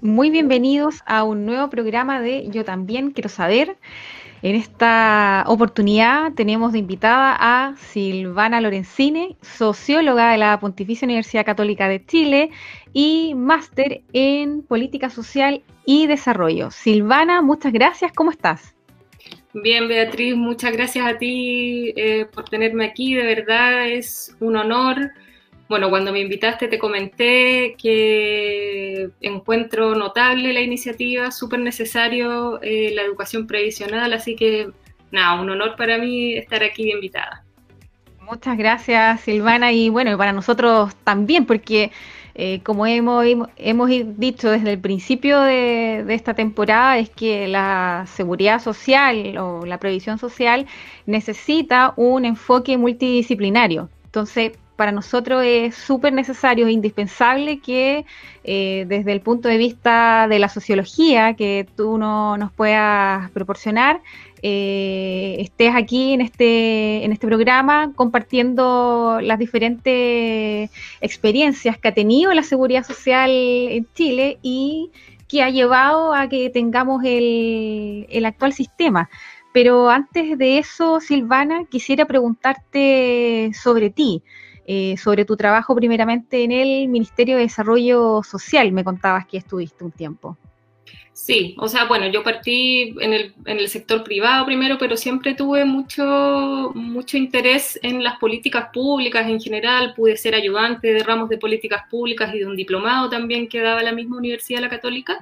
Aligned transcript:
Muy 0.00 0.30
bienvenidos 0.30 1.02
a 1.06 1.22
un 1.22 1.46
nuevo 1.46 1.70
programa 1.70 2.20
de 2.20 2.48
Yo 2.50 2.64
también 2.64 3.12
quiero 3.12 3.28
saber. 3.28 3.76
En 4.42 4.56
esta 4.56 5.44
oportunidad 5.46 6.32
tenemos 6.32 6.72
de 6.72 6.78
invitada 6.78 7.36
a 7.38 7.76
Silvana 7.76 8.60
Lorenzini, 8.60 9.36
socióloga 9.42 10.32
de 10.32 10.38
la 10.38 10.58
Pontificia 10.58 11.06
Universidad 11.06 11.44
Católica 11.44 11.88
de 11.88 12.04
Chile 12.04 12.50
y 12.92 13.34
máster 13.36 14.00
en 14.12 14.62
Política 14.62 15.08
Social 15.08 15.62
y 15.84 16.06
Desarrollo. 16.06 16.70
Silvana, 16.70 17.42
muchas 17.42 17.72
gracias, 17.72 18.12
¿cómo 18.12 18.30
estás? 18.30 18.74
Bien, 19.52 19.86
Beatriz, 19.88 20.34
muchas 20.34 20.72
gracias 20.72 21.06
a 21.06 21.18
ti 21.18 21.92
eh, 21.96 22.26
por 22.32 22.48
tenerme 22.48 22.86
aquí, 22.86 23.14
de 23.14 23.24
verdad 23.24 23.88
es 23.88 24.34
un 24.40 24.56
honor 24.56 25.12
bueno, 25.70 25.88
cuando 25.88 26.12
me 26.12 26.18
invitaste 26.18 26.66
te 26.66 26.80
comenté 26.80 27.76
que 27.80 29.08
encuentro 29.20 29.94
notable 29.94 30.52
la 30.52 30.62
iniciativa, 30.62 31.30
súper 31.30 31.60
necesario 31.60 32.60
eh, 32.60 32.90
la 32.92 33.02
educación 33.02 33.46
previsional, 33.46 34.12
así 34.12 34.34
que 34.34 34.68
nada, 35.12 35.40
un 35.40 35.48
honor 35.48 35.76
para 35.76 35.96
mí 35.96 36.34
estar 36.34 36.64
aquí 36.64 36.90
invitada. 36.90 37.44
Muchas 38.20 38.58
gracias 38.58 39.20
Silvana 39.20 39.70
y 39.70 39.90
bueno, 39.90 40.18
para 40.18 40.32
nosotros 40.32 40.92
también, 41.04 41.46
porque 41.46 41.92
eh, 42.34 42.58
como 42.64 42.84
hemos, 42.88 43.24
hemos 43.56 43.90
dicho 44.18 44.50
desde 44.50 44.72
el 44.72 44.80
principio 44.80 45.40
de, 45.40 46.02
de, 46.04 46.14
esta 46.14 46.34
temporada, 46.34 46.98
es 46.98 47.10
que 47.10 47.46
la 47.46 48.06
seguridad 48.08 48.60
social 48.60 49.38
o 49.38 49.64
la 49.64 49.78
previsión 49.78 50.18
social 50.18 50.66
necesita 51.06 51.92
un 51.94 52.24
enfoque 52.24 52.76
multidisciplinario. 52.76 53.88
Entonces, 54.06 54.52
para 54.80 54.92
nosotros 54.92 55.42
es 55.44 55.74
súper 55.74 56.14
necesario 56.14 56.66
e 56.66 56.72
indispensable 56.72 57.58
que 57.60 58.06
eh, 58.44 58.86
desde 58.88 59.12
el 59.12 59.20
punto 59.20 59.46
de 59.46 59.58
vista 59.58 60.26
de 60.26 60.38
la 60.38 60.48
sociología 60.48 61.34
que 61.34 61.66
tú 61.76 61.98
no, 61.98 62.38
nos 62.38 62.50
puedas 62.50 63.30
proporcionar, 63.32 64.00
eh, 64.40 65.36
estés 65.38 65.74
aquí 65.76 66.14
en 66.14 66.22
este, 66.22 67.04
en 67.04 67.12
este 67.12 67.26
programa 67.26 67.92
compartiendo 67.94 69.18
las 69.20 69.38
diferentes 69.38 70.70
experiencias 71.02 71.76
que 71.76 71.88
ha 71.88 71.92
tenido 71.92 72.32
la 72.32 72.42
seguridad 72.42 72.82
social 72.82 73.30
en 73.30 73.86
Chile 73.92 74.38
y 74.40 74.92
que 75.28 75.42
ha 75.42 75.50
llevado 75.50 76.14
a 76.14 76.26
que 76.30 76.48
tengamos 76.48 77.04
el 77.04 78.24
actual 78.24 78.54
sistema. 78.54 79.10
Pero 79.52 79.90
antes 79.90 80.38
de 80.38 80.56
eso, 80.56 81.00
Silvana, 81.00 81.66
quisiera 81.68 82.06
preguntarte 82.06 83.50
sobre 83.52 83.90
ti. 83.90 84.22
Eh, 84.66 84.96
sobre 84.96 85.24
tu 85.24 85.36
trabajo 85.36 85.74
primeramente 85.74 86.44
en 86.44 86.52
el 86.52 86.88
Ministerio 86.88 87.36
de 87.36 87.42
Desarrollo 87.42 88.22
Social. 88.22 88.70
Me 88.72 88.84
contabas 88.84 89.26
que 89.26 89.38
estuviste 89.38 89.82
un 89.84 89.90
tiempo. 89.90 90.36
Sí, 91.12 91.54
o 91.58 91.68
sea, 91.68 91.84
bueno, 91.84 92.06
yo 92.06 92.22
partí 92.22 92.94
en 93.00 93.12
el, 93.12 93.34
en 93.44 93.58
el, 93.58 93.68
sector 93.68 94.02
privado 94.02 94.46
primero, 94.46 94.78
pero 94.78 94.96
siempre 94.96 95.34
tuve 95.34 95.64
mucho, 95.64 96.72
mucho 96.74 97.16
interés 97.18 97.78
en 97.82 98.02
las 98.02 98.18
políticas 98.18 98.68
públicas 98.72 99.28
en 99.28 99.40
general. 99.40 99.92
Pude 99.94 100.16
ser 100.16 100.34
ayudante 100.34 100.92
de 100.92 101.02
ramos 101.02 101.28
de 101.28 101.36
políticas 101.36 101.82
públicas 101.90 102.34
y 102.34 102.38
de 102.38 102.46
un 102.46 102.56
diplomado 102.56 103.10
también 103.10 103.48
que 103.48 103.60
daba 103.60 103.82
la 103.82 103.92
misma 103.92 104.16
Universidad 104.16 104.60
La 104.60 104.70
Católica. 104.70 105.18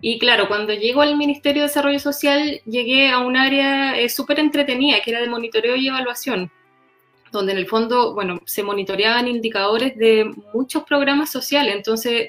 Y 0.00 0.18
claro, 0.18 0.46
cuando 0.46 0.72
llego 0.72 1.02
al 1.02 1.16
Ministerio 1.16 1.62
de 1.62 1.68
Desarrollo 1.68 1.98
Social, 1.98 2.60
llegué 2.64 3.08
a 3.08 3.18
un 3.18 3.36
área 3.36 3.98
eh, 3.98 4.08
súper 4.08 4.38
entretenida, 4.40 5.00
que 5.02 5.10
era 5.10 5.20
de 5.20 5.28
monitoreo 5.28 5.74
y 5.74 5.88
evaluación 5.88 6.50
donde 7.32 7.52
en 7.52 7.58
el 7.58 7.66
fondo, 7.66 8.14
bueno, 8.14 8.40
se 8.44 8.62
monitoreaban 8.62 9.26
indicadores 9.26 9.96
de 9.96 10.30
muchos 10.54 10.84
programas 10.84 11.30
sociales. 11.30 11.74
Entonces, 11.74 12.28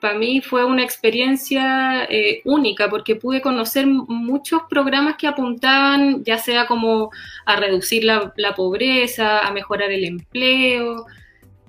para 0.00 0.18
mí 0.18 0.40
fue 0.40 0.64
una 0.64 0.82
experiencia 0.82 2.04
eh, 2.04 2.40
única 2.44 2.88
porque 2.88 3.16
pude 3.16 3.42
conocer 3.42 3.86
muchos 3.86 4.62
programas 4.68 5.16
que 5.16 5.26
apuntaban 5.26 6.24
ya 6.24 6.38
sea 6.38 6.66
como 6.66 7.10
a 7.44 7.56
reducir 7.56 8.04
la, 8.04 8.32
la, 8.36 8.54
pobreza, 8.54 9.46
a 9.46 9.52
mejorar 9.52 9.92
el 9.92 10.04
empleo. 10.04 11.06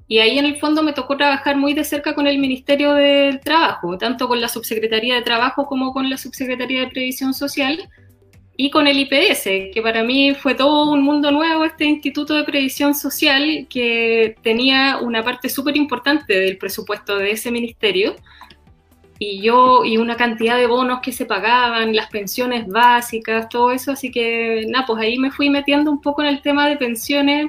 Y 0.07 0.19
ahí 0.19 0.39
en 0.39 0.45
el 0.45 0.57
fondo 0.59 0.81
me 0.83 0.93
tocó 0.93 1.17
trabajar 1.17 1.57
muy 1.57 1.73
de 1.73 1.83
cerca 1.83 2.15
con 2.15 2.27
el 2.27 2.37
Ministerio 2.37 2.93
del 2.93 3.39
Trabajo, 3.39 3.97
tanto 3.97 4.27
con 4.27 4.41
la 4.41 4.49
Subsecretaría 4.49 5.15
de 5.15 5.21
Trabajo 5.21 5.67
como 5.67 5.93
con 5.93 6.09
la 6.09 6.17
Subsecretaría 6.17 6.81
de 6.81 6.87
Previsión 6.87 7.33
Social 7.33 7.89
y 8.63 8.69
con 8.69 8.85
el 8.85 8.99
IPS, 8.99 9.73
que 9.73 9.81
para 9.81 10.03
mí 10.03 10.35
fue 10.35 10.53
todo 10.53 10.91
un 10.91 11.01
mundo 11.01 11.31
nuevo, 11.31 11.65
este 11.65 11.85
Instituto 11.85 12.35
de 12.35 12.43
Previsión 12.43 12.93
Social, 12.93 13.65
que 13.67 14.35
tenía 14.43 14.99
una 15.01 15.23
parte 15.23 15.49
súper 15.49 15.75
importante 15.75 16.39
del 16.39 16.59
presupuesto 16.59 17.17
de 17.17 17.31
ese 17.31 17.49
ministerio, 17.49 18.15
y 19.17 19.41
yo, 19.41 19.83
y 19.83 19.97
una 19.97 20.15
cantidad 20.15 20.57
de 20.57 20.67
bonos 20.67 20.99
que 21.01 21.11
se 21.11 21.25
pagaban, 21.25 21.95
las 21.95 22.11
pensiones 22.11 22.67
básicas, 22.67 23.49
todo 23.49 23.71
eso, 23.71 23.93
así 23.93 24.11
que, 24.11 24.63
nada, 24.69 24.85
pues 24.85 25.01
ahí 25.01 25.17
me 25.17 25.31
fui 25.31 25.49
metiendo 25.49 25.89
un 25.89 25.99
poco 25.99 26.21
en 26.21 26.27
el 26.27 26.43
tema 26.43 26.67
de 26.67 26.77
pensiones, 26.77 27.47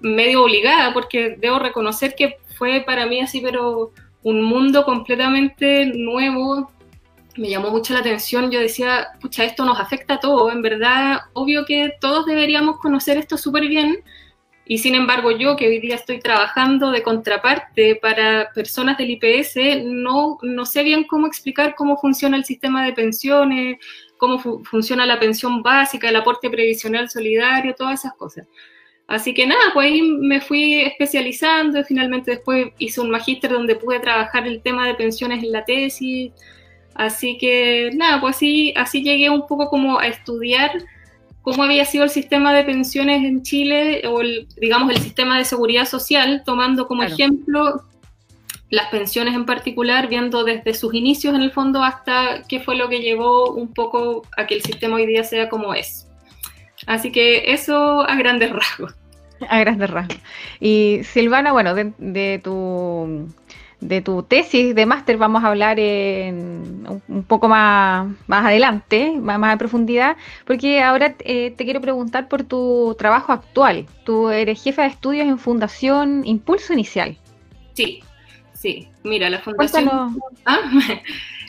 medio 0.00 0.44
obligada, 0.44 0.94
porque 0.94 1.36
debo 1.38 1.58
reconocer 1.58 2.14
que 2.14 2.38
fue 2.56 2.82
para 2.86 3.04
mí 3.04 3.20
así, 3.20 3.42
pero 3.42 3.90
un 4.22 4.42
mundo 4.42 4.86
completamente 4.86 5.92
nuevo, 5.94 6.70
me 7.36 7.48
llamó 7.48 7.70
mucho 7.70 7.94
la 7.94 8.00
atención. 8.00 8.50
Yo 8.50 8.60
decía, 8.60 9.08
pucha, 9.20 9.44
esto 9.44 9.64
nos 9.64 9.80
afecta 9.80 10.14
a 10.14 10.20
todos. 10.20 10.52
En 10.52 10.62
verdad, 10.62 11.20
obvio 11.32 11.64
que 11.64 11.92
todos 12.00 12.26
deberíamos 12.26 12.78
conocer 12.78 13.18
esto 13.18 13.36
súper 13.36 13.66
bien. 13.68 14.02
Y 14.66 14.78
sin 14.78 14.94
embargo, 14.94 15.30
yo 15.30 15.56
que 15.56 15.68
hoy 15.68 15.78
día 15.78 15.94
estoy 15.94 16.20
trabajando 16.20 16.90
de 16.90 17.02
contraparte 17.02 17.96
para 17.96 18.50
personas 18.54 18.96
del 18.96 19.10
IPS, 19.10 19.84
no, 19.84 20.38
no 20.40 20.64
sé 20.64 20.82
bien 20.82 21.04
cómo 21.04 21.26
explicar 21.26 21.74
cómo 21.74 21.98
funciona 21.98 22.38
el 22.38 22.46
sistema 22.46 22.84
de 22.84 22.94
pensiones, 22.94 23.76
cómo 24.16 24.38
funciona 24.38 25.04
la 25.04 25.20
pensión 25.20 25.62
básica, 25.62 26.08
el 26.08 26.16
aporte 26.16 26.48
previsional 26.48 27.10
solidario, 27.10 27.74
todas 27.74 28.00
esas 28.00 28.14
cosas. 28.14 28.46
Así 29.06 29.34
que 29.34 29.46
nada, 29.46 29.60
pues 29.74 29.86
ahí 29.86 30.00
me 30.00 30.40
fui 30.40 30.80
especializando 30.80 31.84
finalmente 31.84 32.30
después 32.30 32.68
hice 32.78 33.02
un 33.02 33.10
magíster 33.10 33.50
donde 33.50 33.76
pude 33.76 34.00
trabajar 34.00 34.46
el 34.46 34.62
tema 34.62 34.86
de 34.86 34.94
pensiones 34.94 35.44
en 35.44 35.52
la 35.52 35.64
tesis. 35.64 36.32
Así 36.94 37.38
que 37.38 37.90
nada, 37.94 38.20
pues 38.20 38.36
así, 38.36 38.72
así 38.76 39.02
llegué 39.02 39.30
un 39.30 39.46
poco 39.46 39.68
como 39.68 39.98
a 39.98 40.06
estudiar 40.06 40.70
cómo 41.42 41.62
había 41.62 41.84
sido 41.84 42.04
el 42.04 42.10
sistema 42.10 42.54
de 42.54 42.64
pensiones 42.64 43.22
en 43.24 43.42
Chile 43.42 44.02
o 44.08 44.20
el, 44.20 44.48
digamos 44.56 44.90
el 44.90 44.98
sistema 44.98 45.36
de 45.36 45.44
seguridad 45.44 45.84
social, 45.84 46.42
tomando 46.44 46.86
como 46.86 47.02
ejemplo 47.02 47.82
las 48.70 48.88
pensiones 48.88 49.34
en 49.34 49.44
particular, 49.44 50.08
viendo 50.08 50.44
desde 50.44 50.72
sus 50.74 50.94
inicios 50.94 51.34
en 51.34 51.42
el 51.42 51.52
fondo 51.52 51.82
hasta 51.82 52.42
qué 52.48 52.60
fue 52.60 52.76
lo 52.76 52.88
que 52.88 53.00
llevó 53.00 53.52
un 53.52 53.72
poco 53.72 54.22
a 54.36 54.46
que 54.46 54.54
el 54.54 54.62
sistema 54.62 54.96
hoy 54.96 55.06
día 55.06 55.22
sea 55.22 55.48
como 55.48 55.74
es. 55.74 56.08
Así 56.86 57.12
que 57.12 57.52
eso 57.52 58.08
a 58.08 58.16
grandes 58.16 58.50
rasgos. 58.52 58.94
A 59.48 59.58
grandes 59.60 59.90
rasgos. 59.90 60.18
Y 60.60 61.00
Silvana, 61.04 61.52
bueno, 61.52 61.74
de 61.74 62.40
tu 62.42 63.28
de 63.84 64.00
tu 64.00 64.22
tesis 64.22 64.74
de 64.74 64.86
máster 64.86 65.16
vamos 65.16 65.44
a 65.44 65.48
hablar 65.48 65.78
en, 65.78 66.86
un 67.06 67.22
poco 67.24 67.48
más, 67.48 68.08
más 68.26 68.46
adelante, 68.46 69.12
más, 69.20 69.38
más 69.38 69.52
en 69.52 69.58
profundidad, 69.58 70.16
porque 70.46 70.82
ahora 70.82 71.14
eh, 71.20 71.52
te 71.56 71.64
quiero 71.64 71.80
preguntar 71.80 72.28
por 72.28 72.44
tu 72.44 72.94
trabajo 72.98 73.32
actual. 73.32 73.86
Tú 74.04 74.30
eres 74.30 74.62
jefa 74.62 74.82
de 74.82 74.88
estudios 74.88 75.26
en 75.26 75.38
Fundación 75.38 76.22
Impulso 76.24 76.72
Inicial. 76.72 77.16
Sí, 77.74 78.02
Sí, 78.64 78.88
mira, 79.02 79.28
la 79.28 79.40
fundación... 79.40 80.18
¿Ah? 80.46 80.58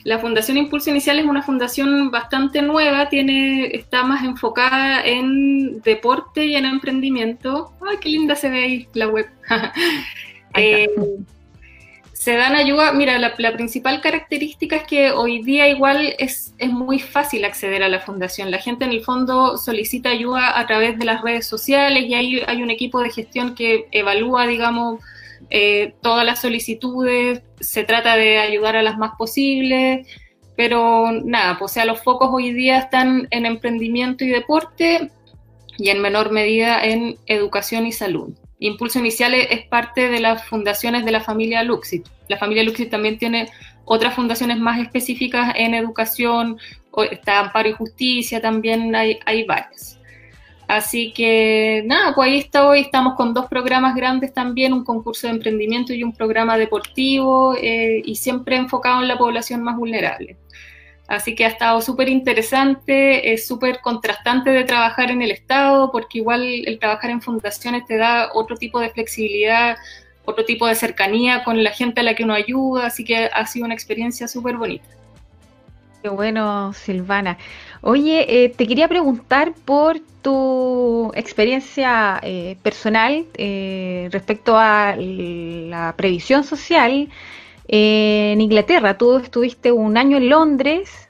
La 0.04 0.20
Fundación 0.20 0.58
Impulso 0.58 0.92
Inicial 0.92 1.18
es 1.18 1.26
una 1.26 1.42
fundación 1.42 2.12
bastante 2.12 2.62
nueva, 2.62 3.10
tiene, 3.10 3.66
está 3.76 4.04
más 4.04 4.24
enfocada 4.24 5.04
en 5.04 5.81
deporte 5.81 6.46
y 6.46 6.56
en 6.56 6.66
emprendimiento. 6.66 7.74
Ay, 7.81 7.98
qué 8.00 8.10
linda 8.10 8.36
se 8.36 8.52
ve 8.52 8.64
ahí 8.64 8.88
la 8.94 9.08
web. 9.08 9.28
eh, 10.54 10.88
se 12.25 12.36
dan 12.38 12.56
ayuda, 12.56 12.92
mira, 12.92 13.19
la, 13.19 13.54
principal 13.54 14.01
característica 14.01 14.77
es 14.77 14.83
que 14.86 15.12
hoy 15.12 15.44
día 15.44 15.68
igual 15.68 16.16
es, 16.18 16.56
es, 16.57 16.72
muy 16.72 16.98
fácil 16.98 17.45
acceder 17.45 17.83
a 17.83 17.88
la 17.88 18.00
fundación. 18.00 18.50
La 18.50 18.57
gente 18.57 18.83
en 18.83 18.89
el 18.89 19.04
fondo 19.04 19.60
solicita 19.60 20.10
ayuda 20.10 20.60
a 20.60 20.66
través 20.66 20.98
de 20.98 21.06
las 21.06 21.22
redes 21.22 21.45
sociales 21.45 22.04
y 22.06 22.16
ahí 22.16 22.42
hay 22.48 22.63
un 22.63 22.72
equipo 22.72 23.00
de 23.00 23.12
gestión 23.12 23.54
que 23.54 23.88
evalúa, 23.92 24.48
digamos, 24.48 25.01
eh, 25.51 25.94
todas 26.01 26.25
las 26.25 26.42
solicitudes, 26.42 27.44
se 27.60 27.83
trata 27.83 28.16
de 28.16 28.39
ayudar 28.39 28.75
a 28.75 28.81
las 28.81 28.98
más 28.98 29.12
posibles, 29.19 30.07
pero 30.56 31.12
nada, 31.12 31.60
pues, 31.60 31.74
o 31.74 31.74
sea, 31.75 31.86
los 31.86 32.01
focos 32.01 32.31
hoy 32.33 32.54
día 32.54 32.80
están 32.80 33.28
en 33.30 33.45
emprendimiento 33.45 34.24
y 34.24 34.30
deporte 34.30 35.12
y 35.78 35.89
en 35.89 36.01
menor 36.01 36.31
medida 36.31 36.83
en 36.83 37.19
educación 37.28 37.86
y 37.86 37.92
salud. 37.92 38.33
Impulso 38.66 39.00
Inicial 39.00 39.34
es 39.34 39.68
parte 39.68 40.10
de 40.10 40.20
las 40.20 40.46
fundaciones 40.46 41.06
de 41.06 41.12
la 41.12 41.22
familia 41.22 41.64
Luxit. 41.64 42.06
La 42.28 42.38
familia 42.38 42.64
Luxit 42.64 42.90
también 42.90 43.18
tiene 43.18 43.50
otras 43.86 44.14
fundaciones 44.16 44.58
más 44.58 44.80
específicas 44.80 45.54
en 45.56 45.74
educación, 45.74 46.58
está 47.12 47.40
Amparo 47.40 47.70
y 47.70 47.74
Justicia, 47.74 48.42
también 48.42 48.96
hay, 48.96 49.20
hay 49.26 49.44
varias. 49.44 50.00
Así 50.68 51.14
que 51.14 51.84
nada, 51.86 52.16
pues 52.16 52.28
ahí 52.28 52.38
está 52.40 52.68
hoy, 52.68 52.80
estamos 52.80 53.14
con 53.14 53.34
dos 53.36 53.46
programas 53.46 53.96
grandes 53.96 54.34
también, 54.34 54.74
un 54.74 54.84
concurso 54.84 55.28
de 55.28 55.34
emprendimiento 55.34 55.94
y 55.94 56.04
un 56.04 56.12
programa 56.12 56.58
deportivo, 56.58 57.56
eh, 57.62 58.02
y 58.04 58.16
siempre 58.16 58.56
enfocado 58.56 59.02
en 59.02 59.08
la 59.08 59.18
población 59.18 59.62
más 59.62 59.78
vulnerable. 59.78 60.38
Así 61.07 61.36
que 61.36 61.46
ha 61.46 61.50
estado 61.50 61.81
súper 61.81 62.10
interesante, 62.10 63.31
es 63.34 63.48
súper 63.48 63.80
contrastante 63.81 64.50
de 64.50 64.63
trabajar 64.63 65.12
en 65.12 65.22
el 65.22 65.30
Estado, 65.30 65.92
porque 65.92 66.18
igual 66.18 66.44
el 66.44 66.80
trabajar 66.80 67.12
en 67.12 67.22
fundaciones 67.22 67.86
te 67.86 67.98
da 67.98 68.31
otro 68.34 68.57
tipo 68.57 68.80
de 68.80 68.90
flexibilidad, 68.90 69.78
otro 70.25 70.46
tipo 70.46 70.66
de 70.66 70.74
cercanía 70.74 71.44
con 71.44 71.63
la 71.63 71.72
gente 71.72 72.02
a 72.02 72.04
la 72.04 72.16
que 72.16 72.24
uno 72.24 72.34
ayuda, 72.34 72.88
así 72.88 73.06
que 73.06 73.30
ha 73.31 73.46
sido 73.46 73.66
una 73.66 73.75
experiencia 73.75 74.28
súper 74.28 74.57
bonita. 74.57 74.86
Qué 76.02 76.10
bueno, 76.10 76.74
Silvana. 76.74 77.38
Oye, 77.81 78.25
eh, 78.28 78.50
te 78.50 78.68
quería 78.68 78.88
preguntar 78.88 79.54
por 79.66 80.00
tu 80.24 81.12
experiencia 81.16 82.19
eh, 82.24 82.57
personal 82.63 83.25
eh, 83.36 84.10
respecto 84.12 84.57
a 84.57 84.96
la 84.98 85.94
previsión 85.96 86.44
social 86.44 87.10
en 87.68 88.42
Inglaterra. 88.42 88.98
Tú 88.98 89.18
estuviste 89.18 89.72
un 89.72 89.98
año 89.98 90.18
en 90.18 90.30
Londres. 90.30 91.10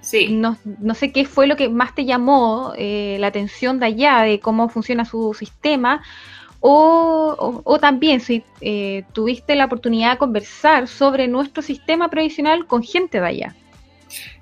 Sí. 0.00 0.28
No, 0.32 0.56
sé 0.94 1.12
qué 1.12 1.24
fue 1.24 1.46
lo 1.46 1.56
que 1.56 1.68
más 1.68 1.94
te 1.94 2.04
llamó 2.04 2.72
la 2.76 3.26
atención 3.26 3.78
de 3.78 3.86
allá, 3.86 4.22
de 4.22 4.40
cómo 4.40 4.68
funciona 4.68 5.04
su 5.04 5.34
sistema, 5.34 6.02
o, 6.60 7.78
también 7.80 8.20
si 8.20 8.44
eh, 8.60 9.04
tuviste 9.12 9.54
la 9.56 9.64
oportunidad 9.64 10.12
de 10.12 10.18
conversar 10.18 10.88
sobre 10.88 11.26
nuestro 11.26 11.62
sistema 11.62 12.08
previsional 12.08 12.66
con 12.66 12.82
gente 12.82 13.20
de 13.20 13.26
allá. 13.26 13.54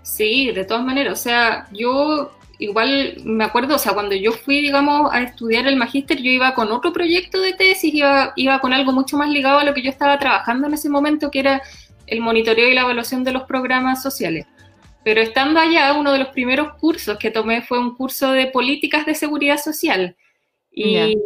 Sí, 0.03 0.51
de 0.51 0.65
todas 0.65 0.85
maneras, 0.85 1.13
o 1.21 1.23
sea, 1.23 1.69
yo 1.73 2.33
igual 2.59 3.17
me 3.25 3.45
acuerdo, 3.45 3.77
o 3.77 3.79
sea, 3.79 3.95
cuando 3.95 4.15
yo 4.15 4.33
fui, 4.33 4.61
digamos, 4.61 5.13
a 5.13 5.23
estudiar 5.23 5.67
el 5.67 5.77
magíster, 5.77 6.19
yo 6.21 6.31
iba 6.31 6.55
con 6.55 6.71
otro 6.73 6.93
proyecto 6.93 7.41
de 7.41 7.53
tesis, 7.53 7.95
iba, 7.95 8.33
iba 8.37 8.59
con 8.61 8.73
algo 8.73 8.93
mucho 8.93 9.17
más 9.17 9.31
ligado 9.31 9.59
a 9.59 9.65
lo 9.65 9.75
que 9.75 9.83
yo 9.83 9.91
estaba 9.91 10.19
trabajando 10.19 10.67
en 10.67 10.75
ese 10.75 10.89
momento, 10.89 11.31
que 11.31 11.41
era 11.41 11.63
el 12.07 12.21
monitoreo 12.21 12.69
y 12.69 12.75
la 12.75 12.83
evaluación 12.83 13.25
de 13.25 13.33
los 13.33 13.45
programas 13.45 14.03
sociales. 14.03 14.47
Pero 15.05 15.21
estando 15.21 15.61
allá, 15.61 15.95
uno 15.95 16.13
de 16.13 16.19
los 16.19 16.29
primeros 16.29 16.75
cursos 16.75 17.17
que 17.19 17.31
tomé 17.31 17.63
fue 17.63 17.79
un 17.79 17.95
curso 17.95 18.33
de 18.33 18.47
políticas 18.47 19.07
de 19.07 19.15
seguridad 19.15 19.59
social. 19.59 20.17
Y, 20.71 21.17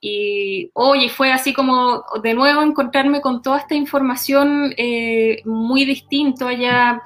y, 0.00 0.70
oye, 0.74 1.08
fue 1.08 1.32
así 1.32 1.52
como 1.52 2.04
de 2.22 2.34
nuevo 2.34 2.62
encontrarme 2.62 3.20
con 3.20 3.42
toda 3.42 3.58
esta 3.58 3.74
información 3.74 4.72
eh, 4.76 5.42
muy 5.44 5.84
distinto 5.84 6.46
allá, 6.46 7.02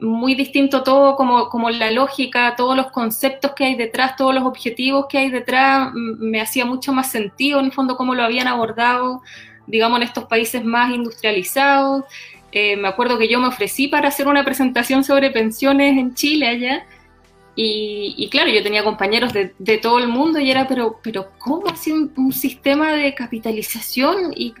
muy 0.00 0.34
distinto 0.34 0.82
todo, 0.82 1.16
como, 1.16 1.48
como 1.48 1.70
la 1.70 1.90
lógica, 1.90 2.54
todos 2.56 2.76
los 2.76 2.90
conceptos 2.90 3.52
que 3.52 3.64
hay 3.64 3.74
detrás, 3.74 4.16
todos 4.16 4.34
los 4.34 4.44
objetivos 4.44 5.06
que 5.08 5.18
hay 5.18 5.30
detrás, 5.30 5.90
me 5.94 6.40
hacía 6.40 6.64
mucho 6.64 6.92
más 6.92 7.10
sentido 7.10 7.60
en 7.60 7.66
el 7.66 7.72
fondo 7.72 7.96
cómo 7.96 8.14
lo 8.14 8.22
habían 8.22 8.48
abordado, 8.48 9.22
digamos, 9.66 9.98
en 9.98 10.04
estos 10.04 10.24
países 10.24 10.64
más 10.64 10.94
industrializados. 10.94 12.04
Eh, 12.52 12.76
me 12.76 12.88
acuerdo 12.88 13.18
que 13.18 13.28
yo 13.28 13.40
me 13.40 13.48
ofrecí 13.48 13.88
para 13.88 14.08
hacer 14.08 14.26
una 14.28 14.44
presentación 14.44 15.04
sobre 15.04 15.30
pensiones 15.30 15.98
en 15.98 16.14
Chile 16.14 16.48
allá 16.48 16.86
y, 17.60 18.28
claro, 18.30 18.50
yo 18.50 18.62
tenía 18.62 18.84
compañeros 18.84 19.32
de, 19.32 19.78
todo 19.78 19.98
el 19.98 20.06
mundo 20.06 20.38
y 20.38 20.48
era, 20.48 20.68
pero, 20.68 21.00
pero 21.02 21.32
¿cómo 21.38 21.66
hace 21.66 21.92
un, 21.92 22.32
sistema 22.32 22.92
de 22.92 23.16
capitalización 23.16 24.32
y, 24.32 24.54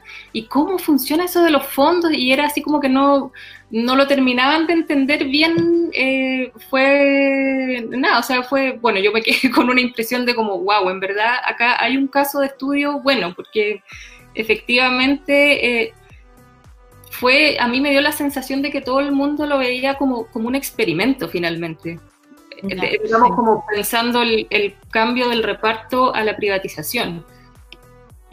cómo 0.48 0.78
funciona 0.78 1.26
eso 1.26 1.40
de 1.44 1.52
los 1.52 1.64
fondos? 1.64 2.12
Y 2.12 2.32
era 2.32 2.46
así 2.46 2.60
como 2.60 2.80
que 2.80 2.88
no, 2.88 3.30
no 3.70 3.96
lo 3.96 4.06
terminaban 4.06 4.66
de 4.66 4.72
entender 4.74 5.24
bien. 5.26 5.90
Eh, 5.92 6.52
fue, 6.70 7.86
nada, 7.90 8.18
o 8.18 8.22
sea, 8.22 8.42
fue, 8.42 8.78
bueno, 8.80 8.98
yo 9.00 9.12
me 9.12 9.22
quedé 9.22 9.50
con 9.54 9.68
una 9.68 9.80
impresión 9.80 10.24
de 10.26 10.34
como, 10.34 10.58
wow, 10.58 10.88
en 10.90 11.00
verdad 11.00 11.34
acá 11.44 11.82
hay 11.82 11.96
un 11.96 12.08
caso 12.08 12.40
de 12.40 12.46
estudio 12.46 13.00
bueno, 13.00 13.34
porque 13.34 13.82
efectivamente... 14.34 15.82
Eh, 15.82 15.94
fue, 17.10 17.56
a 17.58 17.66
mí 17.66 17.80
me 17.80 17.90
dio 17.90 18.00
la 18.00 18.12
sensación 18.12 18.62
de 18.62 18.70
que 18.70 18.80
todo 18.80 19.00
el 19.00 19.10
mundo 19.10 19.46
lo 19.46 19.58
veía 19.58 19.96
como, 19.96 20.26
como 20.26 20.46
un 20.46 20.54
experimento 20.54 21.28
finalmente. 21.28 21.98
Estamos 22.62 23.36
como 23.36 23.64
pensando 23.72 24.22
el, 24.22 24.74
cambio 24.90 25.28
del 25.28 25.42
reparto 25.42 26.14
a 26.14 26.24
la 26.24 26.36
privatización. 26.36 27.24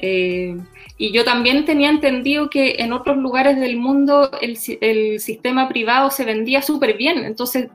Eh, 0.08 0.56
y 0.98 1.12
yo 1.12 1.24
también 1.24 1.66
tenía 1.66 1.90
entendido 1.90 2.50
que 2.50 2.76
en 2.78 2.94
otros 2.94 3.18
lugares 3.18 3.60
del 3.60 3.78
mundo 3.78 4.30
el, 4.40 4.58
el 4.82 5.20
sistema 5.20 5.68
privado 5.68 6.12
se 6.12 6.26
vendía 6.26 6.62
súper 6.62 6.96
bien, 6.96 7.26
entonces 7.26 7.70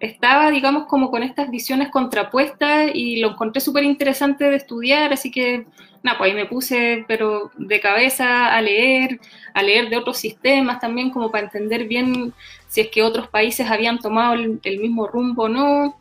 estaba, 0.00 0.50
digamos, 0.50 0.86
como 0.86 1.10
con 1.10 1.22
estas 1.22 1.50
visiones 1.50 1.90
contrapuestas 1.90 2.90
y 2.94 3.20
lo 3.20 3.32
encontré 3.32 3.60
súper 3.60 3.84
interesante 3.84 4.44
de 4.44 4.56
estudiar, 4.56 5.12
así 5.12 5.30
que, 5.30 5.66
nada, 6.02 6.16
pues 6.16 6.30
ahí 6.30 6.34
me 6.36 6.46
puse, 6.46 7.04
pero 7.06 7.50
de 7.56 7.78
cabeza 7.80 8.54
a 8.54 8.62
leer, 8.62 9.20
a 9.52 9.62
leer 9.62 9.90
de 9.90 9.98
otros 9.98 10.16
sistemas 10.16 10.80
también, 10.80 11.10
como 11.10 11.30
para 11.30 11.44
entender 11.44 11.86
bien 11.86 12.32
si 12.68 12.80
es 12.80 12.88
que 12.88 13.02
otros 13.02 13.28
países 13.28 13.70
habían 13.70 13.98
tomado 13.98 14.34
el, 14.34 14.78
mismo 14.80 15.06
rumbo 15.06 15.44
o 15.44 15.48
no. 15.48 15.96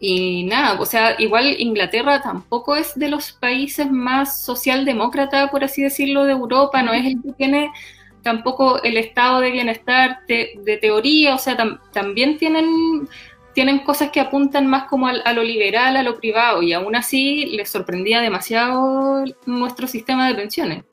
Y 0.00 0.44
nada, 0.44 0.80
o 0.80 0.86
sea, 0.86 1.14
igual 1.18 1.56
Inglaterra 1.58 2.20
tampoco 2.20 2.76
es 2.76 2.94
de 2.94 3.08
los 3.08 3.32
países 3.32 3.90
más 3.90 4.42
socialdemócrata, 4.42 5.50
por 5.50 5.64
así 5.64 5.82
decirlo, 5.82 6.24
de 6.24 6.32
Europa, 6.32 6.82
no 6.82 6.92
es 6.92 7.06
el 7.06 7.22
que 7.22 7.32
tiene 7.32 7.70
tampoco 8.22 8.82
el 8.82 8.96
estado 8.96 9.40
de 9.40 9.52
bienestar 9.52 10.20
de, 10.26 10.78
teoría, 10.80 11.34
o 11.34 11.38
sea, 11.38 11.56
también 11.92 12.38
tienen, 12.38 13.08
tienen 13.54 13.80
cosas 13.80 14.10
que 14.10 14.20
apuntan 14.20 14.66
más 14.66 14.84
como 14.84 15.06
a, 15.06 15.32
lo 15.32 15.42
liberal, 15.44 15.96
a 15.96 16.02
lo 16.02 16.16
privado, 16.18 16.62
y 16.62 16.72
aún 16.72 16.96
así 16.96 17.46
les 17.56 17.68
sorprendía 17.70 18.20
demasiado 18.20 19.24
nuestro 19.46 19.86
sistema 19.86 20.26
de 20.26 20.34
pensiones. 20.34 20.84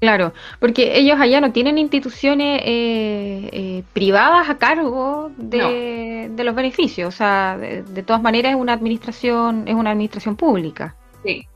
Claro, 0.00 0.32
porque 0.60 0.96
ellos 0.96 1.20
allá 1.20 1.40
no 1.40 1.52
tienen 1.52 1.76
instituciones 1.76 2.62
eh, 2.64 3.48
eh, 3.52 3.82
privadas 3.92 4.48
a 4.48 4.56
cargo 4.56 5.32
de, 5.36 6.30
los 6.36 6.54
beneficios, 6.54 7.08
o 7.14 7.16
sea, 7.16 7.58
de, 7.58 8.02
todas 8.04 8.22
maneras 8.22 8.52
es 8.52 8.60
una 8.60 8.74
administración, 8.74 9.66
es 9.66 9.74
una 9.74 9.90
administración 9.90 10.36
pública. 10.36 10.94
Sí, 11.24 11.46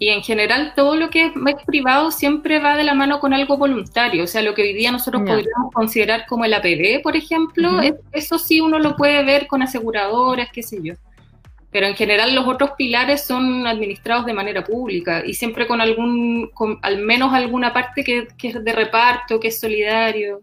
y 0.00 0.08
en 0.08 0.22
general 0.22 0.72
todo 0.74 0.96
lo 0.96 1.10
que 1.10 1.26
es 1.26 1.32
privado 1.64 2.10
siempre 2.10 2.58
va 2.58 2.76
de 2.76 2.82
la 2.82 2.94
mano 2.94 3.20
con 3.20 3.34
algo 3.34 3.56
voluntario, 3.56 4.24
o 4.24 4.26
sea, 4.26 4.42
lo 4.42 4.54
que 4.54 4.62
hoy 4.62 4.72
día 4.72 4.90
nosotros 4.90 5.22
podríamos 5.22 5.72
considerar 5.72 6.26
como 6.26 6.44
el 6.44 6.54
APB, 6.54 7.02
por 7.02 7.14
ejemplo, 7.14 7.80
eso 8.10 8.38
sí 8.38 8.60
uno 8.60 8.80
lo 8.80 8.96
puede 8.96 9.22
ver 9.22 9.46
con 9.46 9.62
aseguradoras, 9.62 10.48
qué 10.52 10.64
sé 10.64 10.80
yo 10.82 10.94
pero 11.72 11.86
en 11.86 11.96
general 11.96 12.34
los 12.34 12.46
otros 12.46 12.72
pilares 12.76 13.24
son 13.24 13.66
administrados 13.66 14.26
de 14.26 14.34
manera 14.34 14.62
pública 14.62 15.22
y 15.24 15.32
siempre 15.32 15.66
con 15.66 15.80
algún, 15.80 16.50
con 16.52 16.78
al 16.82 16.98
menos 16.98 17.32
alguna 17.32 17.72
parte 17.72 18.04
que, 18.04 18.28
es 18.42 18.62
de 18.62 18.72
reparto, 18.72 19.40
que 19.40 19.48
es 19.48 19.58
solidario. 19.58 20.42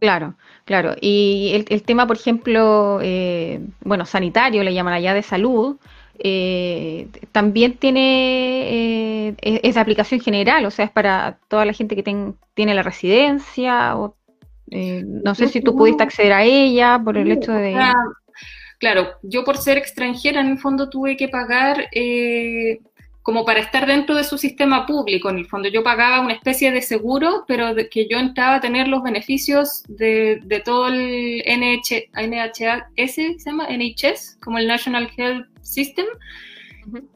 Claro, 0.00 0.34
claro. 0.64 0.96
Y 0.98 1.64
el, 1.68 1.82
tema, 1.82 2.06
por 2.06 2.16
ejemplo, 2.16 3.00
eh, 3.02 3.60
bueno, 3.80 4.06
sanitario, 4.06 4.62
le 4.62 4.72
llaman 4.72 4.94
allá 4.94 5.12
de 5.12 5.22
salud, 5.22 5.76
eh, 6.18 7.08
también 7.30 7.76
tiene, 7.76 9.28
eh, 9.28 9.34
es 9.42 9.74
de 9.74 9.80
aplicación 9.80 10.20
general, 10.20 10.64
o 10.64 10.70
sea, 10.70 10.86
es 10.86 10.90
para 10.90 11.38
toda 11.48 11.66
la 11.66 11.74
gente 11.74 11.96
que 11.96 12.34
tiene 12.54 12.74
la 12.74 12.82
residencia, 12.82 13.96
o, 13.96 14.16
no 14.70 15.34
sé 15.34 15.48
si 15.48 15.60
tú 15.60 15.76
pudiste 15.76 16.02
acceder 16.02 16.32
a 16.32 16.44
ella 16.44 16.98
por 17.04 17.18
el 17.18 17.30
hecho 17.30 17.52
de 17.52 17.76
claro, 18.78 19.14
yo 19.22 19.44
por 19.44 19.58
ser 19.58 19.78
extranjera 19.78 20.40
en 20.40 20.48
el 20.48 20.58
fondo 20.58 20.88
tuve 20.88 21.16
que 21.16 21.28
pagar, 21.28 21.88
eh, 21.92 22.80
como 23.24 23.46
para 23.46 23.60
estar 23.60 23.86
dentro 23.86 24.14
de 24.14 24.22
su 24.22 24.36
sistema 24.36 24.84
público. 24.84 25.30
En 25.30 25.38
el 25.38 25.46
fondo 25.46 25.68
yo 25.70 25.82
pagaba 25.82 26.20
una 26.20 26.34
especie 26.34 26.70
de 26.70 26.82
seguro, 26.82 27.44
pero 27.48 27.74
de 27.74 27.88
que 27.88 28.06
yo 28.06 28.18
entraba 28.18 28.56
a 28.56 28.60
tener 28.60 28.86
los 28.86 29.02
beneficios 29.02 29.82
de, 29.88 30.40
de 30.44 30.60
todo 30.60 30.88
el 30.88 31.42
NH, 31.46 32.10
NHS, 32.12 33.14
¿se 33.14 33.36
llama? 33.46 33.66
NHS, 33.70 34.36
como 34.42 34.58
el 34.58 34.66
National 34.66 35.10
Health 35.16 35.46
System. 35.62 36.04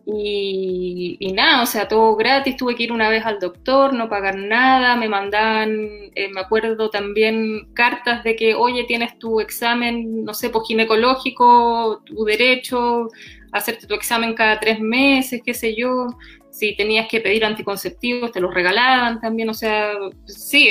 Y, 0.06 1.32
nada, 1.34 1.62
o 1.62 1.66
sea, 1.66 1.88
todo 1.88 2.16
gratis, 2.16 2.56
tuve 2.56 2.74
que 2.74 2.84
ir 2.84 2.92
una 2.92 3.08
vez 3.08 3.24
al 3.24 3.38
doctor, 3.38 3.92
no 3.92 4.08
pagar 4.08 4.36
nada, 4.36 4.96
me 4.96 5.08
mandaban, 5.08 5.70
eh, 6.14 6.28
me 6.32 6.40
acuerdo 6.40 6.90
también 6.90 7.72
cartas 7.74 8.24
de 8.24 8.36
que, 8.36 8.54
oye, 8.54 8.84
tienes 8.84 9.18
tu 9.18 9.40
examen, 9.40 10.24
no 10.24 10.34
sé, 10.34 10.50
pues 10.50 10.64
ginecológico, 10.66 12.02
tu 12.04 12.24
derecho, 12.24 13.08
hacerte 13.52 13.86
tu 13.86 13.94
examen 13.94 14.34
cada 14.34 14.58
tres 14.60 14.80
meses, 14.80 15.42
qué 15.44 15.54
sé 15.54 15.74
yo. 15.74 16.06
Si 16.50 16.74
tenías 16.74 17.08
que 17.08 17.20
pedir 17.20 17.44
anticonceptivos, 17.44 18.32
te 18.32 18.40
los 18.40 18.52
regalaban 18.52 19.20
también. 19.20 19.48
O 19.48 19.54
sea, 19.54 19.92
sí, 20.26 20.70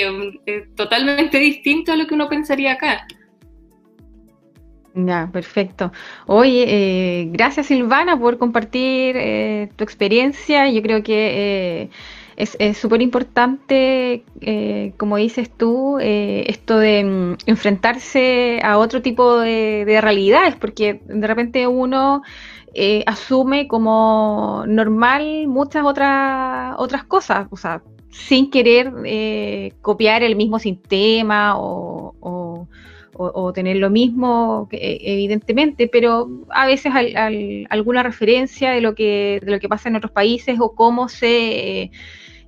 totalmente 0.74 1.38
distinto 1.38 1.92
a 1.92 1.96
lo 1.96 2.06
que 2.06 2.14
uno 2.14 2.28
pensaría 2.28 2.72
acá. 2.72 3.06
Ya, 4.94 5.30
perfecto. 5.32 5.92
Oye, 6.26 6.64
eh, 6.66 7.28
gracias 7.30 7.66
Silvana 7.66 8.18
por 8.18 8.38
compartir 8.38 9.16
eh, 9.16 9.70
tu 9.76 9.84
experiencia. 9.84 10.68
Yo 10.70 10.82
creo 10.82 11.02
que 11.02 11.84
eh, 11.84 11.90
es 12.36 12.78
súper 12.78 13.02
importante, 13.02 14.24
como 14.96 15.16
dices 15.16 15.50
tú, 15.50 15.98
esto 16.00 16.78
de 16.78 17.04
mm, 17.04 17.36
enfrentarse 17.46 18.60
a 18.62 18.78
otro 18.78 19.02
tipo 19.02 19.38
de, 19.40 19.84
de 19.84 20.00
realidades, 20.00 20.54
porque 20.56 21.00
de 21.06 21.26
repente 21.26 21.66
uno 21.66 22.22
asume 23.06 23.66
como 23.66 24.64
normal 24.68 25.48
muchas 25.48 25.84
otras, 25.84 26.76
otras 26.78 27.04
cosas, 27.04 27.48
o 27.50 27.56
sea, 27.56 27.82
sin 28.10 28.50
querer 28.50 28.92
eh, 29.04 29.72
copiar 29.82 30.22
el 30.22 30.36
mismo 30.36 30.58
sistema 30.58 31.54
o, 31.56 32.68
tener 33.54 33.76
lo 33.76 33.90
mismo, 33.90 34.68
eh, 34.70 34.98
evidentemente, 35.02 35.88
pero 35.88 36.28
a 36.50 36.66
veces 36.66 36.92
alguna 37.70 38.02
referencia 38.02 38.70
de 38.70 38.80
lo, 38.80 38.94
que, 38.94 39.40
de 39.42 39.50
lo 39.50 39.60
que 39.60 39.68
pasa 39.68 39.88
en 39.88 39.96
otros 39.96 40.12
países 40.12 40.58
o 40.60 40.74
cómo 40.74 41.08
se 41.08 41.90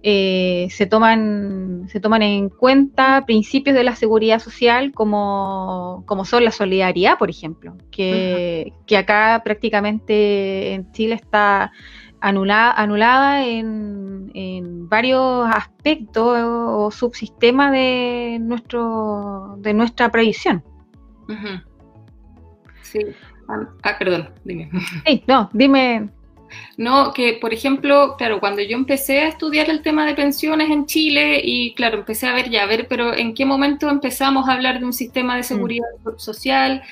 eh, 0.03 0.69
se, 0.71 0.87
toman, 0.87 1.87
se 1.89 2.01
toman 2.01 2.23
en 2.23 2.49
cuenta 2.49 3.25
principios 3.27 3.77
de 3.77 3.85
la 3.85 3.95
seguridad 3.97 4.39
social 4.39 4.93
como, 4.95 6.07
son 6.25 6.45
la 6.45 6.53
solidaridad, 6.53 7.19
por 7.19 7.29
ejemplo, 7.29 7.77
que, 7.91 8.73
acá 8.97 9.43
prácticamente 9.45 10.73
en 10.73 10.91
Chile 10.93 11.17
está 11.17 11.73
anulada, 12.21 12.73
anulada 12.73 13.45
en, 13.47 14.89
varios 14.89 15.47
aspectos 15.55 16.37
o 16.43 16.91
subsistemas 16.91 17.71
de, 17.71 18.39
nuestro, 18.41 19.55
de 19.59 19.73
nuestra 19.73 20.11
previsión. 20.11 20.65
Sí. 22.83 22.99
Ah, 23.49 23.69
ah, 23.85 23.97
perdón, 23.99 24.31
dime. 24.45 24.69
Sí, 25.07 25.23
no, 25.29 25.49
dime, 25.53 26.11
no, 26.77 27.13
que 27.13 27.39
por 27.41 27.53
ejemplo, 27.53 28.17
claro, 28.17 28.41
cuando 28.41 28.63
yo 28.63 28.77
empecé 28.77 29.21
a 29.21 29.29
estudiar 29.29 29.71
el 29.71 29.83
tema 29.83 30.07
de 30.07 30.15
pensiones 30.15 30.71
en 30.71 30.87
Chile 30.87 31.41
y 31.43 31.75
claro, 31.75 31.99
empecé 31.99 32.27
a 32.27 32.35
ver 32.35 32.51
ya, 32.51 32.63
a 32.63 32.67
ver, 32.67 32.87
pero 32.89 33.15
¿en 33.15 33.35
qué 33.35 33.45
momento 33.45 33.89
empezamos 33.89 34.49
a 34.49 34.53
hablar 34.53 34.81
de 34.81 34.87
un 34.87 34.93
sistema 34.93 35.37
de 35.37 35.43
seguridad 35.43 35.87
mm. 36.05 36.19
social? 36.19 36.83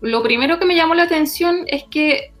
Lo 0.00 0.22
primero 0.22 0.58
que 0.58 0.64
me 0.64 0.74
llamó 0.74 0.94
la 0.94 1.04
atención 1.04 1.64
es 1.66 1.84
que, 1.90 2.32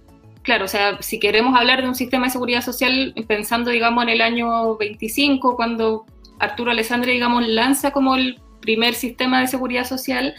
claro, 0.42 0.64
o 0.64 0.68
sea, 0.68 1.00
si 1.00 1.18
queremos 1.18 1.58
hablar 1.58 1.82
de 1.82 1.88
un 1.88 1.94
sistema 1.94 2.26
de 2.26 2.32
seguridad 2.32 2.62
social, 2.62 3.14
pensando, 3.26 3.70
digamos, 3.70 4.02
en 4.04 4.10
el 4.10 4.20
año 4.20 4.76
25, 4.76 5.56
cuando 5.56 6.06
Arturo 6.38 6.70
Alessandre, 6.70 7.12
digamos, 7.12 7.46
lanza 7.46 7.90
como 7.92 8.16
el 8.16 8.40
primer 8.60 8.94
sistema 8.94 9.40
de 9.40 9.46
seguridad 9.46 9.84
social, 9.84 10.34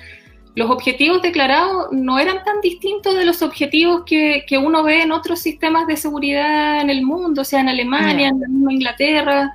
los 0.53 0.69
objetivos 0.69 1.21
declarados 1.21 1.87
no 1.91 2.19
eran 2.19 2.43
tan 2.43 2.59
distintos 2.61 3.15
de 3.15 3.23
los 3.23 3.41
objetivos 3.41 4.03
que, 4.05 4.43
uno 4.61 4.83
ve 4.83 5.01
en 5.01 5.11
otros 5.11 5.39
sistemas 5.39 5.87
de 5.87 5.95
seguridad 5.95 6.81
en 6.81 6.89
el 6.89 7.03
mundo, 7.03 7.41
o 7.41 7.45
sea, 7.45 7.61
en 7.61 7.69
Alemania, 7.69 8.29
en 8.29 8.41
la 8.41 8.47
misma 8.47 8.73
Inglaterra. 8.73 9.53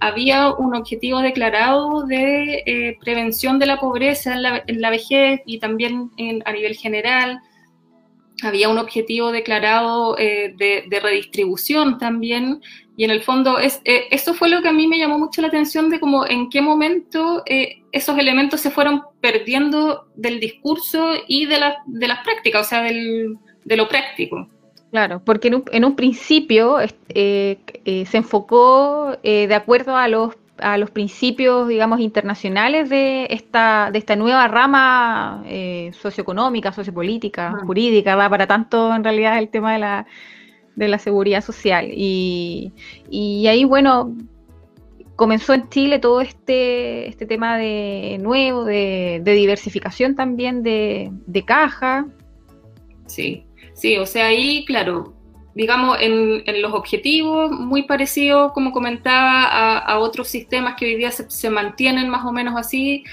había 0.00 0.54
un 0.54 0.74
objetivo 0.74 1.20
declarado 1.20 2.06
de 2.06 2.62
eh, 2.66 2.96
prevención 3.00 3.58
de 3.58 3.66
la 3.66 3.78
pobreza 3.78 4.34
en 4.34 4.80
la, 4.80 4.90
vejez 4.90 5.42
y 5.44 5.58
también 5.58 6.10
a 6.46 6.52
nivel 6.52 6.76
general. 6.76 7.40
Había 8.42 8.68
un 8.68 8.78
objetivo 8.78 9.32
declarado 9.32 10.16
eh, 10.18 10.54
de, 10.56 11.00
redistribución 11.00 11.98
también. 11.98 12.60
Y 12.96 13.04
en 13.04 13.10
el 13.10 13.22
fondo, 13.22 13.58
es, 13.58 13.80
eh, 13.84 14.04
eso 14.10 14.34
fue 14.34 14.48
lo 14.48 14.62
que 14.62 14.68
a 14.68 14.72
mí 14.72 14.86
me 14.86 14.98
llamó 14.98 15.18
mucho 15.18 15.42
la 15.42 15.48
atención 15.48 15.90
de 15.90 16.00
cómo 16.00 16.26
en 16.26 16.48
qué 16.48 16.62
momento 16.62 17.42
esos 17.92 18.18
elementos 18.18 18.60
se 18.60 18.70
fueron 18.70 19.02
perdiendo 19.20 20.06
del 20.16 20.40
discurso 20.40 21.12
y 21.26 21.46
de, 21.46 21.58
la, 21.58 21.76
de 21.86 22.08
las 22.08 22.24
prácticas, 22.24 22.66
o 22.66 22.68
sea, 22.68 22.82
del, 22.82 23.36
de 23.64 23.76
lo 23.76 23.88
práctico. 23.88 24.48
Claro, 24.90 25.20
porque 25.24 25.48
en 25.48 25.56
un, 25.56 25.64
en 25.72 25.84
un 25.84 25.96
principio 25.96 26.78
eh, 26.80 27.58
eh, 27.84 28.06
se 28.06 28.16
enfocó 28.16 29.18
eh, 29.22 29.46
de 29.46 29.54
acuerdo 29.54 29.96
a 29.96 30.08
los, 30.08 30.34
a 30.58 30.78
los 30.78 30.90
principios, 30.90 31.68
digamos, 31.68 32.00
internacionales 32.00 32.88
de 32.88 33.26
esta, 33.30 33.90
de 33.92 33.98
esta 33.98 34.16
nueva 34.16 34.48
rama 34.48 35.44
socioeconómica, 35.92 36.72
sociopolítica, 36.72 37.54
jurídica, 37.66 38.16
va 38.16 38.28
para 38.30 38.46
tanto 38.46 38.94
en 38.94 39.04
realidad 39.04 39.38
el 39.38 39.48
tema 39.48 39.74
de 39.74 39.78
la, 39.78 40.06
de 40.74 40.88
la 40.88 40.98
seguridad 40.98 41.42
social. 41.42 41.88
Y, 41.92 42.72
y 43.10 43.46
ahí, 43.48 43.64
bueno, 43.64 44.14
comenzó 45.16 45.54
en 45.54 45.68
Chile 45.70 45.98
todo 45.98 46.20
este, 46.20 47.08
este 47.08 47.26
tema 47.26 47.56
de 47.56 48.18
nuevo, 48.20 48.64
de, 48.64 49.20
diversificación 49.24 50.14
también 50.14 50.62
de, 50.62 51.10
caja. 51.44 52.06
Sí, 53.06 53.44
sí, 53.74 53.96
o 53.96 54.06
sea, 54.06 54.26
ahí, 54.26 54.64
claro, 54.66 55.14
digamos, 55.56 55.96
en, 56.00 56.44
los 56.60 56.74
objetivos, 56.74 57.50
muy 57.50 57.84
parecido, 57.84 58.52
como 58.52 58.72
comentaba, 58.72 59.44
a, 59.78 59.98
otros 59.98 60.28
sistemas 60.28 60.74
que 60.76 60.84
hoy 60.84 60.96
día 60.96 61.10
se, 61.10 61.48
mantienen 61.48 62.10
más 62.10 62.26
o 62.26 62.30
menos 62.30 62.56
así, 62.58 63.04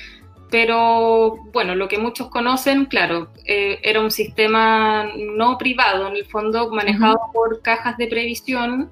pero 0.52 1.38
bueno, 1.54 1.74
lo 1.74 1.88
que 1.88 1.98
muchos 1.98 2.28
conocen, 2.28 2.86
claro, 2.86 3.30
eh, 3.46 3.80
era 3.82 4.02
un 4.02 4.12
sistema 4.12 5.08
no 5.16 5.58
privado, 5.58 6.10
en 6.10 6.18
el 6.18 6.26
fondo 6.26 6.70
manejado 6.70 7.18
por 7.34 7.62
cajas 7.62 7.96
de 7.96 8.08
previsión 8.08 8.92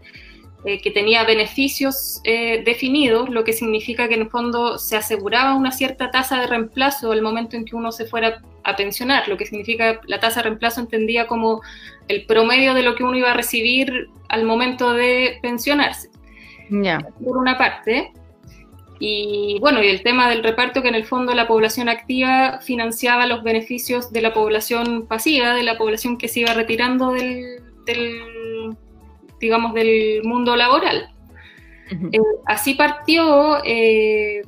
eh, 0.63 0.80
que 0.80 0.91
tenía 0.91 1.24
beneficios 1.24 2.22
eh, 2.24 2.62
definidos, 2.63 3.30
lo 3.30 3.44
que 3.44 3.51
significa 3.51 4.08
que 4.08 4.13
en 4.13 4.22
el 4.22 4.30
fondo 4.30 4.77
se 4.77 4.96
aseguraba 4.96 5.56
una 5.56 5.72
cierta 5.72 6.12
tasa 6.12 6.39
de 6.39 6.46
reemplazo 6.46 7.12
al 7.12 7.24
momento 7.24 7.56
en 7.56 7.65
que 7.65 7.75
uno 7.75 7.91
se 7.91 8.06
fuera 8.06 8.44
a 8.63 8.75
pensionar, 8.75 9.27
lo 9.27 9.38
que 9.38 9.48
significa 9.48 10.00
la 10.06 10.20
tasa 10.20 10.41
de 10.41 10.50
reemplazo 10.50 10.80
entendía 10.82 11.25
como 11.25 11.62
el 12.08 12.27
promedio 12.27 12.75
de 12.75 12.84
lo 12.84 12.94
que 12.94 13.03
uno 13.03 13.18
iba 13.18 13.32
a 13.32 13.34
recibir 13.34 14.10
al 14.30 14.46
momento 14.46 14.94
de 14.94 15.39
pensionarse. 15.41 16.10
Por 17.24 17.38
una 17.38 17.58
parte. 17.58 18.13
Y 19.00 19.58
bueno, 19.60 19.82
y 19.82 19.88
el 19.88 20.03
tema 20.03 20.30
del 20.30 20.44
reparto 20.44 20.84
que 20.84 20.89
en 20.89 20.96
el 20.96 21.06
fondo 21.06 21.34
la 21.34 21.48
población 21.48 21.89
activa 21.89 22.60
financiaba 22.62 23.25
los 23.25 23.41
beneficios 23.41 24.13
de 24.13 24.22
la 24.22 24.32
población 24.32 25.08
pasiva, 25.08 25.56
de 25.56 25.63
la 25.63 25.77
población 25.80 26.20
que 26.20 26.27
se 26.27 26.41
iba 26.41 26.53
retirando 26.53 27.12
del 27.13 27.63
digamos, 29.41 29.74
del 29.74 30.21
mundo 30.24 30.55
laboral. 30.55 31.10
Eh, 31.91 32.19
así 32.45 32.74
partió, 32.75 33.57
eh, 33.65 34.41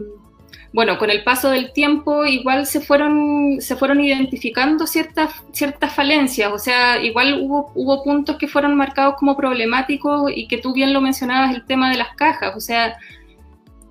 bueno, 0.72 0.98
con 0.98 1.10
el 1.10 1.24
paso 1.24 1.50
del 1.50 1.74
tiempo 1.74 2.26
igual 2.26 2.66
se 2.66 2.80
fueron, 2.80 3.58
se 3.60 3.76
fueron 3.76 4.00
identificando 4.00 4.88
ciertas, 4.88 5.44
ciertas 5.52 5.94
falencias, 5.94 6.52
o 6.52 6.58
sea, 6.58 7.04
igual 7.04 7.42
hubo, 7.42 7.72
hubo 7.76 8.02
puntos 8.04 8.38
que 8.38 8.48
fueron 8.48 8.76
marcados 8.76 9.16
como 9.18 9.36
problemáticos 9.36 10.32
y 10.34 10.48
que 10.48 10.58
tú 10.58 10.74
bien 10.74 10.94
lo 10.94 11.02
mencionabas, 11.02 11.54
el 11.54 11.66
tema 11.66 11.92
de 11.92 11.98
las 11.98 12.16
cajas, 12.16 12.56
o 12.56 12.62
sea, 12.62 12.96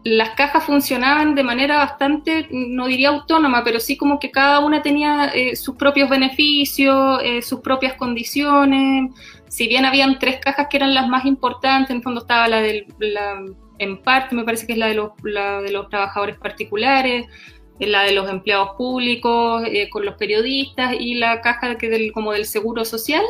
las 0.02 0.30
cajas 0.30 0.64
funcionaban 0.64 1.34
de 1.34 1.44
manera 1.44 1.76
bastante, 1.76 2.48
no 2.50 2.86
diría 2.86 3.10
autónoma, 3.10 3.62
pero 3.62 3.78
sí 3.78 3.96
como 3.96 4.18
que 4.18 4.30
cada 4.30 4.60
una 4.60 4.82
tenía 4.82 5.26
eh, 5.26 5.54
sus 5.54 5.76
propios 5.76 6.08
beneficios, 6.08 7.20
sus 7.42 7.60
propias 7.60 7.94
condiciones, 7.94 9.12
si 9.52 9.68
bien 9.68 9.84
habían 9.84 10.18
tres 10.18 10.40
cajas 10.40 10.68
que 10.70 10.78
eran 10.78 10.94
las 10.94 11.08
más 11.08 11.26
importantes, 11.26 11.90
en 11.90 11.98
el 11.98 12.02
fondo 12.02 12.22
estaba 12.22 12.48
la 12.48 12.62
del, 12.62 12.86
en 13.78 14.02
parte 14.02 14.34
me 14.34 14.44
parece 14.44 14.66
que 14.66 14.72
es 14.72 14.78
la 14.78 14.86
de 14.86 14.94
los, 14.94 15.10
de 15.22 15.70
los 15.70 15.90
trabajadores 15.90 16.38
particulares, 16.38 17.26
eh, 17.78 17.86
la 17.86 18.02
de 18.04 18.12
los 18.12 18.30
empleados 18.30 18.70
públicos, 18.78 19.62
eh, 19.66 19.90
con 19.90 20.06
los 20.06 20.14
periodistas 20.14 20.94
y 20.98 21.16
la 21.16 21.42
caja 21.42 21.76
que 21.76 21.90
del, 21.90 22.12
como 22.12 22.32
del 22.32 22.46
seguro 22.46 22.86
social. 22.86 23.22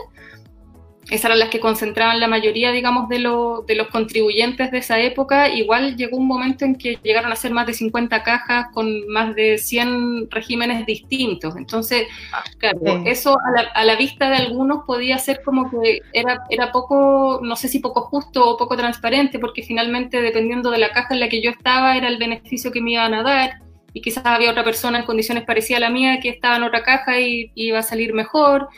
Esas 1.10 1.26
eran 1.26 1.40
las 1.40 1.48
que 1.48 1.58
concentraban 1.60 2.20
la 2.20 2.28
mayoría, 2.28 2.70
digamos, 2.70 3.08
de, 3.08 3.16
de, 3.18 3.74
los 3.74 3.88
contribuyentes 3.88 4.70
de 4.70 4.78
esa 4.78 5.00
época. 5.00 5.48
Igual 5.48 5.96
llegó 5.96 6.16
un 6.16 6.28
momento 6.28 6.64
en 6.64 6.76
que 6.76 6.98
llegaron 7.02 7.32
a 7.32 7.36
ser 7.36 7.52
más 7.52 7.66
de 7.66 7.74
50 7.74 8.22
cajas 8.22 8.66
con 8.72 9.08
más 9.08 9.34
de 9.34 9.58
100 9.58 10.30
regímenes 10.30 10.86
distintos. 10.86 11.56
Entonces, 11.56 12.06
claro, 12.58 12.78
eso 13.04 13.36
a 13.74 13.84
la, 13.84 13.96
vista 13.96 14.30
de 14.30 14.36
algunos 14.36 14.84
podía 14.86 15.18
ser 15.18 15.42
como 15.44 15.70
que 15.70 16.00
era, 16.12 16.44
era 16.50 16.70
poco, 16.70 17.40
no 17.42 17.56
sé 17.56 17.68
si 17.68 17.80
poco 17.80 18.02
justo 18.02 18.48
o 18.48 18.56
poco 18.56 18.76
transparente, 18.76 19.38
porque 19.38 19.62
finalmente, 19.62 20.22
dependiendo 20.22 20.70
de 20.70 20.78
la 20.78 20.92
caja 20.92 21.14
en 21.14 21.20
la 21.20 21.28
que 21.28 21.42
yo 21.42 21.50
estaba, 21.50 21.96
era 21.96 22.08
el 22.08 22.18
beneficio 22.18 22.70
que 22.70 22.80
me 22.80 22.92
iban 22.92 23.12
a 23.14 23.22
dar. 23.22 23.60
Y 23.92 24.00
quizás 24.00 24.24
había 24.24 24.50
otra 24.50 24.64
persona 24.64 25.00
en 25.00 25.04
condiciones 25.04 25.44
parecidas 25.44 25.78
a 25.78 25.86
la 25.86 25.90
mía 25.90 26.20
que 26.20 26.28
estaba 26.28 26.56
en 26.56 26.62
otra 26.62 26.82
caja 26.82 27.20
y 27.20 27.50
iba 27.54 27.80
a 27.80 27.82
salir 27.82 28.14
mejor. 28.14 28.68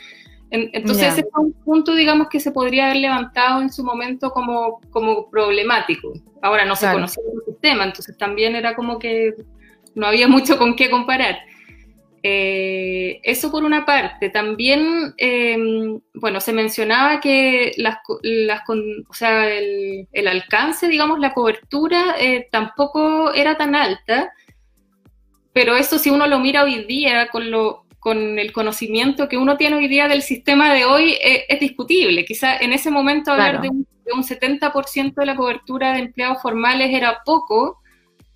Entonces 0.51 1.13
ese 1.13 1.27
fue 1.31 1.45
un 1.45 1.53
punto, 1.53 1.95
digamos, 1.95 2.29
que 2.29 2.39
se 2.39 2.51
podría 2.51 2.85
haber 2.85 2.97
levantado 2.97 3.61
en 3.61 3.71
su 3.71 3.83
momento 3.83 4.31
como, 4.31 4.79
como 4.91 5.29
problemático. 5.29 6.13
Ahora 6.41 6.65
no 6.65 6.75
se 6.75 6.91
conocía 6.91 7.23
el 7.33 7.53
sistema, 7.53 7.83
entonces 7.83 8.17
también 8.17 8.55
era 8.55 8.75
como 8.75 8.99
que 8.99 9.33
no 9.95 10.07
había 10.07 10.27
mucho 10.29 10.57
con 10.57 10.75
qué 10.75 10.89
comparar. 10.89 11.37
Eh, 12.27 13.19
eso 13.21 13.51
por 13.51 13.63
una 13.63 13.85
parte. 13.85 14.29
También, 14.29 15.13
em, 15.17 15.99
bueno, 16.15 16.41
se 16.41 16.53
mencionaba 16.53 17.19
que 17.19 17.73
las, 17.77 17.97
las 18.23 18.61
o 18.67 19.13
sea, 19.13 19.47
el, 19.47 20.07
el, 20.11 20.27
alcance, 20.27 20.87
digamos, 20.87 21.19
la 21.19 21.33
cobertura 21.33 22.15
eh, 22.19 22.47
tampoco 22.51 23.31
era 23.31 23.57
tan 23.57 23.75
alta, 23.75 24.31
pero 25.53 25.75
eso 25.75 25.99
si 25.99 26.09
uno 26.09 26.25
lo 26.25 26.39
mira 26.39 26.63
hoy 26.63 26.85
día 26.85 27.27
con 27.27 27.51
lo, 27.51 27.84
con 28.05 28.37
el 28.37 28.53
conocimiento 28.53 29.27
que 29.27 29.35
uno 29.35 29.57
tiene 29.57 29.77
hoy 29.77 29.87
día 29.87 30.07
del 30.07 30.21
sistema 30.21 30.71
de 30.71 30.85
hoy 30.85 31.13
eh, 31.13 31.45
es, 31.49 31.59
discutible. 31.59 32.23
Quizá 32.23 32.55
en 32.55 32.71
ese 32.71 32.91
momento 32.91 33.31
hablar 33.31 33.61
de 33.61 33.69
un, 33.69 33.87
70% 34.05 35.15
de 35.15 35.25
la 35.25 35.35
cobertura 35.35 35.93
de 35.93 36.01
empleados 36.01 36.39
formales 36.39 36.93
era 36.93 37.23
poco, 37.25 37.81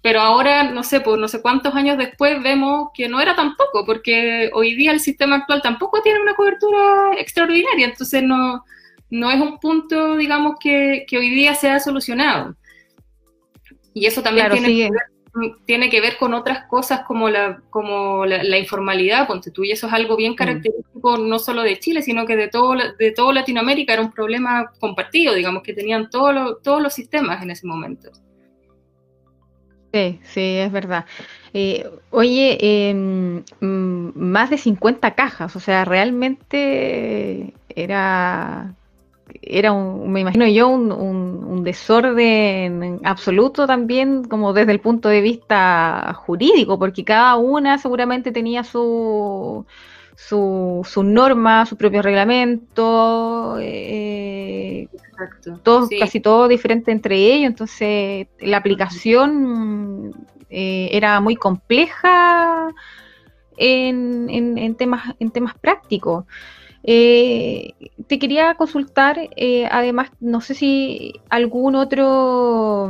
pero 0.02 0.22
ahora, 0.22 0.64
no 0.64 0.82
sé, 0.82 1.02
pues 1.02 1.20
no 1.20 1.28
sé 1.28 1.44
cuántos 1.44 1.76
años 1.76 2.00
después 2.00 2.42
vemos 2.42 2.90
que 2.96 3.08
no 3.08 3.22
era 3.22 3.36
tan 3.36 3.56
poco, 3.56 3.86
porque 3.86 4.50
hoy 4.56 4.74
día 4.74 4.92
el 4.92 5.00
sistema 5.00 5.36
actual 5.36 5.62
tampoco 5.62 6.02
tiene 6.02 6.20
una 6.20 6.34
cobertura 6.34 7.12
extraordinaria, 7.20 7.86
entonces 7.86 8.24
no, 8.24 8.64
no 9.12 9.30
es 9.30 9.40
un 9.40 9.60
punto, 9.60 10.16
digamos, 10.16 10.56
que, 10.60 11.06
que 11.08 11.20
hoy 11.20 11.30
día 11.30 11.54
se 11.54 11.70
ha 11.70 11.80
solucionado. 11.80 12.56
Y 13.94 14.08
eso 14.08 14.24
también 14.24 14.50
tiene 14.50 14.68
que 14.68 14.90
ver 14.90 15.19
tiene 15.66 15.90
que 15.90 16.02
ver 16.02 16.18
con 16.18 16.34
otras 16.34 16.66
cosas 16.66 17.02
como 17.08 17.30
la, 17.30 17.62
como 17.70 18.26
la, 18.26 18.58
informalidad, 18.58 19.28
ponte 19.28 19.52
tú, 19.52 19.64
y 19.64 19.72
eso 19.72 19.88
es 19.88 19.94
algo 19.94 20.16
bien 20.16 20.34
mm. 20.34 20.36
característico 20.36 21.18
no 21.18 21.40
solo 21.40 21.62
de 21.62 21.80
Chile, 21.80 22.02
sino 22.02 22.26
que 22.26 22.36
de 22.36 22.48
todo, 22.48 22.76
de 22.98 23.12
todo 23.12 23.32
Latinoamérica 23.32 23.94
era 23.94 24.02
un 24.02 24.12
problema 24.12 24.72
compartido, 24.80 25.34
digamos, 25.34 25.64
que 25.64 25.74
tenían 25.74 26.10
todos 26.10 26.62
todos 26.62 26.82
los 26.82 26.94
sistemas 26.94 27.42
en 27.42 27.52
ese 27.52 27.68
momento. 27.68 28.12
Sí, 29.94 30.20
sí, 30.24 30.58
es 30.58 30.72
verdad. 30.72 31.06
Eh, 31.54 31.90
oye, 32.12 32.58
em, 32.90 33.44
mm, 33.60 34.12
más 34.16 34.50
de 34.52 34.58
50 34.58 35.16
cajas, 35.16 35.56
o 35.56 35.60
sea, 35.60 35.84
realmente 35.84 37.54
era 37.70 38.76
era 39.42 39.72
un, 39.72 40.12
me 40.12 40.22
imagino 40.22 40.48
yo, 40.48 40.68
un, 40.68 40.92
un, 40.92 41.64
desorden 41.64 43.00
absoluto 43.04 43.68
también, 43.68 44.24
como 44.24 44.54
desde 44.54 44.72
el 44.72 44.80
punto 44.80 45.10
de 45.10 45.22
vista 45.22 46.14
jurídico, 46.26 46.80
porque 46.80 47.04
cada 47.04 47.36
una 47.36 47.78
seguramente 47.78 48.32
tenía 48.32 48.64
su, 48.64 49.66
su, 50.16 50.86
su 50.90 51.04
norma, 51.04 51.66
su 51.66 51.76
propio 51.78 52.02
reglamento, 52.02 53.58
eh, 53.60 54.88
todos, 55.64 55.90
casi 56.00 56.20
todo 56.20 56.48
diferente 56.48 56.92
entre 56.92 57.16
ellos, 57.18 57.48
entonces 57.48 58.28
la 58.40 58.58
aplicación 58.58 60.14
eh, 60.50 60.90
era 60.92 61.20
muy 61.20 61.36
compleja 61.36 62.70
en, 63.58 64.30
en, 64.30 64.58
en, 64.58 64.76
temas, 64.76 65.16
en 65.20 65.32
temas 65.32 65.58
prácticos. 65.58 66.26
Eh, 66.84 67.74
te 68.08 68.20
quería 68.20 68.56
consultar, 68.56 69.18
eh, 69.36 69.68
además, 69.72 70.12
no 70.20 70.42
sé 70.42 70.54
si 70.54 71.14
algún 71.30 71.76
otro 71.76 72.90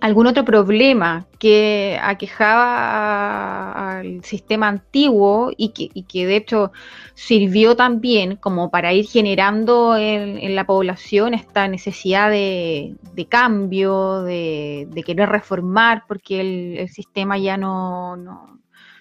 algún 0.00 0.26
otro 0.26 0.44
problema 0.44 1.26
que 1.38 1.98
aquejaba 2.02 3.98
al 3.98 4.22
sistema 4.24 4.68
antiguo 4.68 5.50
y 5.56 5.70
que, 5.70 6.26
de 6.26 6.36
hecho 6.36 6.70
sirvió 7.14 7.76
también 7.76 8.36
como 8.36 8.70
para 8.70 8.92
ir 8.92 9.06
generando 9.06 9.96
en, 9.96 10.54
la 10.54 10.64
población 10.66 11.34
esta 11.34 11.66
necesidad 11.68 12.30
de, 12.30 12.96
cambio, 13.28 14.22
de, 14.22 15.02
querer 15.04 15.28
reformar, 15.28 16.04
porque 16.06 16.78
el, 16.78 16.88
sistema 16.88 17.38
ya 17.38 17.56
no, 17.56 18.16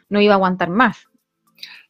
no 0.10 0.22
iba 0.22 0.34
a 0.34 0.38
aguantar 0.38 0.70
más. 0.70 1.08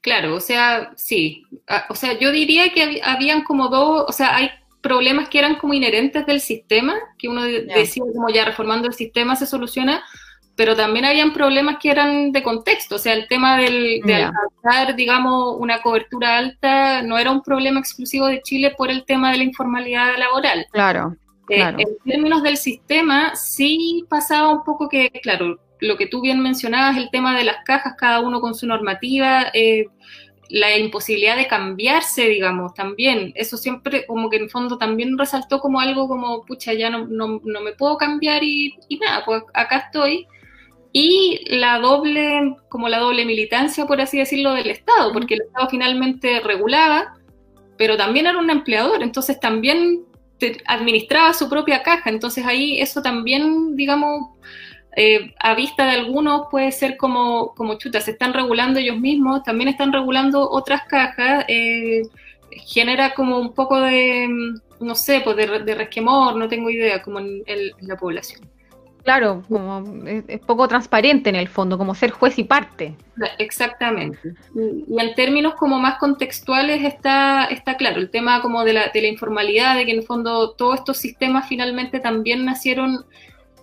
Claro, 0.05 0.35
o 0.35 0.39
sea, 0.39 0.91
sí. 0.95 1.47
Ah, 1.67 1.87
o 1.89 1.95
sea, 1.95 2.13
yo 2.19 2.31
diría 2.31 2.71
que 2.71 3.01
habían 3.03 3.41
como 3.41 3.69
dos, 3.69 4.05
o 4.07 4.11
sea, 4.11 4.35
hay 4.35 4.51
problemas 4.79 5.29
que 5.29 5.39
eran 5.39 5.55
como 5.55 5.73
inherentes 5.73 6.27
del 6.27 6.41
sistema, 6.41 6.93
que 7.17 7.27
uno 7.27 7.41
decía 7.41 8.03
como 8.13 8.29
ya 8.29 8.45
reformando 8.45 8.87
el 8.87 8.93
sistema 8.93 9.35
se 9.35 9.47
soluciona, 9.47 10.03
pero 10.55 10.75
también 10.75 11.05
habían 11.05 11.33
problemas 11.33 11.77
que 11.81 11.89
eran 11.89 12.31
de 12.31 12.43
contexto, 12.43 12.97
o 12.97 12.99
sea, 12.99 13.13
el 13.13 13.27
tema 13.27 13.57
del, 13.57 14.01
de 14.01 14.13
alcanzar, 14.13 14.95
digamos, 14.95 15.55
una 15.57 15.81
cobertura 15.81 16.37
alta 16.37 17.01
no 17.01 17.17
era 17.17 17.31
un 17.31 17.41
problema 17.41 17.79
exclusivo 17.79 18.27
de 18.27 18.43
Chile 18.43 18.75
por 18.77 18.91
el 18.91 19.05
tema 19.05 19.31
de 19.31 19.39
la 19.39 19.43
informalidad 19.43 20.19
laboral. 20.19 20.67
Claro. 20.71 21.15
Eh, 21.49 21.55
claro. 21.55 21.79
en 21.79 21.97
términos 22.03 22.43
del 22.43 22.57
sistema, 22.57 23.35
sí 23.35 24.05
pasaba 24.07 24.49
un 24.49 24.63
poco 24.63 24.87
que, 24.87 25.09
claro, 25.23 25.59
lo 25.79 25.97
que 25.97 26.07
tú 26.07 26.21
bien 26.21 26.41
mencionabas, 26.41 26.97
el 26.97 27.09
tema 27.09 27.37
de 27.37 27.43
las 27.43 27.57
cajas, 27.65 27.95
cada 27.97 28.19
uno 28.19 28.41
con 28.41 28.55
su 28.55 28.67
normativa, 28.67 29.47
eh, 29.53 29.87
la 30.49 30.77
imposibilidad 30.77 31.35
de 31.35 31.47
cambiarse, 31.47 32.27
digamos, 32.29 32.73
también, 32.73 33.31
eso 33.35 33.57
siempre 33.57 34.05
como 34.05 34.29
que 34.29 34.37
en 34.37 34.49
fondo 34.49 34.77
también 34.77 35.17
resaltó 35.17 35.59
como 35.59 35.79
algo 35.79 36.07
como, 36.07 36.45
pucha, 36.45 36.73
ya 36.73 36.89
no, 36.89 37.07
no, 37.07 37.41
no 37.43 37.61
me 37.61 37.73
puedo 37.73 37.97
cambiar 37.97 38.43
y, 38.43 38.75
y, 38.87 38.97
nada, 38.97 39.23
pues 39.25 39.43
acá 39.53 39.77
estoy. 39.77 40.27
Y 40.91 41.41
la 41.47 41.79
doble, 41.79 42.55
como 42.69 42.87
la 42.87 42.99
doble 42.99 43.25
militancia, 43.25 43.85
por 43.85 43.99
así 43.99 44.17
decirlo, 44.17 44.53
del 44.53 44.69
Estado, 44.69 45.11
porque 45.11 45.33
el 45.33 45.41
Estado 45.41 45.67
finalmente 45.69 46.39
regulaba, 46.39 47.15
pero 47.77 47.97
también 47.97 48.27
era 48.27 48.37
un 48.37 48.49
empleador, 48.49 49.03
entonces 49.03 49.39
también 49.39 50.05
administraba 50.67 51.33
su 51.33 51.49
propia 51.49 51.83
caja, 51.83 52.09
entonces 52.09 52.45
ahí 52.45 52.79
eso 52.79 53.01
también, 53.01 53.75
digamos, 53.75 54.29
eh, 54.95 55.33
a 55.39 55.55
vista 55.55 55.85
de 55.85 55.91
algunos 55.91 56.47
puede 56.49 56.71
ser 56.71 56.95
como, 56.95 57.53
como 57.55 57.77
chuta, 57.77 57.99
se 57.99 58.11
están 58.11 58.33
regulando 58.33 58.79
ellos 58.79 58.97
mismos, 58.97 59.43
también 59.43 59.67
están 59.67 59.91
regulando 59.91 60.49
otras 60.49 60.83
cajas, 60.83 61.43
eh, 61.49 62.03
genera 62.49 63.13
como 63.13 63.37
un 63.37 63.53
poco 63.53 63.79
de, 63.81 64.29
no 64.79 64.95
sé, 64.95 65.21
pues 65.21 65.35
de, 65.35 65.75
resquemor, 65.75 66.37
no 66.37 66.47
tengo 66.47 66.69
idea, 66.69 67.01
como 67.01 67.19
en, 67.19 67.43
la 67.81 67.97
población. 67.97 68.41
Claro, 69.03 69.43
como 69.49 69.83
es, 70.07 70.39
poco 70.39 70.67
transparente 70.67 71.29
en 71.29 71.35
el 71.35 71.49
fondo, 71.49 71.77
como 71.77 71.93
ser 71.93 72.11
juez 72.11 72.39
y 72.39 72.45
parte. 72.45 72.95
Exactamente. 73.37 74.17
Y, 74.55 74.99
en 74.99 75.13
términos 75.13 75.55
como 75.55 75.77
más 75.77 75.99
contextuales 75.99 76.83
está, 76.85 77.45
está 77.45 77.75
claro, 77.75 77.97
el 77.99 78.09
tema 78.09 78.41
como 78.41 78.63
de 78.63 78.73
la, 78.73 78.87
de 78.93 79.01
la 79.01 79.07
informalidad, 79.09 79.75
de 79.75 79.85
que 79.85 79.91
en 79.91 79.99
el 79.99 80.05
fondo 80.05 80.51
todos 80.51 80.79
estos 80.79 80.97
sistemas 80.97 81.49
finalmente 81.49 81.99
también 81.99 82.45
nacieron 82.45 83.05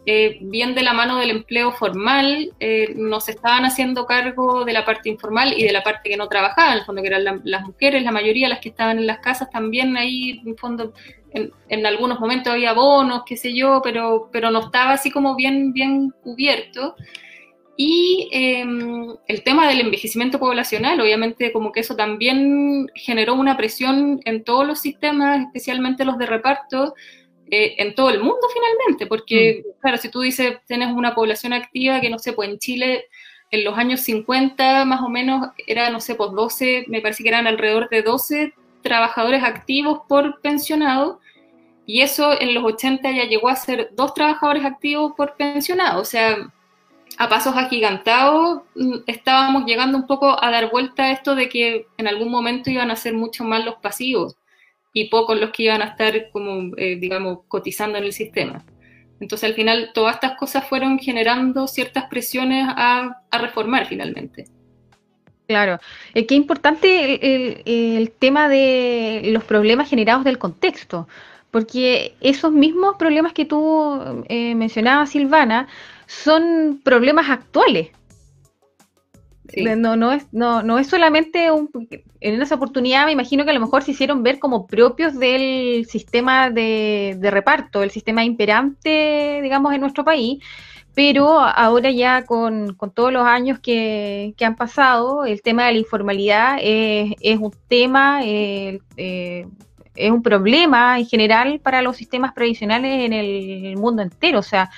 eh, 0.04 0.38
bien 0.40 0.74
de 0.74 0.82
la 0.82 0.92
mano 0.92 1.18
del 1.18 1.30
empleo 1.30 1.70
formal, 1.70 2.52
eh, 2.58 2.92
nos 2.96 3.28
estaban 3.28 3.64
haciendo 3.64 4.04
cargo 4.04 4.64
de 4.64 4.72
la 4.72 4.84
parte 4.84 5.08
informal 5.08 5.54
y 5.56 5.62
de 5.62 5.72
la 5.72 5.84
parte 5.84 6.10
que 6.10 6.16
no 6.16 6.28
trabajaba, 6.28 6.72
en 6.72 6.78
el 6.78 6.84
fondo 6.84 7.02
que 7.02 7.08
eran 7.08 7.40
las 7.44 7.62
mujeres, 7.62 8.02
la 8.02 8.10
mayoría 8.10 8.48
las 8.48 8.58
que 8.58 8.70
estaban 8.70 8.98
en 8.98 9.06
las 9.06 9.20
casas 9.20 9.48
también 9.50 9.96
ahí, 9.96 10.42
en 10.44 10.56
fondo, 10.56 10.92
en, 11.32 11.86
algunos 11.86 12.18
momentos 12.18 12.52
había 12.52 12.72
bonos, 12.72 13.22
qué 13.24 13.36
sé 13.36 13.54
yo, 13.54 13.80
pero, 13.82 14.28
pero 14.32 14.50
no 14.50 14.60
estaba 14.60 14.92
así 14.92 15.10
como 15.12 15.36
bien, 15.36 15.72
bien 15.72 16.10
cubierto. 16.22 16.96
Y 17.76 18.28
em, 18.32 19.16
el 19.28 19.42
tema 19.44 19.68
del 19.68 19.80
envejecimiento 19.80 20.38
poblacional, 20.38 21.00
obviamente 21.00 21.52
como 21.52 21.72
que 21.72 21.80
eso 21.80 21.96
también 21.96 22.90
generó 22.94 23.34
una 23.34 23.56
presión 23.56 24.20
en 24.24 24.44
todos 24.44 24.66
los 24.66 24.80
sistemas, 24.80 25.40
especialmente 25.40 26.04
los 26.04 26.18
de 26.18 26.26
reparto, 26.26 26.94
eh, 27.54 27.74
en 27.76 27.94
todo 27.94 28.08
el 28.08 28.18
mundo 28.18 28.48
finalmente, 28.50 29.06
porque, 29.06 29.62
mm. 29.62 29.80
claro, 29.82 29.98
si 29.98 30.08
tú 30.08 30.22
dices, 30.22 30.56
tienes 30.66 30.88
una 30.88 31.14
población 31.14 31.52
activa 31.52 32.00
que, 32.00 32.08
no 32.08 32.18
sé, 32.18 32.32
pues 32.32 32.48
en 32.48 32.58
Chile 32.58 33.04
en 33.50 33.62
los 33.62 33.76
años 33.76 34.00
50 34.00 34.86
más 34.86 35.02
o 35.02 35.10
menos 35.10 35.50
era, 35.66 35.90
no 35.90 36.00
sé, 36.00 36.14
pues 36.14 36.30
12, 36.32 36.86
me 36.88 37.02
parece 37.02 37.22
que 37.22 37.28
eran 37.28 37.46
alrededor 37.46 37.90
de 37.90 38.00
12 38.00 38.54
trabajadores 38.80 39.44
activos 39.44 40.00
por 40.08 40.40
pensionado, 40.40 41.20
y 41.84 42.00
eso 42.00 42.40
en 42.40 42.54
los 42.54 42.64
80 42.64 43.10
ya 43.10 43.24
llegó 43.24 43.50
a 43.50 43.56
ser 43.56 43.90
dos 43.92 44.14
trabajadores 44.14 44.64
activos 44.64 45.12
por 45.14 45.36
pensionado, 45.36 46.00
o 46.00 46.06
sea, 46.06 46.50
a 47.18 47.28
pasos 47.28 47.54
agigantados 47.54 48.62
mm, 48.74 49.00
estábamos 49.06 49.66
llegando 49.66 49.98
un 49.98 50.06
poco 50.06 50.42
a 50.42 50.50
dar 50.50 50.70
vuelta 50.70 51.02
a 51.04 51.12
esto 51.12 51.34
de 51.34 51.50
que 51.50 51.86
en 51.98 52.08
algún 52.08 52.30
momento 52.30 52.70
iban 52.70 52.90
a 52.90 52.96
ser 52.96 53.12
mucho 53.12 53.44
más 53.44 53.62
los 53.62 53.74
pasivos. 53.74 54.36
Y 54.92 55.08
pocos 55.08 55.38
los 55.38 55.50
que 55.50 55.64
iban 55.64 55.82
a 55.82 55.86
estar 55.86 56.30
como, 56.30 56.76
eh, 56.76 56.96
digamos, 56.96 57.40
cotizando 57.48 57.98
en 57.98 58.04
el 58.04 58.12
sistema. 58.12 58.64
Entonces, 59.20 59.48
al 59.48 59.54
final, 59.54 59.90
todas 59.94 60.14
estas 60.14 60.36
cosas 60.36 60.68
fueron 60.68 60.98
generando 60.98 61.68
ciertas 61.68 62.04
presiones 62.06 62.66
a, 62.68 63.22
reformar 63.30 63.86
finalmente. 63.86 64.46
Claro, 65.46 65.78
es 66.12 66.26
que 66.26 66.34
importante 66.34 67.54
el, 68.00 68.10
tema 68.12 68.48
de 68.48 69.22
los 69.26 69.44
problemas 69.44 69.88
generados 69.88 70.24
del 70.24 70.38
contexto, 70.38 71.08
porque 71.50 72.14
esos 72.20 72.52
mismos 72.52 72.96
problemas 72.98 73.32
que 73.32 73.44
tú 73.44 74.24
eh, 74.28 74.54
mencionabas, 74.54 75.10
Silvana, 75.10 75.68
son 76.06 76.80
problemas 76.82 77.30
actuales. 77.30 77.90
No, 79.56 79.96
no, 79.96 80.12
es, 80.12 80.26
no, 80.32 80.62
no 80.62 80.78
es 80.78 80.86
solamente 80.86 81.50
un... 81.50 81.70
En 82.20 82.40
esa 82.40 82.54
oportunidad 82.54 83.06
me 83.06 83.12
imagino 83.12 83.44
que 83.44 83.50
a 83.50 83.54
lo 83.54 83.60
mejor 83.60 83.82
se 83.82 83.90
hicieron 83.90 84.22
ver 84.22 84.38
como 84.38 84.66
propios 84.66 85.18
del 85.18 85.86
sistema 85.86 86.50
de, 86.50 87.18
reparto, 87.22 87.82
el 87.82 87.90
sistema 87.90 88.24
imperante, 88.24 89.40
digamos, 89.42 89.74
en 89.74 89.80
nuestro 89.80 90.04
país, 90.04 90.42
pero 90.94 91.40
ahora 91.40 91.90
ya 91.90 92.24
con, 92.24 92.76
todos 92.94 93.12
los 93.12 93.24
años 93.24 93.58
que, 93.58 94.34
han 94.40 94.56
pasado, 94.56 95.24
el 95.24 95.42
tema 95.42 95.66
de 95.66 95.72
la 95.72 95.78
informalidad 95.78 96.58
es, 96.60 97.38
un 97.38 97.52
tema, 97.68 98.20
eh, 98.24 98.80
es 98.96 100.10
un 100.10 100.22
problema 100.22 100.98
en 100.98 101.06
general 101.06 101.60
para 101.60 101.82
los 101.82 101.96
sistemas 101.96 102.32
previsionales 102.32 103.04
en 103.04 103.12
el 103.12 103.76
mundo 103.76 104.02
entero. 104.02 104.38
O 104.38 104.42
sea, 104.42 104.70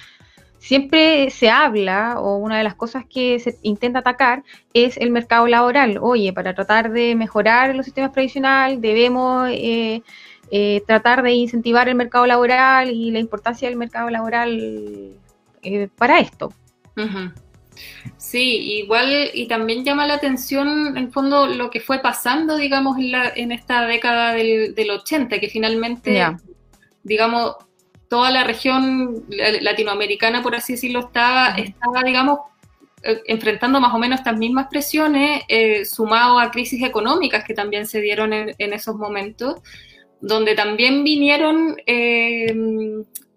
siempre 0.65 1.29
se 1.29 1.51
habla, 1.51 2.19
o 2.19 2.39
una 2.39 2.57
de 2.57 2.65
las 2.65 2.75
cosas 2.75 3.05
que 3.05 3.39
se 3.39 3.59
intenta 3.61 3.99
atacar, 3.99 4.45
es 4.73 4.97
el 4.97 5.11
mercado 5.11 5.47
laboral. 5.47 5.99
Oye, 6.01 6.33
para 6.33 6.55
tratar 6.55 6.91
de 6.91 7.15
mejorar 7.15 7.75
los 7.75 7.85
sistemas 7.85 8.13
previsionales 8.13 8.81
debemos 8.81 9.51
eh, 9.53 10.03
eh, 10.51 10.83
tratar 10.87 11.23
de 11.23 11.33
incentivar 11.33 11.91
el 11.91 11.97
mercado 11.97 12.25
laboral 12.25 12.91
y 12.91 13.11
la 13.11 13.19
importancia 13.19 13.69
del 13.69 13.77
mercado 13.77 14.09
laboral 14.09 15.13
eh, 15.63 15.89
para 15.99 16.19
esto. 16.21 16.51
Sí, 18.17 18.79
igual 18.79 19.33
y 19.35 19.47
también 19.49 19.85
llama 19.85 20.07
la 20.07 20.15
atención 20.15 20.97
en 20.97 21.13
fondo 21.13 21.47
lo 21.47 21.69
que 21.69 21.81
fue 21.81 21.99
pasando, 21.99 22.57
digamos, 22.57 22.97
en, 22.97 23.13
la, 23.13 23.29
en 23.29 23.53
esta 23.53 23.85
década 23.87 24.33
del, 24.33 24.91
80, 24.91 25.41
que 25.41 25.49
finalmente, 25.51 26.25
digamos, 27.03 27.57
toda 28.15 28.31
la 28.31 28.45
región 28.45 29.25
latinoamericana, 29.29 30.41
por 30.41 30.55
así 30.55 30.75
decirlo, 30.75 31.01
estaba, 31.01 31.57
estaba 31.57 32.05
digamos, 32.05 32.39
eh, 33.03 33.21
enfrentando 33.27 33.81
más 33.81 33.93
o 33.93 33.99
menos 33.99 34.21
estas 34.21 34.39
mismas 34.39 34.69
presiones, 34.69 35.43
eh, 35.49 35.85
sumado 35.85 36.39
a 36.39 36.53
crisis 36.53 36.85
económicas 36.85 37.43
que 37.45 37.55
también 37.55 37.89
se 37.89 38.01
dieron 38.01 38.33
en, 38.33 38.73
esos 38.73 38.95
momentos, 38.95 39.57
donde 40.21 40.55
también 40.55 41.03
vinieron 41.03 41.75
eh, 41.87 42.55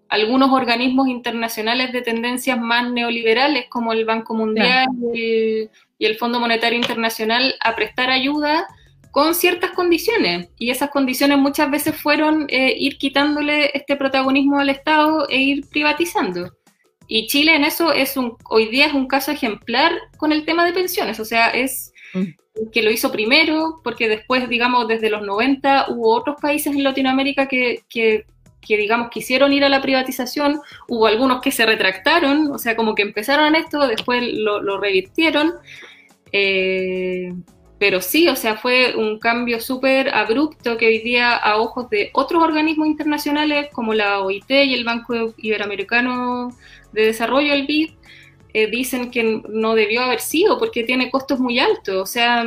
algunos 0.08 0.52
organismos 0.52 1.08
internacionales 1.08 1.92
de 1.92 2.02
tendencias 2.02 2.56
más 2.60 2.88
neoliberales, 2.88 3.66
como 3.68 3.92
el 3.92 4.04
Banco 4.04 4.32
Mundial 4.32 4.86
y, 5.12 5.68
el, 5.98 6.16
Fondo 6.18 6.38
Monetario 6.38 6.78
Internacional, 6.78 7.56
a 7.64 7.74
prestar 7.74 8.10
ayuda 8.10 8.68
con 9.10 9.34
ciertas 9.34 9.72
condiciones. 9.72 10.48
Y 10.58 10.70
esas 10.70 10.90
condiciones 10.90 11.38
muchas 11.38 11.70
veces 11.70 11.96
fueron 11.96 12.46
eh, 12.48 12.74
ir 12.76 12.98
quitándole 12.98 13.70
este 13.74 13.96
protagonismo 13.96 14.58
al 14.58 14.70
Estado 14.70 15.28
e 15.28 15.38
ir 15.38 15.68
privatizando. 15.68 16.52
Y 17.06 17.26
Chile 17.26 17.56
en 17.56 17.64
eso 17.64 17.92
es 17.92 18.16
un, 18.16 18.36
hoy 18.50 18.66
día 18.66 18.86
es 18.86 18.92
un 18.92 19.08
caso 19.08 19.32
ejemplar 19.32 19.92
con 20.18 20.30
el 20.30 20.44
tema 20.44 20.64
de 20.64 20.74
pensiones. 20.74 21.18
O 21.18 21.24
sea, 21.24 21.48
es 21.48 21.92
mm. 22.12 22.70
que 22.70 22.82
lo 22.82 22.90
hizo 22.90 23.10
primero, 23.10 23.80
porque 23.82 24.08
después, 24.08 24.48
digamos, 24.48 24.86
desde 24.86 25.10
los 25.10 25.22
90 25.22 25.86
hubo 25.88 26.14
otros 26.14 26.36
países 26.40 26.74
en 26.74 26.84
Latinoamérica 26.84 27.48
que, 27.48 27.82
que, 27.88 28.26
digamos, 28.68 29.08
quisieron 29.08 29.54
ir 29.54 29.64
a 29.64 29.70
la 29.70 29.80
privatización, 29.80 30.60
hubo 30.88 31.06
algunos 31.06 31.40
que 31.40 31.50
se 31.50 31.64
retractaron, 31.64 32.52
o 32.52 32.58
sea, 32.58 32.76
como 32.76 32.94
que 32.94 33.02
empezaron 33.02 33.46
en 33.46 33.54
esto, 33.54 33.86
después 33.88 34.22
lo, 34.34 34.60
lo 34.60 34.78
revirtieron. 34.78 35.54
Eh, 36.30 37.32
pero 37.78 38.00
sí, 38.00 38.28
o 38.28 38.36
sea, 38.36 38.56
fue 38.56 38.96
un 38.96 39.18
cambio 39.18 39.60
súper 39.60 40.08
abrupto 40.14 40.76
que 40.76 40.86
hoy 40.86 40.98
día 40.98 41.36
a 41.36 41.58
ojos 41.58 41.88
de 41.90 42.10
otros 42.12 42.42
organismos 42.42 42.88
internacionales 42.88 43.68
como 43.72 43.94
la 43.94 44.20
OIT 44.20 44.50
y 44.50 44.74
el 44.74 44.84
Banco 44.84 45.34
Iberoamericano 45.36 46.50
de 46.92 47.06
Desarrollo, 47.06 47.52
el 47.52 47.66
BID, 47.66 47.90
eh, 48.54 48.66
dicen 48.70 49.10
que 49.10 49.42
no 49.48 49.74
debió 49.74 50.02
haber 50.02 50.20
sido 50.20 50.58
porque 50.58 50.84
tiene 50.84 51.10
costos 51.10 51.38
muy 51.38 51.58
altos. 51.58 51.96
O 51.96 52.06
sea, 52.06 52.44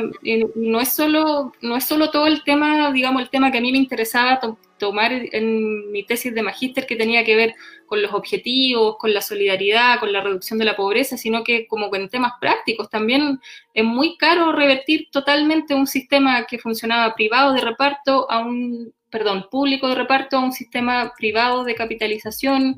no 0.56 0.80
es 0.80 0.94
solo, 0.94 1.54
no 1.62 1.76
es 1.76 1.84
solo 1.84 2.10
todo 2.10 2.28
el 2.28 2.44
tema, 2.44 2.92
digamos, 2.92 3.22
el 3.22 3.30
tema 3.30 3.52
que 3.52 3.60
a 3.60 3.62
mí 3.62 3.72
me 3.72 3.78
interesaba 3.78 4.40
tomar 4.78 5.12
en 5.14 5.92
mi 5.92 6.04
tesis 6.04 6.34
de 6.34 6.42
magíster 6.42 6.88
que 6.88 6.96
tenía 6.96 7.24
que 7.24 7.36
ver 7.36 7.54
con 7.86 8.02
los 8.02 8.14
objetivos, 8.14 8.96
con 8.98 9.14
la 9.14 9.22
solidaridad, 9.22 10.00
con 10.00 10.12
la 10.12 10.22
reducción 10.22 10.58
de 10.58 10.66
la 10.66 10.76
pobreza, 10.76 11.18
sino 11.18 11.44
que 11.44 11.68
como 11.68 11.92
con 11.92 12.10
temas 12.10 12.34
prácticos 12.42 12.90
también 12.90 13.40
es 13.76 13.84
muy 13.84 14.18
caro 14.18 14.52
revertir 14.54 15.10
totalmente 15.12 15.76
un 15.76 15.86
sistema 15.86 16.46
que 16.46 16.58
funcionaba 16.58 17.14
privado 17.14 17.54
de 17.54 17.62
reparto 17.62 18.32
a 18.32 18.40
un, 18.40 18.92
perdón, 19.12 19.46
público 19.52 19.88
de 19.88 19.96
reparto 19.96 20.38
a 20.38 20.40
un 20.40 20.52
sistema 20.52 21.14
privado 21.16 21.64
de 21.64 21.76
capitalización. 21.76 22.78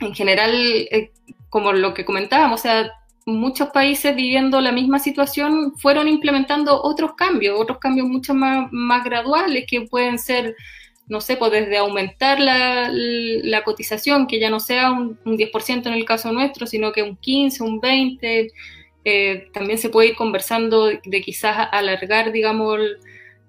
En 0.00 0.14
general, 0.14 0.52
eh, 0.54 1.12
como 1.48 1.72
lo 1.72 1.94
que 1.94 2.04
comentábamos, 2.04 2.60
o 2.60 2.62
sea, 2.62 2.92
muchos 3.24 3.68
países 3.70 4.14
viviendo 4.14 4.60
la 4.60 4.72
misma 4.72 4.98
situación 4.98 5.72
fueron 5.78 6.08
implementando 6.08 6.82
otros 6.82 7.14
cambios, 7.14 7.58
otros 7.58 7.78
cambios 7.78 8.06
mucho 8.06 8.34
más, 8.34 8.68
más 8.70 9.04
graduales 9.04 9.64
que 9.68 9.82
pueden 9.82 10.18
ser 10.18 10.54
no 11.08 11.20
sé, 11.20 11.36
pues 11.36 11.52
desde 11.52 11.76
aumentar 11.76 12.40
la, 12.40 13.62
cotización, 13.64 14.26
que 14.26 14.40
ya 14.40 14.50
no 14.50 14.60
sea 14.60 14.90
un, 14.90 15.18
10% 15.24 15.86
en 15.86 15.92
el 15.92 16.04
caso 16.04 16.32
nuestro, 16.32 16.66
sino 16.66 16.92
que 16.92 17.02
un 17.02 17.16
15, 17.16 17.62
un 17.62 17.80
20, 17.80 18.50
eh, 19.04 19.48
también 19.52 19.78
se 19.78 19.88
puede 19.88 20.08
ir 20.08 20.16
conversando 20.16 20.86
de, 20.86 21.20
quizás 21.22 21.68
alargar, 21.70 22.32
digamos, 22.32 22.80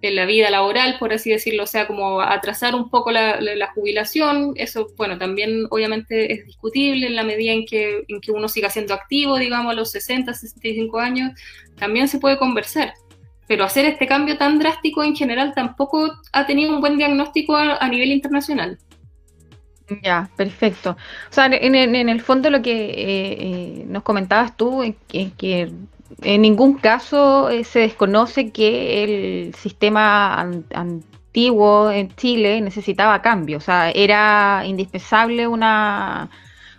la 0.02 0.26
vida 0.26 0.50
laboral, 0.50 0.98
por 1.00 1.14
así 1.14 1.32
decirlo, 1.32 1.64
o 1.64 1.68
sea, 1.68 1.88
como 1.88 2.22
atrasar 2.22 2.76
un 2.76 2.90
poco 2.90 3.12
la, 3.12 3.72
jubilación, 3.74 4.54
eso, 4.56 4.88
bueno, 4.96 5.18
también 5.18 5.66
obviamente 5.72 6.32
es 6.34 6.46
discutible 6.46 7.08
en 7.08 7.16
la 7.16 7.24
medida 7.24 7.52
en 7.52 7.66
que, 7.66 8.04
en 8.08 8.22
que 8.22 8.32
uno 8.32 8.48
siga 8.48 8.70
siendo 8.70 8.94
activo, 8.94 9.38
digamos, 9.38 9.72
a 9.72 9.76
los 9.76 9.92
60, 9.92 10.34
65 10.34 11.00
años, 11.00 11.32
también 11.78 12.08
se 12.08 12.20
puede 12.20 12.38
conversar 12.38 12.94
pero 13.48 13.64
hacer 13.64 13.86
este 13.86 14.06
cambio 14.08 14.38
tan 14.38 14.60
drástico 14.60 15.04
en 15.04 15.16
general 15.16 15.54
tampoco 15.56 16.12
ha 16.34 16.46
tenido 16.46 16.76
un 16.76 16.82
buen 16.82 16.98
diagnóstico 16.98 17.56
a, 17.56 17.88
nivel 17.88 18.12
internacional. 18.12 18.78
Ya, 20.04 20.30
perfecto. 20.36 20.92
O 21.30 21.34
sea, 21.34 21.46
en, 21.46 21.76
el 21.76 22.22
fondo 22.22 22.50
lo 22.50 22.62
que 22.62 22.74
eh, 22.74 23.38
eh, 23.40 23.86
nos 23.88 24.04
comentabas 24.04 24.58
tú 24.58 24.84
es 24.84 24.96
que, 25.08 25.72
en 26.22 26.42
ningún 26.42 26.76
caso 26.76 27.50
eh, 27.50 27.64
se 27.64 27.80
desconoce 27.80 28.52
que 28.52 29.04
el 29.04 29.56
sistema 29.56 30.40
antiguo 30.74 31.92
en 31.92 32.16
Chile 32.16 32.62
necesitaba 32.62 33.22
cambio, 33.22 33.58
o 33.58 33.62
sea, 33.62 33.92
era 33.92 34.64
indispensable 34.66 35.48
una, 35.48 36.30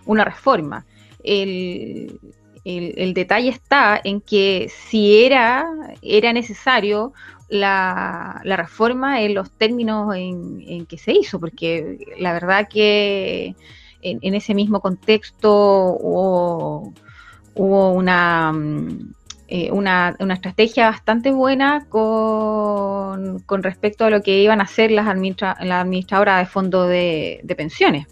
una 0.06 0.24
reforma. 0.24 0.84
El, 1.22 2.18
el, 2.64 3.14
detalle 3.14 3.48
está 3.48 4.00
en 4.02 4.20
que 4.20 4.70
si 4.70 5.24
era, 5.24 5.66
era 6.02 6.32
necesario 6.32 7.12
la, 7.48 8.42
reforma 8.44 9.22
en 9.22 9.34
los 9.34 9.50
términos 9.50 10.14
en, 10.14 10.86
que 10.86 10.98
se 10.98 11.12
hizo, 11.12 11.40
porque 11.40 11.98
la 12.18 12.32
verdad 12.32 12.68
que 12.68 13.54
en, 14.02 14.34
ese 14.34 14.54
mismo 14.54 14.80
contexto 14.80 15.96
hubo, 15.98 16.92
una, 17.54 18.52
eh, 19.48 19.70
una, 19.72 20.14
una, 20.20 20.34
estrategia 20.34 20.90
bastante 20.90 21.30
buena 21.30 21.86
con, 21.88 23.42
respecto 23.62 24.04
a 24.04 24.10
lo 24.10 24.22
que 24.22 24.42
iban 24.42 24.60
a 24.60 24.64
hacer 24.64 24.90
las, 24.90 25.06
administra 25.06 25.56
las 25.60 25.82
administradoras 25.82 26.40
de 26.40 26.46
fondos 26.46 26.88
de, 26.88 27.54
pensiones. 27.56 28.06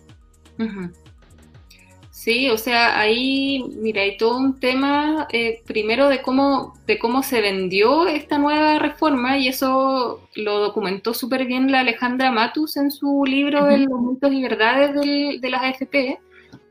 Sí, 2.11 2.49
o 2.51 2.57
sea, 2.59 2.99
ahí, 2.99 3.62
mira, 3.81 4.03
hay 4.03 4.16
todo 4.16 4.38
un 4.38 4.59
tema 4.59 5.29
eh, 5.31 5.62
primero 5.66 6.09
de 6.09 6.22
cómo, 6.22 6.72
de 6.87 6.99
cómo 6.99 7.22
se 7.22 7.40
vendió 7.40 8.09
esta 8.09 8.38
nueva 8.38 8.79
reforma 8.79 9.38
y 9.38 9.49
eso 9.49 10.27
lo 10.35 10.59
documentó 10.59 11.14
súper 11.14 11.44
bien 11.44 11.70
la 11.70 11.81
Alejandra 11.81 12.33
Matus 12.33 12.79
en 12.79 12.90
su 12.90 13.25
libro 13.27 13.66
de 13.66 13.79
Los 13.79 14.01
mitos 14.01 14.33
y 14.33 14.42
verdades 14.42 14.92
de 15.40 15.51
las 15.51 15.62
AFP. 15.62 16.18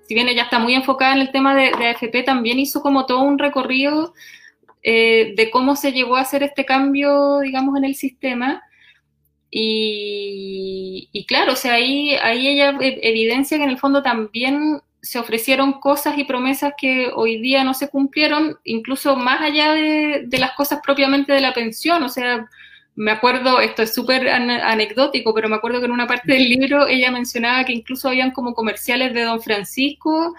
Si 0.07 0.13
bien 0.13 0.27
ella 0.27 0.43
está 0.43 0.59
muy 0.59 0.73
enfocada 0.73 1.13
en 1.13 1.21
el 1.21 1.31
tema 1.31 1.55
de, 1.55 1.69
AFP, 1.69 2.23
también 2.23 2.59
hizo 2.59 2.81
como 2.81 3.05
todo 3.05 3.21
un 3.21 3.39
recorrido 3.39 4.13
eh, 4.87 5.33
de 5.35 5.49
cómo 5.49 5.75
se 5.75 5.93
llegó 5.93 6.15
a 6.15 6.21
hacer 6.21 6.43
este 6.43 6.63
cambio, 6.63 7.39
digamos, 7.39 7.75
en 7.75 7.85
el 7.85 7.95
sistema. 7.95 8.61
Y, 9.49 11.09
y, 11.11 11.25
claro, 11.25 11.53
o 11.53 11.55
sea, 11.55 11.73
ahí, 11.73 12.13
ahí 12.21 12.47
ella 12.47 12.77
e, 12.79 12.99
evidencia 13.01 13.57
que 13.57 13.63
en 13.63 13.71
el 13.71 13.79
fondo 13.79 14.03
también 14.03 14.81
se 15.01 15.17
ofrecieron 15.17 15.79
cosas 15.79 16.19
y 16.19 16.23
promesas 16.23 16.73
que 16.77 17.09
hoy 17.15 17.41
día 17.41 17.63
no 17.63 17.73
se 17.73 17.89
cumplieron, 17.89 18.59
incluso 18.63 19.15
más 19.15 19.41
allá 19.41 19.73
de, 19.73 20.27
las 20.37 20.51
cosas 20.51 20.81
propiamente 20.83 21.33
de 21.33 21.41
la 21.41 21.53
pensión, 21.53 22.03
o 22.03 22.09
sea, 22.09 22.47
me 22.95 23.09
acuerdo, 23.09 23.61
esto 23.61 23.81
es 23.81 23.93
súper 23.93 24.29
anecdótico, 24.29 25.33
pero 25.33 25.49
me 25.49 25.55
acuerdo 25.55 25.79
que 25.79 25.85
en 25.87 25.93
una 25.93 26.07
parte 26.07 26.31
del 26.33 26.47
libro 26.47 26.87
ella 26.87 27.09
mencionaba 27.09 27.65
que 27.65 27.73
incluso 27.73 28.07
habían 28.07 28.31
como 28.31 28.53
comerciales 28.53 29.15
de 29.15 29.23
Don 29.23 29.41
Francisco 29.41 30.35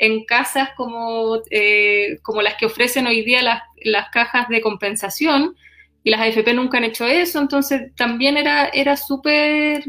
en 0.00 0.24
casas 0.24 0.70
como, 0.76 1.40
eh, 1.50 2.18
como 2.22 2.40
las 2.40 2.56
que 2.56 2.64
ofrecen 2.64 3.06
hoy 3.06 3.22
día 3.22 3.42
las, 3.42 3.62
las, 3.82 4.08
cajas 4.10 4.48
de 4.48 4.62
compensación, 4.62 5.54
y 6.02 6.10
las 6.10 6.20
AFP 6.20 6.54
nunca 6.54 6.78
han 6.78 6.84
hecho 6.84 7.06
eso, 7.06 7.38
entonces 7.38 7.94
también 7.94 8.38
era, 8.38 8.70
era 8.72 8.96
súper, 8.96 9.84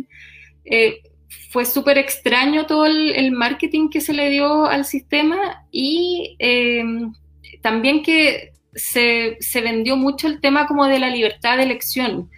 eh, 0.65 1.02
fue 1.50 1.63
súper 1.63 1.97
extraño 1.97 2.65
todo 2.65 2.86
el, 2.86 3.32
marketing 3.32 3.89
que 3.89 4.02
se 4.02 4.13
le 4.13 4.30
dio 4.30 4.65
al 4.65 4.84
sistema 4.84 5.65
y 5.71 6.36
eh, 6.39 6.84
también 7.62 8.04
que 8.04 8.52
se, 8.76 9.38
se, 9.39 9.62
vendió 9.62 9.95
mucho 9.95 10.28
el 10.28 10.41
tema 10.41 10.67
como 10.67 10.88
de 10.88 11.00
la 11.00 11.10
libertad 11.10 11.56
de 11.56 11.63
elección. 11.63 12.30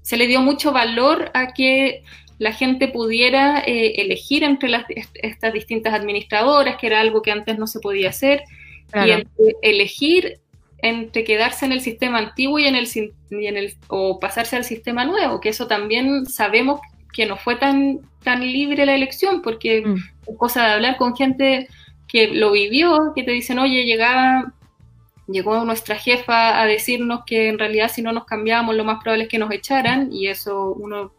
Se 0.00 0.16
le 0.16 0.26
dio 0.26 0.40
mucho 0.40 0.72
valor 0.72 1.30
a 1.34 1.52
que 1.52 2.02
la 2.38 2.52
gente 2.52 2.88
pudiera 2.88 3.60
eh, 3.60 4.00
elegir 4.00 4.44
entre 4.44 4.68
las, 4.68 4.84
estas 5.14 5.52
distintas 5.52 5.94
administradoras, 5.94 6.76
que 6.76 6.86
era 6.86 7.00
algo 7.00 7.22
que 7.22 7.32
antes 7.32 7.58
no 7.58 7.66
se 7.66 7.80
podía 7.80 8.10
hacer, 8.10 8.44
y 8.94 9.10
elegir 9.60 10.40
entre 10.78 11.24
quedarse 11.24 11.66
en 11.66 11.72
el 11.72 11.80
sistema 11.80 12.18
antiguo 12.18 12.58
y 12.58 12.66
en 12.66 12.76
el, 12.76 12.88
y 13.30 13.46
en 13.46 13.56
el 13.56 13.74
o 13.88 14.18
pasarse 14.18 14.56
al 14.56 14.64
sistema 14.64 15.04
nuevo, 15.04 15.40
que 15.40 15.50
eso 15.50 15.66
también 15.66 16.24
sabemos 16.26 16.80
que 17.12 17.26
no 17.26 17.36
fue 17.36 17.56
tan, 17.56 18.00
tan 18.22 18.40
libre 18.40 18.86
la 18.86 18.94
elección, 18.94 19.42
porque 19.42 19.82
mm. 19.84 19.96
es 20.28 20.36
cosa 20.38 20.64
de 20.64 20.72
hablar 20.74 20.96
con 20.96 21.16
gente 21.16 21.68
que 22.06 22.28
lo 22.28 22.52
vivió, 22.52 23.12
que 23.14 23.24
te 23.24 23.32
dicen, 23.32 23.58
oye, 23.58 23.84
llegaba 23.84 24.54
llegó 25.26 25.62
nuestra 25.64 25.96
jefa 25.96 26.58
a 26.60 26.64
decirnos 26.64 27.20
que 27.26 27.48
en 27.48 27.58
realidad 27.58 27.90
si 27.92 28.00
no 28.02 28.12
nos 28.12 28.24
cambiábamos 28.24 28.74
lo 28.74 28.84
más 28.84 29.02
probable 29.02 29.24
es 29.24 29.28
que 29.28 29.38
nos 29.38 29.52
echaran 29.52 30.10
y 30.10 30.28
eso 30.28 30.72
uno 30.72 31.12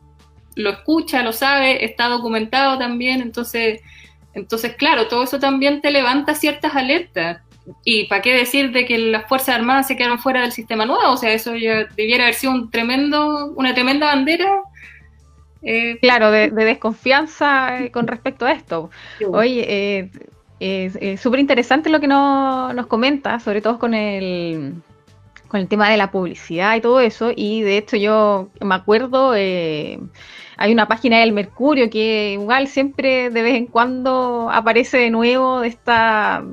lo 0.55 0.69
escucha, 0.69 1.23
lo 1.23 1.33
sabe, 1.33 1.85
está 1.85 2.07
documentado 2.07 2.77
también, 2.77 3.21
entonces, 3.21 3.81
entonces 4.33 4.75
claro, 4.75 5.07
todo 5.07 5.23
eso 5.23 5.39
también 5.39 5.81
te 5.81 5.91
levanta 5.91 6.35
ciertas 6.35 6.75
alertas. 6.75 7.41
Y 7.85 8.05
para 8.05 8.23
qué 8.23 8.33
decir 8.33 8.71
de 8.71 8.85
que 8.85 8.97
las 8.97 9.27
Fuerzas 9.27 9.55
Armadas 9.55 9.87
se 9.87 9.95
quedaron 9.95 10.17
fuera 10.17 10.41
del 10.41 10.51
sistema 10.51 10.85
nuevo, 10.85 11.11
o 11.11 11.17
sea, 11.17 11.31
eso 11.31 11.55
ya 11.55 11.85
debiera 11.95 12.23
haber 12.23 12.33
sido 12.33 12.53
un 12.53 12.71
tremendo, 12.71 13.53
una 13.55 13.75
tremenda 13.75 14.07
bandera 14.07 14.63
eh, 15.61 15.97
claro, 15.99 16.31
de, 16.31 16.49
desconfianza 16.49 17.89
con 17.91 18.07
respecto 18.07 18.45
a 18.45 18.51
esto. 18.53 18.89
Oye, 19.31 19.65
eh, 19.67 20.09
es 20.59 21.19
súper 21.19 21.39
interesante 21.39 21.89
lo 21.89 21.99
que 21.99 22.07
nos 22.07 22.87
comenta, 22.87 23.39
sobre 23.39 23.61
todo 23.61 23.79
con 23.79 23.93
el, 23.93 24.73
con 25.49 25.59
el 25.59 25.67
tema 25.67 25.89
de 25.89 25.97
la 25.97 26.11
publicidad 26.11 26.77
y 26.77 26.81
todo 26.81 27.01
eso. 27.01 27.31
Y 27.35 27.61
de 27.61 27.77
hecho 27.77 27.97
yo 27.97 28.49
me 28.61 28.75
acuerdo, 28.75 29.35
eh, 29.35 29.99
hay 30.55 30.71
una 30.71 30.87
página 30.87 31.19
del 31.19 31.33
Mercurio 31.33 31.89
que 31.89 32.33
igual 32.33 32.67
siempre 32.67 33.29
de 33.29 33.41
vez 33.41 33.55
en 33.55 33.65
cuando 33.65 34.49
aparece 34.49 34.97
de 34.97 35.09
nuevo 35.09 35.59
de 35.59 35.67
esta 35.67 36.43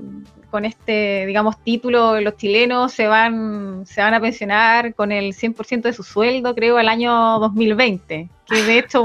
con 0.50 0.64
este, 0.64 1.26
digamos, 1.26 1.62
título, 1.62 2.18
los 2.20 2.36
chilenos 2.36 2.92
se 2.92 3.06
van, 3.08 3.84
se 3.84 4.00
van 4.00 4.14
a 4.14 4.20
pensionar 4.20 4.94
con 4.94 5.12
el 5.12 5.34
100% 5.34 5.82
de 5.82 5.92
su 5.92 6.02
sueldo, 6.02 6.54
creo, 6.54 6.78
al 6.78 6.88
año 6.88 7.38
2020, 7.40 8.30
que 8.46 8.62
de 8.62 8.78
hecho 8.78 9.04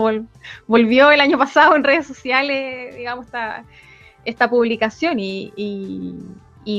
volvió 0.67 1.11
el 1.11 1.19
año 1.19 1.37
pasado 1.37 1.75
en 1.75 1.83
redes 1.83 2.07
sociales, 2.07 2.95
digamos, 2.95 3.25
esta, 3.25 3.65
esta 4.23 4.49
publicación 4.49 5.19
y, 5.19 5.51
y, 5.57 6.15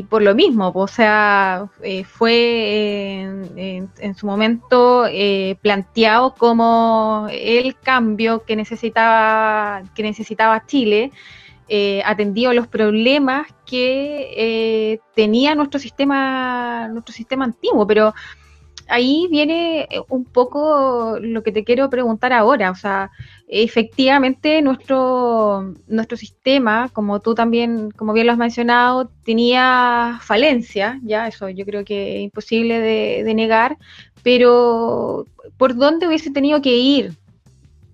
por 0.09 0.23
lo 0.23 0.35
mismo, 0.35 0.71
o 0.75 0.87
sea, 0.87 1.69
eh, 1.83 2.05
fue 2.05 3.23
en, 3.57 4.15
su 4.15 4.27
momento 4.27 5.07
eh, 5.09 5.57
planteado 5.61 6.35
como 6.35 7.27
el 7.31 7.77
cambio 7.79 8.45
que 8.45 8.55
necesitaba, 8.55 9.83
que 9.95 10.05
necesitaba 10.05 10.65
Chile, 10.67 11.11
eh, 11.69 12.01
atendido 12.05 12.53
los 12.53 12.69
problemas 12.69 13.49
que 13.67 15.01
tenía 15.17 15.55
nuestro 15.57 15.81
sistema, 15.81 16.87
nuestro 16.89 17.13
sistema 17.13 17.45
antiguo, 17.45 17.85
pero 17.85 18.15
ahí 18.89 19.27
viene 19.31 19.89
un 20.09 20.25
poco 20.25 21.19
lo 21.21 21.43
que 21.43 21.51
te 21.51 21.65
quiero 21.65 21.91
preguntar 21.91 22.33
ahora, 22.33 22.71
o 22.71 22.77
sea, 22.77 23.11
efectivamente 23.55 24.63
nuestro, 24.63 25.75
nuestro 25.87 26.17
sistema, 26.17 26.89
como 26.91 27.21
tú 27.21 27.35
también, 27.35 27.91
como 27.91 28.15
bien 28.15 28.27
lo 28.27 28.33
has 28.33 28.39
mencionado, 28.39 29.11
tenía 29.27 30.19
falencia, 30.23 30.99
ya 31.03 31.29
eso 31.29 31.51
yo 31.51 31.67
creo 31.67 31.85
que 31.85 32.17
es 32.17 32.23
imposible 32.23 32.81
de, 32.81 33.35
negar, 33.35 33.77
pero 34.23 35.27
¿por 35.59 35.77
dónde 35.77 36.09
hubiese 36.09 36.31
tenido 36.31 36.63
que 36.63 36.77
ir 36.77 37.13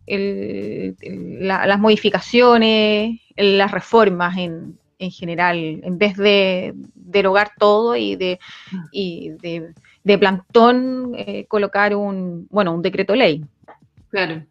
las 0.07 1.81
modificaciones, 1.81 3.21
las 3.37 3.73
reformas 3.73 4.39
en, 4.39 4.79
en, 5.01 5.11
general, 5.11 5.57
en 5.83 5.99
vez 5.99 6.17
de 6.17 6.73
derogar 6.95 7.51
todo 7.59 7.97
y 7.97 8.15
de, 8.15 8.39
y 8.93 9.31
de, 9.31 10.19
plantón 10.19 11.15
eh, 11.17 11.47
colocar 11.49 11.97
un, 11.97 12.47
bueno, 12.49 12.73
un 12.73 12.83
decreto 12.83 13.17
ley? 13.17 13.45
Claro. 14.11 14.45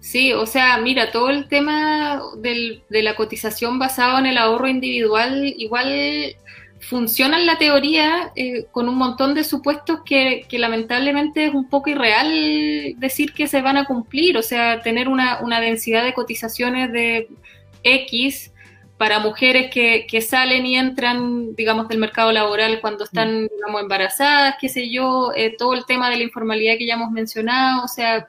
Sí, 0.00 0.32
o 0.32 0.46
sea, 0.46 0.78
mira, 0.78 1.10
todo 1.10 1.28
el 1.30 1.48
tema 1.48 2.22
del, 2.38 2.82
de 2.88 3.02
la 3.02 3.16
cotización 3.16 3.78
basado 3.78 4.18
en 4.18 4.26
el 4.26 4.38
ahorro 4.38 4.68
individual 4.68 5.54
igual 5.58 6.34
funciona 6.80 7.38
en 7.38 7.46
la 7.46 7.58
teoría 7.58 8.32
eh, 8.34 8.66
con 8.72 8.88
un 8.88 8.96
montón 8.96 9.34
de 9.34 9.44
supuestos 9.44 10.00
que, 10.04 10.46
lamentablemente 10.52 11.46
es 11.46 11.54
un 11.54 11.68
poco 11.68 11.90
irreal 11.90 12.94
decir 12.96 13.32
que 13.34 13.46
se 13.46 13.60
van 13.60 13.76
a 13.76 13.84
cumplir, 13.84 14.36
o 14.36 14.42
sea, 14.42 14.80
tener 14.80 15.08
una, 15.08 15.40
una 15.40 15.60
densidad 15.60 16.04
de 16.04 16.14
cotizaciones 16.14 16.90
de 16.90 17.28
X 17.82 18.52
para 18.96 19.18
mujeres 19.18 19.70
que, 19.70 20.06
que, 20.08 20.20
salen 20.20 20.66
y 20.66 20.76
entran, 20.76 21.54
digamos, 21.54 21.88
del 21.88 21.98
mercado 21.98 22.32
laboral 22.32 22.80
cuando 22.80 23.04
están, 23.04 23.46
digamos, 23.48 23.80
embarazadas, 23.80 24.56
qué 24.60 24.68
sé 24.68 24.90
yo, 24.90 25.32
eh, 25.34 25.54
todo 25.56 25.74
el 25.74 25.86
tema 25.86 26.10
de 26.10 26.16
la 26.16 26.22
informalidad 26.22 26.76
que 26.76 26.86
ya 26.86 26.94
hemos 26.94 27.10
mencionado, 27.10 27.84
o 27.84 27.88
sea, 27.88 28.28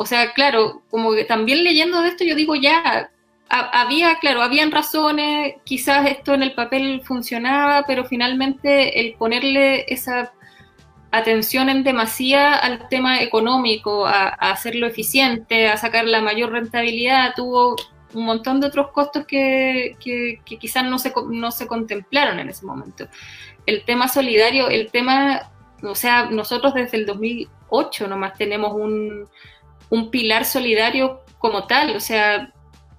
o 0.00 0.06
sea, 0.06 0.32
claro, 0.32 0.80
como 0.90 1.12
que 1.12 1.26
también 1.26 1.62
leyendo 1.62 2.00
de 2.00 2.08
esto 2.08 2.24
yo 2.24 2.34
digo 2.34 2.54
ya, 2.54 3.10
había, 3.50 4.14
claro, 4.18 4.40
habían 4.40 4.70
razones, 4.70 5.56
quizás 5.62 6.08
esto 6.08 6.32
en 6.32 6.42
el 6.42 6.54
papel 6.54 7.02
funcionaba, 7.04 7.84
pero 7.86 8.06
finalmente 8.06 8.98
el 8.98 9.12
ponerle 9.16 9.84
esa 9.92 10.32
atención 11.10 11.68
en 11.68 11.84
demasía 11.84 12.54
al 12.54 12.88
tema 12.88 13.20
económico, 13.20 14.06
a, 14.06 14.28
hacerlo 14.28 14.86
eficiente, 14.86 15.68
a 15.68 15.76
sacar 15.76 16.06
la 16.06 16.22
mayor 16.22 16.52
rentabilidad, 16.52 17.34
tuvo 17.36 17.76
un 18.14 18.24
montón 18.24 18.58
de 18.58 18.68
otros 18.68 18.92
costos 18.92 19.26
que, 19.26 19.96
que, 20.02 20.40
quizás 20.58 20.82
no 20.82 20.98
se, 20.98 21.12
no 21.28 21.50
se 21.50 21.66
contemplaron 21.66 22.40
en 22.40 22.48
ese 22.48 22.64
momento. 22.64 23.06
El 23.66 23.84
tema 23.84 24.08
solidario, 24.08 24.70
el 24.70 24.90
tema, 24.90 25.50
o 25.82 25.94
sea, 25.94 26.30
nosotros 26.30 26.72
desde 26.72 26.96
el 26.96 27.04
2008 27.04 28.08
nomás 28.08 28.32
tenemos 28.38 28.72
un, 28.72 29.28
un 29.90 30.10
pilar 30.10 30.44
solidario 30.44 31.20
como 31.38 31.66
tal, 31.66 31.96
o 31.96 32.00
sea, 32.00 32.52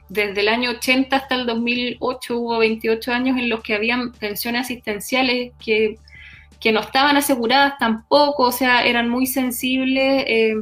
desde 0.10 0.42
el 0.42 0.50
año 0.50 0.72
80 0.72 1.16
hasta 1.16 1.36
el 1.36 1.46
2008 1.46 2.38
hubo 2.38 2.58
28 2.60 3.14
años 3.14 3.38
en 3.38 3.50
los 3.50 3.62
que 3.62 3.76
habían 3.76 4.12
pensiones 4.12 4.62
asistenciales 4.62 5.54
que, 5.64 5.98
no 6.72 6.80
estaban 6.82 7.18
aseguradas 7.18 7.78
tampoco, 7.80 8.44
o 8.44 8.52
sea, 8.52 8.86
eran 8.86 9.10
muy 9.10 9.26
sensibles 9.26 10.26
eh, 10.28 10.54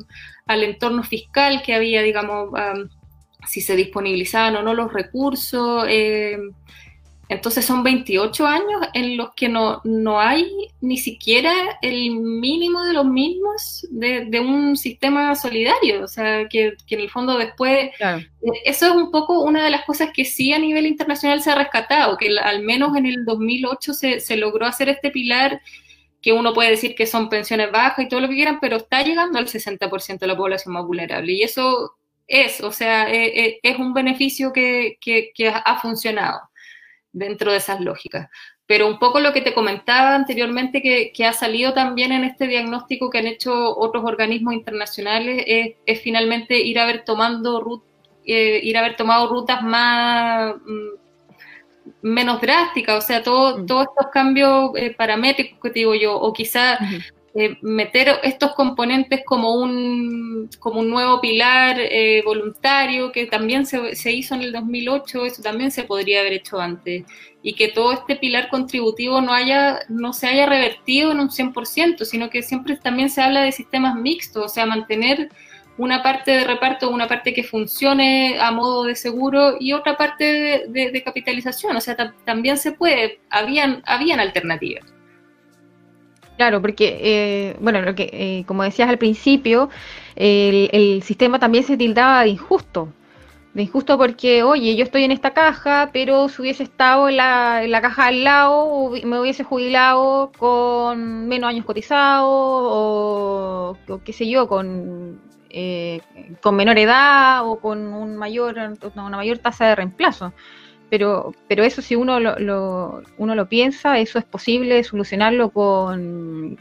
al 0.45 0.63
entorno 0.63 1.03
fiscal 1.03 1.61
que 1.61 1.73
había, 1.73 2.01
digamos, 2.01 2.51
si 3.45 3.59
se 3.59 3.75
disponibilizaban 3.75 4.55
o 4.55 4.61
no 4.61 4.73
los 4.73 4.93
recursos. 4.93 5.85
Eh, 5.89 6.37
entonces 7.29 7.63
son 7.63 7.83
28 7.83 8.47
años 8.47 8.81
en 8.95 9.15
los 9.15 9.35
que 9.35 9.47
no, 9.49 9.81
no 9.83 10.19
hay 10.19 10.51
ni 10.81 10.97
siquiera 10.97 11.53
el 11.83 12.09
mínimo 12.09 12.83
de 12.83 12.93
los 12.93 13.05
mismos 13.05 13.87
de, 13.91 14.39
un 14.39 14.75
sistema 14.75 15.35
solidario. 15.35 16.03
O 16.03 16.07
sea, 16.07 16.47
que, 16.49 16.73
en 16.89 16.99
el 16.99 17.09
fondo 17.09 17.37
después... 17.37 17.91
Eso 18.65 18.87
es 18.87 18.91
un 18.93 19.11
poco 19.11 19.43
una 19.43 19.63
de 19.63 19.69
las 19.69 19.85
cosas 19.85 20.09
que 20.11 20.25
sí 20.25 20.53
a 20.53 20.59
nivel 20.59 20.87
internacional 20.87 21.41
se 21.41 21.51
ha 21.51 21.55
rescatado, 21.55 22.17
que 22.17 22.35
al 22.39 22.63
menos 22.63 22.97
en 22.97 23.05
el 23.05 23.23
2008 23.25 23.93
se, 23.93 24.19
se 24.19 24.35
logró 24.35 24.65
hacer 24.65 24.89
este 24.89 25.11
pilar 25.11 25.61
que 26.21 26.33
uno 26.33 26.53
puede 26.53 26.71
decir 26.71 26.95
que 26.95 27.05
son 27.05 27.29
pensiones 27.29 27.71
bajas 27.71 28.05
y 28.05 28.09
todo 28.09 28.21
lo 28.21 28.27
que 28.27 28.35
quieran, 28.35 28.59
pero 28.59 28.77
está 28.77 29.03
llegando 29.03 29.37
al 29.37 29.47
60% 29.47 30.17
de 30.17 30.27
la 30.27 30.35
población 30.35 30.73
más 30.73 30.85
vulnerable. 30.85 31.31
Y 31.31 31.43
eso 31.43 31.95
es, 32.27 32.61
o 32.61 32.71
sea, 32.71 33.07
e, 33.09 33.39
e, 33.39 33.59
es, 33.61 33.77
un 33.77 33.93
beneficio 33.93 34.51
que, 34.51 34.97
que, 34.99 35.31
que 35.35 35.49
ha 35.49 35.79
funcionado 35.79 36.48
dentro 37.11 37.51
de 37.51 37.57
esas 37.57 37.79
lógicas. 37.81 38.29
Pero 38.65 38.87
un 38.87 38.99
poco 38.99 39.19
lo 39.19 39.33
que 39.33 39.41
te 39.41 39.53
comentaba 39.53 40.15
anteriormente, 40.15 40.81
que, 40.81 41.25
ha 41.25 41.33
salido 41.33 41.73
también 41.73 42.11
en 42.11 42.23
este 42.23 42.47
diagnóstico 42.47 43.09
que 43.09 43.17
han 43.17 43.27
hecho 43.27 43.75
otros 43.77 44.03
organismos 44.05 44.53
internacionales, 44.53 45.43
es, 45.47 46.01
finalmente 46.01 46.59
ir 46.59 46.79
a 46.79 46.85
ver 46.85 47.03
tomando 47.03 47.83
eh, 48.25 48.59
ir 48.61 48.77
a 48.77 48.81
haber 48.81 48.95
tomado 48.95 49.27
rutas 49.27 49.63
más 49.63 50.53
mm, 50.55 50.99
menos 52.03 52.39
drásticas, 52.41 53.03
o 53.03 53.07
sea, 53.07 53.23
todo, 53.23 53.57
mm. 53.57 53.65
todos 53.65 53.87
estos 53.87 54.11
cambios 54.11 54.71
eh, 54.75 54.93
paramétricos 54.95 55.59
que 55.59 55.69
te 55.69 55.79
digo 55.79 55.95
yo, 55.95 56.15
o 56.15 56.31
quizá 56.31 56.77
eh, 57.35 57.57
meter 57.61 58.19
estos 58.23 58.53
componentes 58.53 59.21
como 59.23 59.53
un, 59.53 60.49
como 60.59 60.79
un 60.79 60.89
nuevo 60.89 61.21
pilar 61.21 61.77
eh, 61.79 62.23
voluntario 62.25 63.11
que 63.11 63.27
también 63.27 63.67
se, 63.67 63.95
se, 63.95 64.11
hizo 64.11 64.33
en 64.33 64.41
el 64.41 64.51
2008, 64.51 65.25
eso 65.25 65.43
también 65.43 65.69
se 65.69 65.83
podría 65.83 66.21
haber 66.21 66.33
hecho 66.33 66.59
antes, 66.59 67.05
y 67.43 67.53
que 67.53 67.67
todo 67.67 67.93
este 67.93 68.15
pilar 68.15 68.49
contributivo 68.49 69.21
no, 69.21 69.31
haya, 69.33 69.79
no 69.89 70.11
se 70.11 70.27
haya 70.27 70.47
revertido 70.47 71.11
en 71.11 71.19
un 71.19 71.29
100%, 71.29 72.03
sino 72.03 72.29
que 72.31 72.41
siempre 72.41 72.75
también 72.77 73.09
se 73.09 73.21
habla 73.21 73.41
de 73.41 73.51
sistemas 73.51 73.95
mixtos, 73.95 74.45
o 74.45 74.49
sea, 74.49 74.65
mantener 74.65 75.29
una 75.77 76.03
parte 76.03 76.31
de 76.31 76.43
reparto, 76.43 76.89
una 76.89 77.07
parte 77.07 77.33
que 77.33 77.43
funcione 77.43 78.37
a 78.39 78.51
modo 78.51 78.83
de 78.83 78.95
seguro 78.95 79.55
y 79.59 79.71
otra 79.73 79.95
parte 79.95 80.65
de, 80.67 81.03
capitalización. 81.05 81.75
O 81.77 81.79
sea, 81.79 81.95
también 82.25 82.57
se 82.57 82.73
puede, 82.73 83.21
habían, 83.29 83.81
habían 83.85 84.19
alternativas. 84.19 84.98
Claro, 86.39 86.61
porque, 86.61 86.97
eh, 87.01 87.57
bueno, 87.59 87.81
lo 87.81 87.93
que, 87.95 88.09
eh, 88.13 88.45
como 88.47 88.63
decías 88.63 88.87
al 88.87 88.97
principio, 88.97 89.69
el, 90.15 91.03
sistema 91.03 91.37
también 91.37 91.65
se 91.65 91.75
tildaba 91.75 92.23
de 92.23 92.29
injusto. 92.29 92.87
De 93.53 93.63
injusto 93.63 93.97
porque, 93.97 94.41
oye, 94.43 94.77
yo 94.77 94.85
estoy 94.85 95.03
en 95.03 95.11
esta 95.11 95.33
caja, 95.33 95.89
pero 95.91 96.29
si 96.29 96.41
hubiese 96.41 96.63
estado 96.63 97.09
en 97.09 97.17
la, 97.17 97.63
en 97.65 97.71
la 97.71 97.81
caja 97.81 98.07
al 98.07 98.23
lado, 98.23 98.89
me 99.03 99.19
hubiese 99.19 99.43
jubilado 99.43 100.31
con 100.37 101.27
menos 101.27 101.49
años 101.49 101.65
cotizados 101.65 102.25
o 102.31 103.77
qué 104.05 104.13
sé 104.13 104.29
yo, 104.29 104.47
con 104.47 105.19
eh, 105.51 106.01
con 106.41 106.55
menor 106.55 106.77
edad 106.77 107.43
o 107.47 107.59
con 107.59 107.79
un 107.87 108.15
mayor, 108.17 108.55
una 108.95 109.09
mayor 109.17 109.39
tasa 109.39 109.65
de 109.65 109.75
reemplazo. 109.75 110.31
Pero, 110.89 111.33
pero 111.47 111.63
eso 111.63 111.81
si 111.81 111.95
uno 111.95 112.19
lo, 112.19 113.03
uno 113.17 113.35
lo 113.35 113.47
piensa, 113.47 113.99
eso 113.99 114.17
es 114.17 114.25
posible 114.25 114.83
solucionarlo 114.83 115.51
con, 115.51 116.57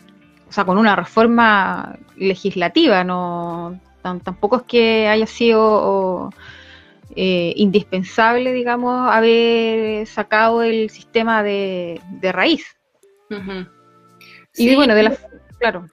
o 0.48 0.52
sea, 0.52 0.64
con 0.64 0.76
una 0.76 0.94
reforma 0.94 1.98
legislativa, 2.16 3.04
no 3.04 3.80
tampoco 4.02 4.56
es 4.56 4.62
que 4.62 5.08
haya 5.08 5.26
sido 5.26 6.30
eh, 7.16 7.52
indispensable, 7.56 8.52
digamos, 8.52 9.10
haber 9.10 10.06
sacado 10.06 10.62
el 10.62 10.90
sistema 10.90 11.42
de, 11.42 12.00
raíz. 12.22 12.64
Y 14.56 14.74
bueno, 14.74 14.94
de 14.94 15.02
la, 15.02 15.16
claro 15.58 15.88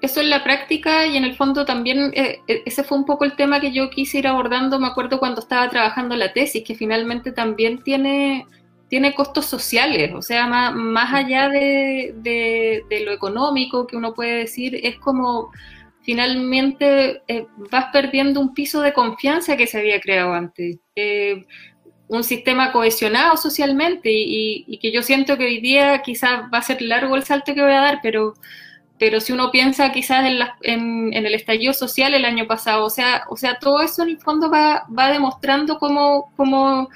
eso 0.00 0.20
en 0.20 0.30
la 0.30 0.44
práctica 0.44 1.06
y 1.06 1.16
en 1.16 1.24
el 1.24 1.34
fondo 1.34 1.64
también 1.64 2.12
eh, 2.14 2.40
eh, 2.46 2.62
ese 2.66 2.84
fue 2.84 2.98
un 2.98 3.04
poco 3.04 3.24
el 3.24 3.34
tema 3.34 3.60
que 3.60 3.72
yo 3.72 3.90
quise 3.90 4.18
ir 4.18 4.28
abordando, 4.28 4.78
me 4.78 4.86
acuerdo 4.86 5.18
cuando 5.18 5.40
estaba 5.40 5.68
trabajando 5.68 6.14
la 6.14 6.32
tesis, 6.32 6.62
que 6.64 6.74
finalmente 6.76 7.32
también 7.32 7.82
tiene, 7.82 8.46
tiene 8.88 9.14
costos 9.14 9.46
sociales, 9.46 10.12
o 10.14 10.22
sea, 10.22 10.46
más, 10.46 10.74
más 10.74 11.12
allá 11.12 11.48
de, 11.48 12.14
de, 12.16 13.00
lo 13.04 13.12
económico 13.12 13.86
que 13.86 13.96
uno 13.96 14.14
puede 14.14 14.38
decir, 14.38 14.78
es 14.82 14.96
como 14.98 15.50
finalmente 16.02 17.22
eh, 17.26 17.46
vas 17.70 17.86
perdiendo 17.92 18.40
un 18.40 18.54
piso 18.54 18.80
de 18.80 18.92
confianza 18.92 19.56
que 19.56 19.66
se 19.66 19.78
había 19.78 20.00
creado 20.00 20.32
antes. 20.32 20.78
un 22.08 22.24
sistema 22.24 22.72
cohesionado 22.72 23.36
socialmente 23.36 24.10
y, 24.10 24.64
y, 24.66 24.78
que 24.78 24.92
yo 24.92 25.02
siento 25.02 25.36
que 25.36 25.44
hoy 25.44 25.60
día 25.60 26.00
quizás 26.02 26.44
va 26.52 26.58
a 26.58 26.62
ser 26.62 26.80
largo 26.80 27.16
el 27.16 27.24
salto 27.24 27.52
que 27.54 27.60
voy 27.62 27.72
a 27.72 27.80
dar, 27.80 27.98
pero 28.02 28.34
pero 28.98 29.20
si 29.20 29.32
uno 29.32 29.50
piensa 29.50 29.92
quizás 29.92 30.24
en, 30.62 31.14
el 31.14 31.34
estallido 31.34 31.72
social 31.72 32.14
el 32.14 32.24
año 32.24 32.46
pasado, 32.46 32.84
o 32.84 32.90
sea, 32.90 33.24
o 33.28 33.36
sea 33.36 33.58
todo 33.58 33.80
eso 33.80 34.02
en 34.02 34.10
el 34.10 34.18
fondo 34.18 34.50
va, 34.50 34.84
demostrando 35.10 35.78
cómo, 35.78 36.32
cómo, 36.36 36.88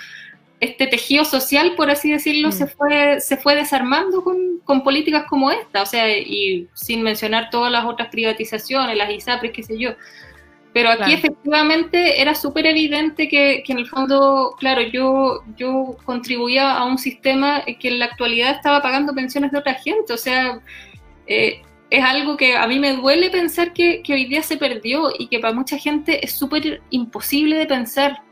este 0.61 0.87
tejido 0.87 1.25
social, 1.25 1.75
por 1.77 1.91
así 1.91 2.11
decirlo, 2.11 2.49
mm. 2.49 2.53
se, 2.53 2.67
fue, 2.69 3.21
se 3.21 3.37
fue 3.37 3.57
desarmando 3.57 4.23
con, 4.23 4.83
políticas 4.85 5.25
como 5.29 5.51
esta, 5.51 5.83
o 5.83 5.87
sea, 5.87 6.09
y 6.17 6.69
sin 6.73 7.03
mencionar 7.03 7.51
todas 7.51 7.71
las 7.71 7.85
otras 7.85 8.09
privatizaciones, 8.09 8.97
las 8.97 9.11
ISAPRES, 9.11 9.53
qué 9.53 9.63
sé 9.63 9.79
yo. 9.79 9.91
Pero 10.73 10.89
aquí 10.89 11.13
efectivamente 11.13 12.23
era 12.23 12.35
súper 12.35 12.65
evidente 12.65 13.29
que, 13.29 13.63
que, 13.67 13.73
en 13.73 13.79
el 13.79 13.87
fondo, 13.87 14.55
claro, 14.59 14.81
yo, 14.81 15.43
yo 15.57 15.97
contribuía 16.05 16.73
a 16.73 16.85
un 16.85 16.97
sistema 16.97 17.63
que 17.65 17.89
en 17.89 17.99
la 17.99 18.07
actualidad 18.07 18.53
estaba 18.53 18.81
pagando 18.81 19.13
pensiones 19.13 19.53
de 19.53 19.59
otra 19.59 19.75
gente, 19.75 20.13
o 20.13 20.17
sea, 20.17 20.61
eh, 21.27 21.61
es 21.93 22.03
algo 22.03 22.39
que 22.39 22.57
a 22.57 22.67
mí 22.67 22.79
me 22.79 22.95
duele 22.95 23.29
pensar 23.29 23.75
que, 23.75 24.03
hoy 24.09 24.25
día 24.25 24.43
se 24.43 24.57
perdió 24.57 25.11
y 25.19 25.27
que 25.27 25.39
para 25.41 25.53
mucha 25.53 25.77
gente 25.77 26.25
es 26.25 26.33
súper 26.33 26.81
imposible 26.89 27.57
de 27.57 27.67
pensar. 27.67 28.23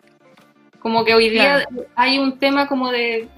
Como 0.79 1.05
que 1.05 1.15
hoy 1.15 1.29
día 1.29 1.67
hay 1.95 2.19
un 2.19 2.39
tema 2.39 2.67
como 2.67 2.91
de, 2.91 3.29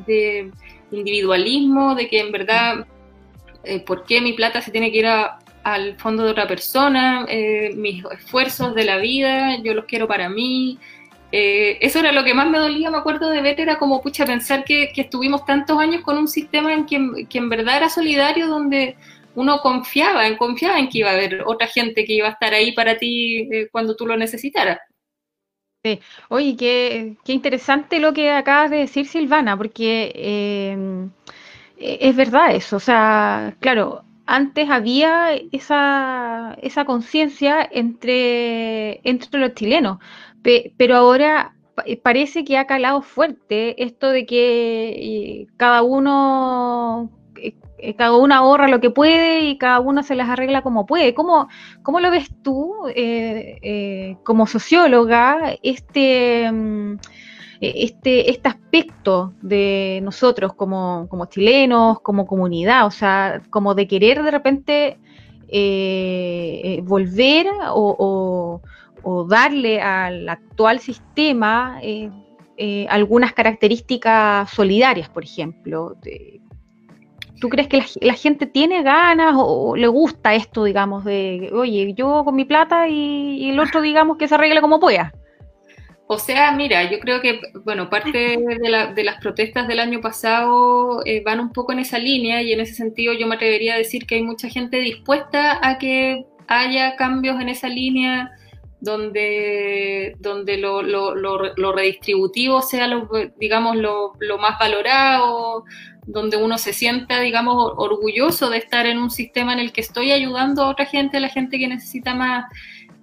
individualismo, 0.93 1.97
de 1.97 2.07
que 2.09 2.21
en 2.21 2.31
verdad, 2.31 2.87
eh, 3.65 3.81
¿por 3.81 4.05
qué 4.05 4.21
mi 4.21 4.35
plata 4.35 4.61
se 4.61 4.71
tiene 4.71 4.93
que 4.93 4.99
ir 4.99 5.09
al 5.09 5.99
fondo 5.99 6.23
de 6.23 6.31
otra 6.31 6.47
persona? 6.47 7.27
Eh, 7.29 7.73
mis 7.75 8.05
esfuerzos 8.13 8.77
de 8.77 8.85
la 8.85 8.99
vida, 8.99 9.61
yo 9.61 9.75
los 9.75 9.87
quiero 9.87 10.07
para 10.07 10.29
mí. 10.29 10.79
Eh, 11.33 11.79
eso 11.81 11.99
era 11.99 12.13
lo 12.13 12.23
que 12.23 12.35
más 12.35 12.49
me 12.49 12.59
dolía, 12.59 12.93
me 12.93 12.99
acuerdo 12.99 13.29
de 13.29 13.43
ver, 13.43 13.61
era 13.61 13.77
como, 13.77 14.01
pucha, 14.01 14.25
pensar 14.25 14.63
que, 14.63 14.93
estuvimos 14.95 15.45
tantos 15.45 15.81
años 15.81 16.03
con 16.03 16.17
un 16.17 16.29
sistema 16.29 16.73
en 16.73 16.87
que, 16.87 17.27
que 17.29 17.39
en 17.39 17.49
verdad 17.49 17.79
era 17.79 17.89
solidario, 17.89 18.47
donde 18.47 18.95
uno 19.35 19.61
confiaba, 19.61 20.27
en, 20.27 20.37
confiaba 20.37 20.79
en 20.79 20.88
que 20.88 20.99
iba 20.99 21.11
a 21.11 21.14
haber 21.14 21.42
otra 21.47 21.66
gente 21.66 22.05
que 22.05 22.14
iba 22.14 22.29
a 22.29 22.33
estar 22.33 22.53
ahí 22.55 22.73
para 22.73 22.97
ti 22.99 23.49
eh, 23.53 23.68
cuando 23.71 23.97
tú 23.97 24.07
lo 24.07 24.16
necesitaras. 24.16 24.79
Sí. 25.85 26.01
Oye, 26.29 26.57
qué, 26.57 27.16
qué, 27.25 27.33
interesante 27.33 27.99
lo 27.99 28.12
que 28.12 28.31
acabas 28.31 28.71
de 28.71 28.79
decir, 28.79 29.07
Silvana, 29.07 29.57
porque 29.57 30.12
eh, 30.14 31.09
es 31.77 32.14
verdad 32.14 32.55
eso. 32.55 32.77
O 32.77 32.81
sea, 32.81 33.57
claro, 33.59 34.05
antes 34.27 34.71
había 34.71 35.35
esa, 35.51 36.57
esa 36.62 36.85
conciencia 36.85 37.68
entre, 37.71 39.01
entre 39.09 39.40
los 39.40 39.55
chilenos, 39.55 39.99
pero 40.77 40.97
ahora 40.97 41.55
parece 42.03 42.45
que 42.45 42.57
ha 42.59 42.66
calado 42.66 43.03
fuerte 43.03 43.83
esto 43.83 44.11
de 44.11 44.27
que 44.27 44.88
eh, 44.90 45.47
cada 45.57 45.83
uno 45.83 47.11
eh, 47.11 47.22
cada 47.97 48.16
uno 48.16 48.35
ahorra 48.35 48.68
lo 48.68 48.81
que 48.81 48.90
puede 48.90 49.40
y 49.40 49.59
cada 49.59 49.81
uno 49.81 50.03
se 50.03 50.14
las 50.14 50.29
arregla 50.29 50.62
como 50.62 50.87
puede. 50.87 51.14
¿Cómo, 51.14 51.49
cómo 51.83 52.01
lo 52.01 52.11
ves 52.11 52.31
tú 52.42 52.73
eh, 52.95 53.59
eh, 53.62 54.16
como 54.25 54.47
socióloga 54.47 55.57
este, 55.62 56.51
mm, 56.51 56.99
este, 57.61 58.31
este 58.31 58.49
aspecto 58.49 59.35
de 59.42 60.01
nosotros 60.03 60.55
como, 60.55 61.09
chilenos, 61.29 62.01
como 62.01 62.27
comunidad? 62.27 62.87
O 62.87 62.90
sea, 62.90 63.42
como 63.51 63.75
de 63.75 63.88
querer 63.88 64.23
de 64.23 64.31
repente 64.31 64.99
volver 66.85 67.47
o, 67.75 68.61
darle 69.29 69.83
al 69.83 70.29
actual 70.29 70.79
sistema 70.79 71.81
algunas 72.88 73.33
características 73.33 74.51
solidarias, 74.51 75.09
por 75.09 75.25
ejemplo. 75.25 75.97
¿Tú 77.43 77.49
crees 77.49 77.67
que 77.67 77.85
la, 78.01 78.15
gente 78.15 78.47
tiene 78.47 78.85
ganas 78.85 79.35
o, 79.37 79.75
le 79.75 79.89
gusta 79.89 80.33
esto, 80.33 80.63
digamos, 80.63 81.05
de, 81.05 81.51
oye, 81.53 81.93
yo 81.93 82.23
con 82.25 82.37
mi 82.37 82.45
plata 82.45 82.87
y, 82.87 83.51
el 83.51 83.59
otro, 83.59 83.83
digamos, 83.83 84.17
que 84.17 84.29
se 84.29 84.37
arregle 84.37 84.61
como 84.61 84.79
pueda? 84.79 85.13
O 86.07 86.21
sea, 86.21 86.53
mira, 86.53 86.89
yo 86.89 87.01
creo 87.01 87.21
que, 87.21 87.41
bueno, 87.65 87.91
parte 87.91 88.39
de, 88.39 89.03
las 89.03 89.17
protestas 89.21 89.67
del 89.67 89.81
año 89.81 90.01
pasado 90.01 91.03
eh, 91.05 91.21
van 91.25 91.41
un 91.41 91.51
poco 91.51 91.73
en 91.73 91.81
esa 91.81 91.99
línea 91.99 92.41
y 92.43 92.53
en 92.53 92.61
ese 92.61 92.75
sentido 92.75 93.13
yo 93.13 93.27
me 93.27 93.35
atrevería 93.35 93.75
a 93.75 93.79
decir 93.79 94.07
que 94.07 94.15
hay 94.15 94.23
mucha 94.23 94.49
gente 94.49 94.77
dispuesta 94.77 95.59
a 95.69 95.79
que 95.79 96.25
haya 96.47 96.95
cambios 96.95 97.41
en 97.41 97.49
esa 97.49 97.69
línea 97.69 98.31
donde, 98.83 100.16
donde 100.18 100.59
lo, 100.59 100.83
lo, 100.83 101.73
redistributivo 101.73 102.62
sea, 102.62 102.88
lo, 102.88 103.09
digamos, 103.38 103.77
lo, 103.77 104.38
más 104.38 104.59
valorado, 104.59 105.62
donde 106.05 106.37
uno 106.37 106.59
se 106.59 106.73
sienta, 106.73 107.21
digamos, 107.21 107.75
orgulloso 107.77 108.51
de 108.51 108.59
estar 108.59 108.87
en 108.87 108.99
un 108.99 109.12
sistema 109.12 109.53
en 109.53 109.61
el 109.61 109.73
que 109.73 109.83
estoy 109.83 110.11
ayudando 110.11 110.64
a 110.64 110.68
otra 110.68 110.85
gente, 110.85 111.18
a 111.18 111.21
la 111.21 111.29
gente 111.29 111.61
que 111.61 111.68
necesita 111.68 112.16
más. 112.16 112.53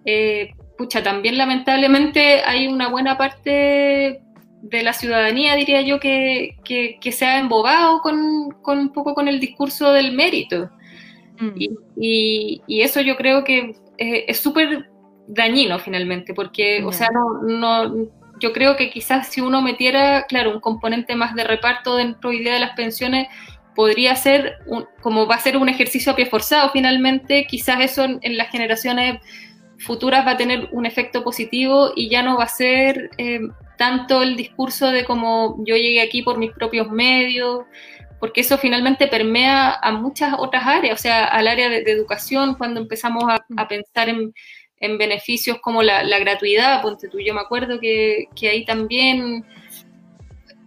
Eh, 0.04 0.52
pucha, 0.78 1.02
también 1.02 1.38
lamentablemente 1.38 2.42
hay 2.46 2.68
una 2.68 2.90
buena 2.90 3.18
parte 3.18 4.22
de 4.62 4.84
la 4.84 4.92
ciudadanía, 4.92 5.56
diría 5.56 5.82
yo, 5.82 6.02
que, 6.02 6.58
que, 6.66 7.12
se 7.14 7.26
ha 7.26 7.40
embobado 7.40 8.02
con, 8.02 8.50
con, 8.62 8.80
un 8.80 8.92
poco 8.92 9.14
con 9.14 9.30
el 9.30 9.40
discurso 9.40 9.94
del 9.94 10.12
mérito. 10.12 10.70
Mm. 11.40 11.52
Y, 11.96 12.62
y, 12.68 12.82
eso 12.82 13.00
yo 13.00 13.16
creo 13.16 13.46
que 13.46 13.76
eh, 13.98 14.26
es 14.28 14.40
súper 14.40 14.90
dañino 15.30 15.80
finalmente, 15.80 16.34
porque, 16.34 16.84
o 16.84 16.92
sea, 16.92 17.10
no, 17.14 17.42
no 17.44 18.10
yo 18.40 18.54
creo 18.54 18.76
que 18.76 18.90
quizás 18.90 19.28
si 19.28 19.42
uno 19.42 19.62
metiera, 19.62 20.26
claro, 20.28 20.52
un 20.52 20.60
componente 20.60 21.16
más 21.16 21.36
de 21.36 21.44
reparto 21.44 21.96
dentro 21.96 22.34
idea 22.34 22.54
de 22.54 22.60
las 22.60 22.76
pensiones, 22.76 23.28
podría 23.76 24.16
ser, 24.16 24.58
como 25.02 25.28
va 25.28 25.36
a 25.36 25.40
ser 25.40 25.58
un 25.58 25.70
ejercicio 25.70 26.12
a 26.12 26.16
pie 26.16 26.26
forzado 26.26 26.70
finalmente, 26.72 27.46
quizás 27.48 27.80
eso 27.82 28.04
en, 28.04 28.38
las 28.38 28.50
generaciones 28.50 29.22
futuras 29.78 30.26
va 30.26 30.32
a 30.32 30.38
tener 30.38 30.68
un 30.72 30.86
efecto 30.86 31.24
positivo 31.24 31.92
y 31.96 32.10
ya 32.10 32.22
no 32.24 32.38
va 32.38 32.46
a 32.46 32.50
ser 32.50 33.12
eh, 33.18 33.40
tanto 33.78 34.22
el 34.22 34.36
discurso 34.36 34.92
de 34.92 35.06
como 35.06 35.58
yo 35.66 35.78
llegué 35.78 36.02
aquí 36.02 36.22
por 36.24 36.38
mis 36.38 36.52
propios 36.52 36.90
medios, 36.90 37.66
porque 38.20 38.42
eso 38.42 38.58
finalmente 38.58 39.08
permea 39.08 39.80
a 39.82 39.92
muchas 39.94 40.34
otras 40.38 40.66
áreas, 40.68 41.00
o 41.00 41.02
sea, 41.02 41.26
al 41.26 41.48
área 41.48 41.70
de, 41.70 41.80
educación, 41.90 42.56
cuando 42.56 42.82
empezamos 42.82 43.24
a, 43.28 43.68
pensar 43.68 44.10
en, 44.10 44.34
beneficios 44.80 45.60
como 45.60 45.84
la, 45.84 46.20
gratuidad, 46.20 46.82
ponte 46.82 47.10
tú, 47.10 47.20
yo 47.20 47.34
me 47.34 47.42
acuerdo 47.42 47.80
que, 47.80 48.28
que, 48.36 48.50
ahí 48.50 48.66
también 48.66 49.46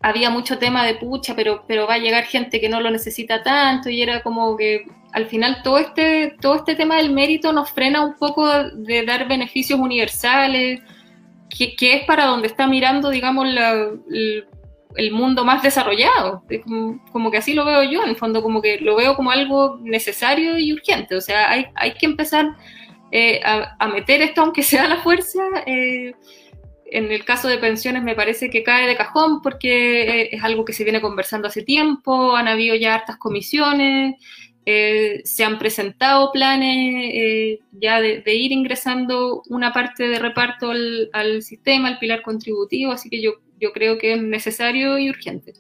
había 0.03 0.31
mucho 0.31 0.59
tema 0.59 0.85
de 0.85 0.97
pucha, 0.97 1.35
pero, 1.35 1.65
pero 1.67 1.87
va 1.87 1.95
a 1.95 1.99
llegar 1.99 2.25
gente 2.25 2.61
que 2.61 2.69
no 2.69 2.81
lo 2.81 2.91
necesita 2.91 3.43
tanto, 3.43 3.89
y 3.89 4.03
era 4.03 4.23
como 4.23 4.57
que 4.57 4.85
al 5.13 5.27
final 5.27 5.63
todo 5.63 5.79
este, 5.79 6.37
todo 6.41 6.57
este 6.57 6.75
tema 6.75 6.97
del 6.97 7.13
mérito 7.13 7.53
nos 7.53 7.71
frena 7.71 8.05
un 8.05 8.17
poco 8.17 8.47
de 8.49 9.05
dar 9.05 9.29
beneficios 9.29 9.79
universales, 9.79 10.81
que, 11.49 11.75
es 11.79 12.05
para 12.05 12.27
donde 12.27 12.49
está 12.49 12.67
mirando, 12.67 13.11
digamos, 13.11 13.47
el, 13.47 15.13
mundo 15.13 15.45
más 15.45 15.63
desarrollado. 15.63 16.43
Como, 17.13 17.31
que 17.31 17.39
así 17.39 17.53
lo 17.53 17.65
veo 17.65 17.83
yo, 17.83 18.03
en 18.03 18.11
el 18.11 18.17
fondo, 18.17 18.43
como 18.43 18.63
que 18.63 18.79
lo 18.79 18.97
veo 18.97 19.15
como 19.15 19.31
algo 19.31 19.79
necesario 19.83 20.59
y 20.59 20.73
urgente. 20.73 21.15
O 21.15 21.21
sea, 21.21 21.51
hay, 21.51 21.67
hay 21.75 21.93
que 21.93 22.07
empezar 22.07 22.57
eh, 23.13 23.41
a, 23.45 23.89
meter 23.89 24.23
esto, 24.23 24.41
aunque 24.41 24.63
sea 24.63 24.89
la 24.89 25.01
fuerza. 25.03 25.43
Eh, 25.67 26.13
en 26.93 27.11
el 27.11 27.25
caso 27.25 27.49
de 27.49 27.57
pensiones 27.57 28.03
me 28.03 28.15
parece 28.15 28.51
que 28.51 28.63
cae 28.63 28.87
de 28.87 28.97
cajón 28.97 29.41
porque 29.41 30.03
eh, 30.03 30.29
es 30.33 30.45
algo 30.45 30.65
que 30.65 30.75
se 30.75 30.85
viene 30.85 31.01
conversando 31.01 31.49
hace 31.49 31.63
tiempo, 31.63 32.37
han 32.37 32.49
habido 32.49 32.75
ya 32.75 32.95
hartas 32.95 33.17
comisiones, 33.17 34.17
eh, 34.67 35.23
se 35.25 35.43
han 35.43 35.59
presentado 35.59 36.31
planes 36.33 37.11
eh, 37.15 37.61
ya 37.73 38.01
de, 38.01 38.23
ir 38.27 38.53
ingresando 38.53 39.43
una 39.49 39.73
parte 39.73 40.07
de 40.07 40.19
reparto 40.19 40.71
al, 40.71 41.43
sistema, 41.43 41.89
al 41.89 41.99
pilar 41.99 42.23
contributivo, 42.23 42.93
así 42.93 43.09
que 43.09 43.23
yo, 43.23 43.33
yo 43.59 43.73
creo 43.73 43.97
que 43.97 44.13
es 44.13 44.23
necesario 44.23 44.99
y 44.99 45.09
urgente. 45.09 45.55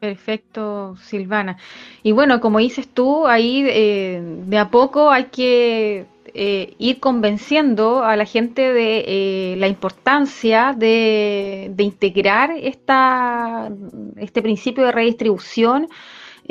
Perfecto, 0.00 0.96
Silvana. 0.96 1.58
Y 2.02 2.12
bueno, 2.12 2.40
como 2.40 2.58
dices 2.58 2.88
tú, 2.88 3.26
ahí 3.26 3.64
eh, 3.68 4.20
de 4.46 4.58
a 4.58 4.70
poco 4.70 5.10
hay 5.10 5.24
que 5.26 6.06
ir 6.32 7.00
convenciendo 7.00 8.04
a 8.04 8.14
la 8.14 8.24
gente 8.24 8.72
de 8.72 9.56
la 9.58 9.66
importancia 9.66 10.74
de, 10.76 11.74
integrar 11.76 12.52
esta, 12.56 13.68
este 14.16 14.40
principio 14.40 14.84
de 14.84 14.92
redistribución 14.92 15.88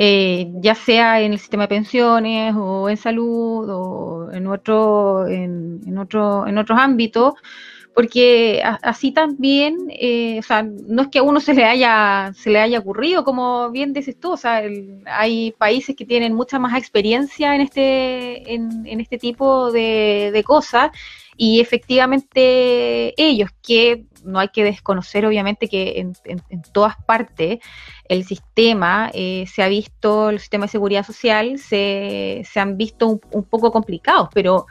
eh, 0.02 0.50
ya 0.54 0.74
sea 0.74 1.20
en 1.20 1.32
el 1.32 1.38
sistema 1.38 1.64
de 1.64 1.68
pensiones 1.68 2.54
o 2.56 2.88
en 2.88 2.96
salud 2.96 3.68
o 3.68 4.32
en 4.32 4.46
otro, 4.46 5.26
en, 5.26 5.82
en 5.86 5.98
otros 5.98 6.78
ámbitos, 6.78 7.34
porque 7.94 8.62
así 8.82 9.12
también, 9.12 9.76
eh, 9.90 10.38
o 10.38 10.42
sea, 10.42 10.62
no 10.62 11.02
es 11.02 11.08
que 11.08 11.18
a 11.18 11.22
uno 11.22 11.40
se 11.40 11.54
le 11.54 11.64
haya, 11.64 12.32
se 12.34 12.50
le 12.50 12.60
haya 12.60 12.78
ocurrido, 12.78 13.24
como 13.24 13.70
bien 13.70 13.92
dices 13.92 14.18
tú, 14.18 14.32
o 14.32 14.36
sea, 14.36 14.62
hay 15.06 15.52
países 15.52 15.96
que 15.96 16.06
tienen 16.06 16.34
mucha 16.34 16.58
más 16.58 16.78
experiencia 16.78 17.54
en 17.54 17.60
este, 17.62 18.54
en, 18.54 19.00
este 19.00 19.18
tipo 19.18 19.72
de, 19.72 20.30
de 20.32 20.44
cosas 20.44 20.90
y 21.36 21.60
efectivamente 21.60 23.14
ellos 23.16 23.50
que 23.62 24.04
no 24.24 24.38
hay 24.38 24.48
que 24.48 24.64
desconocer 24.64 25.24
obviamente 25.26 25.68
que 25.68 25.98
en, 25.98 26.12
todas 26.72 26.96
partes 27.06 27.60
el 28.08 28.24
sistema 28.24 29.10
eh, 29.14 29.46
se 29.46 29.62
ha 29.62 29.68
visto, 29.68 30.30
el 30.30 30.40
sistema 30.40 30.66
de 30.66 30.72
seguridad 30.72 31.06
social 31.06 31.58
se, 31.58 32.42
se 32.44 32.60
han 32.60 32.76
visto 32.76 33.20
un, 33.30 33.44
poco 33.44 33.72
complicados, 33.72 34.28
pero, 34.34 34.66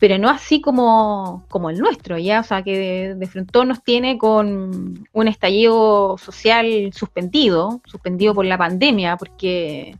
pero 0.00 0.16
no 0.16 0.30
así 0.30 0.62
como, 0.62 1.44
como 1.50 1.68
el 1.68 1.78
nuestro, 1.78 2.16
¿ya? 2.16 2.40
O 2.40 2.42
sea, 2.42 2.62
que 2.62 3.14
de, 3.14 3.26
frente 3.26 3.64
nos 3.66 3.84
tiene 3.84 4.16
con 4.16 5.06
un 5.12 5.28
estallido 5.28 6.16
social 6.16 6.90
suspendido, 6.94 7.82
suspendido 7.84 8.34
por 8.34 8.46
la 8.46 8.56
pandemia, 8.56 9.18
porque 9.18 9.94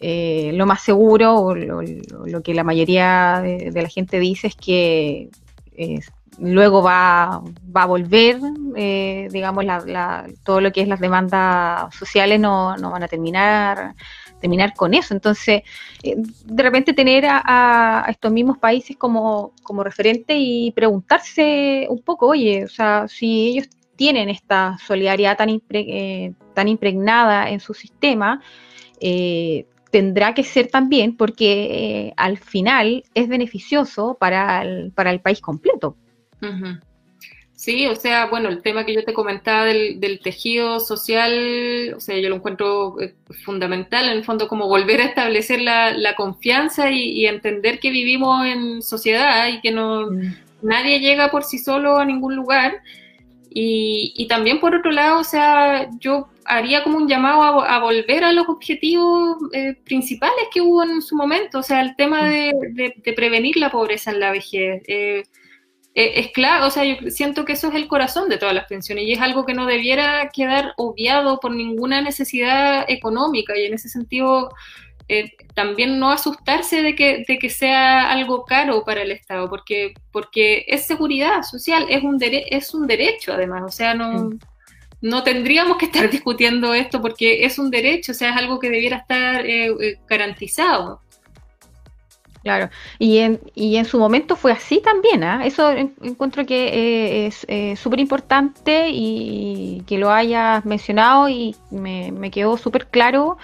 eh, 0.00 0.52
lo 0.54 0.64
más 0.64 0.80
seguro, 0.80 1.34
o 1.36 1.54
lo, 1.54 2.42
que 2.42 2.54
la 2.54 2.64
mayoría 2.64 3.42
de, 3.42 3.82
la 3.82 3.88
gente 3.90 4.18
dice 4.18 4.46
es 4.46 4.56
que 4.56 5.28
eh, 5.76 6.00
luego 6.38 6.82
va, 6.82 7.42
va 7.76 7.82
a 7.82 7.86
volver, 7.86 8.38
eh, 8.74 9.28
digamos, 9.30 9.66
todo 10.44 10.62
lo 10.62 10.72
que 10.72 10.80
es 10.80 10.88
las 10.88 11.00
demandas 11.00 11.94
sociales 11.94 12.40
no, 12.40 12.74
no 12.78 12.90
van 12.90 13.02
a 13.02 13.08
terminar 13.08 13.94
terminar 14.40 14.74
con 14.74 14.94
eso. 14.94 15.14
Entonces, 15.14 15.62
eh, 16.02 16.16
de 16.16 16.62
repente 16.62 16.92
tener 16.92 17.24
a, 17.28 18.06
estos 18.08 18.32
mismos 18.32 18.58
países 18.58 18.96
como, 18.96 19.52
como 19.62 19.84
referente 19.84 20.36
y 20.36 20.72
preguntarse 20.72 21.86
un 21.88 22.02
poco, 22.02 22.28
oye, 22.28 22.64
o 22.64 22.68
sea, 22.68 23.06
si 23.08 23.48
ellos 23.48 23.68
tienen 23.96 24.28
esta 24.28 24.78
solidaridad 24.86 25.36
tan, 25.36 25.60
eh, 25.70 26.32
tan 26.54 26.68
impregnada 26.68 27.50
en 27.50 27.60
su 27.60 27.74
sistema, 27.74 28.40
tendrá 29.90 30.34
que 30.34 30.44
ser 30.44 30.68
también 30.68 31.16
porque 31.16 32.12
al 32.16 32.36
final 32.38 33.02
es 33.14 33.28
beneficioso 33.28 34.16
para 34.20 34.62
para 34.94 35.10
el 35.10 35.20
país 35.20 35.40
completo. 35.40 35.96
Sí, 37.60 37.86
o 37.88 37.94
sea, 37.94 38.24
bueno, 38.28 38.48
el 38.48 38.62
tema 38.62 38.86
que 38.86 38.94
yo 38.94 39.04
te 39.04 39.12
comentaba 39.12 39.66
del, 39.66 40.20
tejido 40.24 40.80
social, 40.80 41.92
o 41.94 42.00
sea, 42.00 42.18
yo 42.18 42.30
lo 42.30 42.36
encuentro 42.36 42.98
eh, 43.02 43.14
fundamental, 43.44 44.06
en 44.06 44.12
el 44.12 44.24
fondo, 44.24 44.48
como 44.48 44.66
volver 44.66 45.02
a 45.02 45.04
establecer 45.04 45.60
la, 45.60 46.14
confianza 46.16 46.90
y, 46.90 47.26
entender 47.26 47.78
que 47.78 47.90
vivimos 47.90 48.46
en 48.46 48.80
sociedad 48.80 49.46
y 49.48 49.60
que 49.60 49.72
no 49.72 50.10
mm. 50.10 50.36
nadie 50.62 51.00
llega 51.00 51.30
por 51.30 51.44
sí 51.44 51.58
solo 51.58 51.98
a 51.98 52.06
ningún 52.06 52.34
lugar. 52.34 52.80
Y, 53.50 54.26
también, 54.26 54.58
por 54.58 54.74
otro 54.74 54.90
lado, 54.90 55.20
o 55.20 55.24
sea, 55.24 55.90
yo 55.98 56.28
haría 56.46 56.82
como 56.82 56.96
un 56.96 57.08
llamado 57.08 57.42
a, 57.62 57.78
volver 57.80 58.24
a 58.24 58.32
los 58.32 58.48
objetivos 58.48 59.36
eh, 59.52 59.76
principales 59.84 60.46
que 60.50 60.62
hubo 60.62 60.82
en 60.82 61.02
su 61.02 61.14
momento, 61.14 61.58
o 61.58 61.62
sea, 61.62 61.82
el 61.82 61.94
tema 61.94 62.22
mm. 62.22 62.74
de, 62.74 63.12
prevenir 63.14 63.58
la 63.58 63.70
pobreza 63.70 64.12
en 64.12 64.20
la 64.20 64.32
vejez. 64.32 64.82
Eh, 64.86 65.24
es 65.94 66.32
claro, 66.32 66.66
o 66.66 66.70
sea, 66.70 66.84
yo 66.84 67.10
siento 67.10 67.44
que 67.44 67.54
eso 67.54 67.68
es 67.68 67.74
el 67.74 67.88
corazón 67.88 68.28
de 68.28 68.38
todas 68.38 68.54
las 68.54 68.66
pensiones 68.66 69.04
y 69.04 69.12
es 69.12 69.20
algo 69.20 69.44
que 69.44 69.54
no 69.54 69.66
debiera 69.66 70.30
quedar 70.32 70.72
obviado 70.76 71.40
por 71.40 71.52
ninguna 71.52 72.00
necesidad 72.00 72.84
económica 72.88 73.58
y 73.58 73.64
en 73.64 73.74
ese 73.74 73.88
sentido 73.88 74.50
eh, 75.08 75.32
también 75.54 75.98
no 75.98 76.12
asustarse 76.12 76.82
de 76.82 76.94
que, 76.94 77.24
de 77.26 77.38
que 77.38 77.50
sea 77.50 78.12
algo 78.12 78.44
caro 78.44 78.84
para 78.84 79.02
el 79.02 79.10
Estado, 79.10 79.50
porque, 79.50 79.94
porque 80.12 80.64
es 80.68 80.86
seguridad 80.86 81.42
social, 81.42 81.86
es 81.88 82.04
un, 82.04 82.18
es 82.22 82.74
un 82.74 82.86
derecho 82.86 83.32
además, 83.32 83.64
o 83.66 83.70
sea, 83.70 83.92
no, 83.94 84.30
no 85.00 85.22
tendríamos 85.24 85.78
que 85.78 85.86
estar 85.86 86.08
discutiendo 86.10 86.74
esto 86.74 87.02
porque 87.02 87.44
es 87.44 87.58
un 87.58 87.70
derecho, 87.70 88.12
o 88.12 88.14
sea, 88.14 88.30
es 88.30 88.36
algo 88.36 88.60
que 88.60 88.70
debiera 88.70 88.98
estar 88.98 89.44
eh, 89.44 89.98
garantizado. 90.06 91.00
Claro, 92.42 92.70
y 92.98 93.18
en, 93.18 93.38
y 93.54 93.76
en 93.76 93.84
su 93.84 93.98
momento 93.98 94.34
fue 94.34 94.52
así 94.52 94.80
también, 94.80 95.22
¿ah? 95.24 95.44
eso 95.44 95.70
encuentro 95.70 96.46
que 96.46 96.68
eh, 96.68 97.26
es 97.26 97.44
eh, 97.48 97.76
súper 97.76 98.00
importante 98.00 98.88
y 98.90 99.82
que 99.86 99.98
lo 99.98 100.10
hayas 100.10 100.64
mencionado 100.64 101.28
y 101.28 101.54
me, 101.70 102.10
me 102.12 102.30
quedó 102.30 102.56
súper 102.56 102.86
claro 102.86 103.36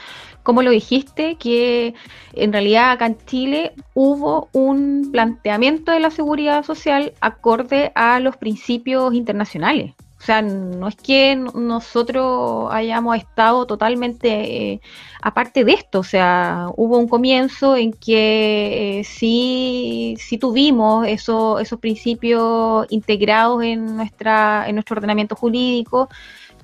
como 0.47 0.63
lo 0.63 0.71
dijiste, 0.71 1.35
que 1.39 1.95
en 2.33 2.53
realidad 2.53 2.93
acá 2.93 3.07
en 3.07 3.19
Chile 3.27 3.73
hubo 3.95 4.49
un 4.53 5.09
planteamiento 5.11 5.91
de 5.91 5.99
la 5.99 6.13
seguridad 6.13 6.65
social 6.65 7.15
acorde 7.21 7.91
a 7.97 8.21
los 8.21 8.37
principios 8.37 9.13
internacionales. 9.13 9.95
O 10.27 10.33
sea, 10.35 10.43
no 10.43 10.89
es 10.89 10.97
que 10.97 11.37
nosotros 11.37 12.69
hayamos 12.73 13.17
estado 13.17 13.65
totalmente 13.65 14.73
eh, 14.73 14.81
aparte 15.23 15.63
de 15.65 15.75
esto, 15.75 16.01
o 16.01 16.03
sea, 16.03 16.67
hubo 16.77 16.99
un 16.99 17.07
comienzo 17.07 17.77
en 17.77 17.93
que 17.93 18.99
eh, 18.99 19.05
sí, 19.05 20.17
sí, 20.19 20.37
tuvimos 20.37 21.07
eso, 21.07 21.61
esos 21.61 21.79
principios 21.79 22.89
integrados 22.91 23.63
en, 23.63 23.95
nuestra, 23.95 24.65
en 24.67 24.75
nuestro 24.75 24.97
ordenamiento 24.97 25.37
jurídico, 25.37 26.09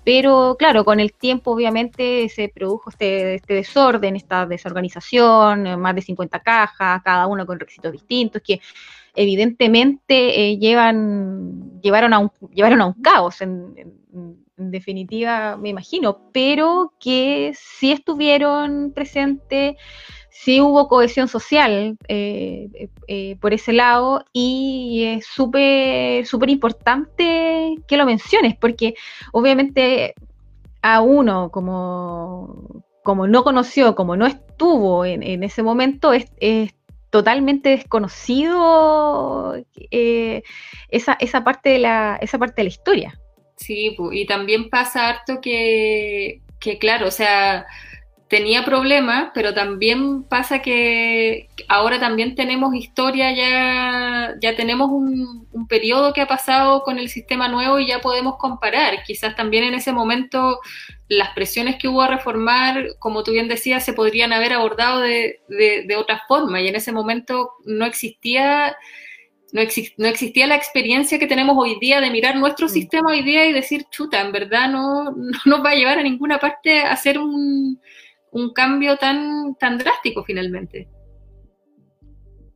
pero 0.03 0.57
claro, 0.59 0.85
con 0.85 0.99
el 0.99 1.13
tiempo 1.13 1.53
obviamente 1.53 2.29
se 2.31 2.49
produjo 2.49 2.91
este, 2.91 3.37
este 3.37 3.55
desorden, 3.55 4.17
esta 4.17 4.45
desorganización, 4.45 5.81
más 5.81 5.95
de 5.95 6.03
50 6.03 6.41
cajas, 6.41 7.01
cada 7.05 7.29
uno 7.29 7.47
con 7.47 7.61
requisitos 7.61 7.93
distintos, 7.93 8.43
que 8.43 8.61
evidentemente 9.15 10.49
eh, 10.51 10.59
llevan, 10.59 11.81
llevaron, 11.81 12.13
a 12.15 12.19
un, 12.19 12.31
llevaron 12.53 12.81
a 12.81 12.87
un 12.87 12.95
caos, 12.95 13.41
en, 13.41 13.75
definitiva, 14.57 15.57
me 15.57 15.71
imagino, 15.71 16.31
pero 16.33 16.93
que 17.01 17.53
sí 17.55 17.91
estuvieron 17.91 18.93
presentes, 18.95 19.77
sí 20.31 20.61
hubo 20.61 20.89
cohesión 20.89 21.27
social 21.27 21.97
eh, 22.09 22.89
eh, 23.09 23.37
por 23.41 23.53
ese 23.55 23.73
lado 23.73 24.25
y 24.33 25.05
es 25.05 25.27
súper, 25.27 26.25
importante 26.49 27.75
que 27.89 27.97
lo 27.97 28.07
menciones, 28.07 28.57
porque 28.57 28.95
obviamente 29.33 30.15
a 30.81 31.01
uno 31.01 31.51
como, 31.51 32.85
como 33.03 33.27
no 33.27 33.43
conoció, 33.43 33.95
como 33.95 34.17
no 34.17 34.27
estuvo 34.27 35.05
en, 35.05 35.43
ese 35.43 35.63
momento, 35.63 36.13
es, 36.13 36.27
es 36.39 36.73
totalmente 37.13 37.69
desconocido 37.69 39.55
eh, 39.91 40.43
esa, 40.89 41.13
esa, 41.21 41.45
parte 41.45 41.69
de 41.69 41.79
la, 41.79 42.19
esa 42.23 42.39
parte 42.39 42.55
de 42.57 42.65
la 42.65 42.69
historia. 42.71 43.21
Sí, 43.57 43.95
y 44.13 44.27
también 44.27 44.71
pasa 44.71 45.11
harto 45.11 45.43
que, 45.43 46.41
que 46.59 46.79
claro, 46.79 47.09
o 47.09 47.11
sea, 47.11 47.67
tenía 48.33 48.65
problemas, 48.65 49.31
pero 49.35 49.53
también 49.53 50.23
pasa 50.23 50.63
que 50.63 51.51
ahora 51.69 52.01
también 52.01 52.35
tenemos 52.35 52.75
historia, 52.75 53.31
ya, 53.31 54.35
ya 54.41 54.57
tenemos 54.57 54.89
un, 54.89 55.67
periodo 55.69 56.15
que 56.15 56.23
ha 56.23 56.27
pasado 56.27 56.83
con 56.83 56.99
el 56.99 57.11
sistema 57.11 57.49
nuevo 57.49 57.79
y 57.79 57.87
ya 57.87 58.01
podemos 58.01 58.37
comparar. 58.39 59.03
Quizás 59.05 59.37
también 59.37 59.65
en 59.65 59.75
ese 59.75 59.93
momento 59.93 60.61
las 61.09 61.35
presiones 61.35 61.77
que 61.77 61.89
hubo 61.89 62.01
a 62.01 62.09
reformar, 62.09 62.97
como 62.99 63.23
tú 63.23 63.33
bien 63.33 63.49
decías, 63.49 63.85
se 63.85 63.93
podrían 63.93 64.33
haber 64.33 64.55
abordado 64.55 65.01
de, 65.01 65.41
de, 65.49 65.97
otra 65.97 66.23
forma 66.27 66.59
y 66.63 66.69
en 66.69 66.77
ese 66.77 66.91
momento 66.91 67.51
no 67.67 67.85
existía... 67.85 68.75
No, 69.53 69.61
no, 69.99 70.09
existía 70.09 70.47
la 70.47 70.57
experiencia 70.57 71.19
que 71.19 71.27
tenemos 71.27 71.55
hoy 71.59 71.79
día 71.79 72.01
de 72.01 72.09
mirar 72.09 72.37
nuestro 72.37 72.69
mm. 72.69 72.71
sistema 72.71 73.11
hoy 73.11 73.23
día 73.23 73.45
y 73.45 73.53
decir, 73.53 73.85
chuta, 73.91 74.23
en 74.23 74.33
verdad 74.33 74.71
no, 74.71 75.11
no 75.11 75.39
nos 75.45 75.63
va 75.63 75.73
a 75.73 75.75
llevar 75.75 75.99
a 75.99 76.03
ninguna 76.03 76.39
parte 76.39 76.81
a 76.81 76.93
hacer 76.93 77.19
un, 77.19 77.79
un 78.33 78.53
cambio 78.53 78.97
tan, 78.97 79.55
tan 79.55 79.79
drástico 79.79 80.25
finalmente. 80.25 80.89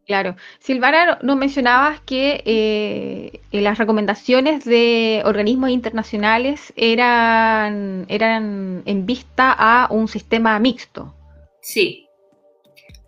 Claro. 0.06 0.36
Silvana, 0.60 1.18
nos 1.22 1.36
mencionabas 1.36 2.00
que 2.00 2.42
eh, 2.46 3.40
las 3.50 3.76
recomendaciones 3.76 4.64
de 4.64 5.22
organismos 5.24 5.70
internacionales 5.70 6.72
eran, 6.76 8.06
eran 8.08 8.82
en 8.86 9.04
vista 9.04 9.52
a 9.52 9.88
un 9.90 10.06
sistema 10.06 10.58
mixto. 10.60 11.12
Sí. 11.60 12.04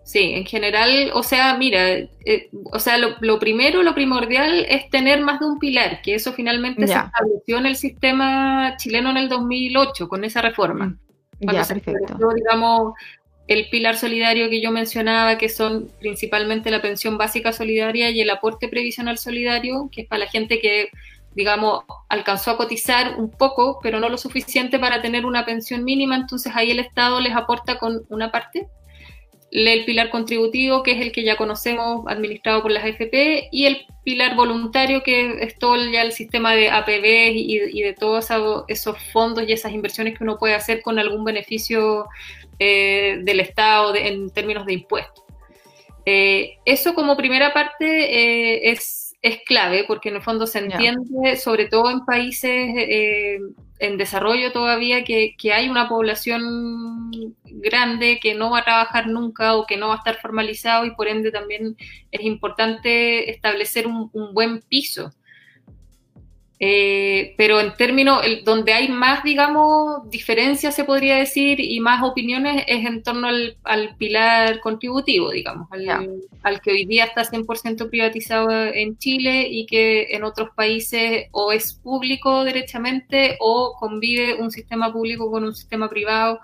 Sí, 0.02 0.32
en 0.34 0.46
general, 0.46 1.10
o 1.12 1.22
sea, 1.22 1.56
mira, 1.56 1.98
eh, 1.98 2.48
o 2.72 2.78
sea, 2.80 2.96
lo, 2.96 3.38
primero, 3.38 3.82
lo 3.82 3.94
primordial 3.94 4.64
es 4.68 4.88
tener 4.88 5.20
más 5.20 5.38
de 5.38 5.46
un 5.46 5.58
pilar, 5.58 6.00
que 6.02 6.14
eso 6.14 6.32
finalmente 6.32 6.86
se 6.86 6.94
estableció 6.94 7.58
en 7.58 7.66
el 7.66 7.76
sistema 7.76 8.74
chileno 8.78 9.10
en 9.10 9.18
el 9.18 9.28
2008 9.28 10.08
con 10.08 10.24
esa 10.24 10.40
reforma. 10.40 10.98
Ya, 11.40 11.66
digamos, 12.34 12.94
el 13.46 13.68
pilar 13.70 13.96
solidario 13.96 14.50
que 14.50 14.60
yo 14.60 14.70
mencionaba, 14.70 15.38
que 15.38 15.48
son 15.48 15.90
principalmente 16.00 16.70
la 16.70 16.82
pensión 16.82 17.16
básica 17.16 17.52
solidaria 17.52 18.10
y 18.10 18.20
el 18.20 18.30
aporte 18.30 18.68
previsional 18.68 19.18
solidario, 19.18 19.88
que 19.90 20.02
es 20.02 20.08
para 20.08 20.24
la 20.24 20.30
gente 20.30 20.60
que, 20.60 20.90
digamos, 21.34 21.84
alcanzó 22.08 22.50
a 22.50 22.56
cotizar 22.56 23.18
un 23.18 23.30
poco, 23.30 23.78
pero 23.82 24.00
no 24.00 24.08
lo 24.08 24.18
suficiente 24.18 24.78
para 24.78 25.00
tener 25.00 25.24
una 25.24 25.46
pensión 25.46 25.84
mínima, 25.84 26.16
entonces 26.16 26.52
ahí 26.54 26.70
el 26.70 26.80
Estado 26.80 27.20
les 27.20 27.34
aporta 27.34 27.78
con 27.78 28.04
una 28.10 28.30
parte 28.30 28.68
el 29.50 29.84
pilar 29.84 30.10
contributivo, 30.10 30.82
que 30.82 30.92
es 30.92 31.00
el 31.00 31.12
que 31.12 31.24
ya 31.24 31.36
conocemos, 31.36 32.04
administrado 32.06 32.62
por 32.62 32.70
las 32.70 32.84
AFP, 32.84 33.48
y 33.50 33.66
el 33.66 33.86
pilar 34.04 34.36
voluntario, 34.36 35.02
que 35.02 35.42
es 35.42 35.58
todo 35.58 35.76
ya 35.90 36.02
el 36.02 36.12
sistema 36.12 36.54
de 36.54 36.70
APB 36.70 37.32
y, 37.34 37.80
de 37.80 37.94
todos 37.98 38.28
esos 38.68 39.02
fondos 39.12 39.44
y 39.46 39.52
esas 39.52 39.72
inversiones 39.72 40.16
que 40.16 40.24
uno 40.24 40.38
puede 40.38 40.54
hacer 40.54 40.82
con 40.82 40.98
algún 40.98 41.24
beneficio 41.24 42.06
eh, 42.58 43.18
del 43.22 43.40
Estado 43.40 43.94
en 43.94 44.30
términos 44.30 44.66
de 44.66 44.74
impuestos. 44.74 45.24
Eh, 46.04 46.58
eso 46.64 46.94
como 46.94 47.16
primera 47.16 47.52
parte 47.52 47.86
eh, 47.86 48.70
es 48.70 49.04
es 49.20 49.40
clave 49.44 49.82
porque 49.84 50.10
en 50.10 50.14
el 50.14 50.22
fondo 50.22 50.46
se 50.46 50.60
entiende, 50.60 51.36
sobre 51.36 51.66
todo 51.66 51.90
en 51.90 52.04
países 52.04 52.72
en 53.78 53.96
desarrollo 53.96 54.52
todavía, 54.52 55.04
que, 55.04 55.36
hay 55.52 55.68
una 55.68 55.88
población 55.88 57.34
grande 57.44 58.18
que 58.20 58.34
no 58.34 58.50
va 58.50 58.60
a 58.60 58.64
trabajar 58.64 59.08
nunca 59.08 59.54
o 59.54 59.66
que 59.66 59.76
no 59.76 59.88
va 59.88 59.94
a 59.94 59.98
estar 59.98 60.20
formalizado 60.20 60.84
y 60.84 60.94
por 60.94 61.08
ende 61.08 61.30
también 61.30 61.76
es 62.10 62.20
importante 62.22 63.30
establecer 63.30 63.86
un 63.86 64.34
buen 64.34 64.60
piso 64.62 65.12
eh, 66.60 67.34
pero 67.36 67.60
en 67.60 67.76
términos, 67.76 68.20
donde 68.44 68.72
hay 68.72 68.88
más, 68.88 69.22
digamos, 69.22 70.10
diferencias, 70.10 70.74
se 70.74 70.82
podría 70.82 71.16
decir, 71.16 71.60
y 71.60 71.78
más 71.78 72.02
opiniones, 72.02 72.64
es 72.66 72.84
en 72.84 73.04
torno 73.04 73.28
al, 73.28 73.96
pilar 73.96 74.58
contributivo, 74.58 75.30
digamos, 75.30 75.68
al, 75.70 76.60
que 76.60 76.70
hoy 76.72 76.84
día 76.84 77.04
está 77.04 77.22
100% 77.22 77.88
privatizado 77.88 78.50
en 78.50 78.98
Chile 78.98 79.46
y 79.48 79.66
que 79.66 80.08
en 80.10 80.24
otros 80.24 80.50
países 80.56 81.28
o 81.30 81.52
es 81.52 81.74
público 81.74 82.42
derechamente 82.42 83.36
o 83.38 83.76
convive 83.78 84.34
un 84.34 84.50
sistema 84.50 84.92
público 84.92 85.30
con 85.30 85.44
un 85.44 85.54
sistema 85.54 85.88
privado 85.88 86.40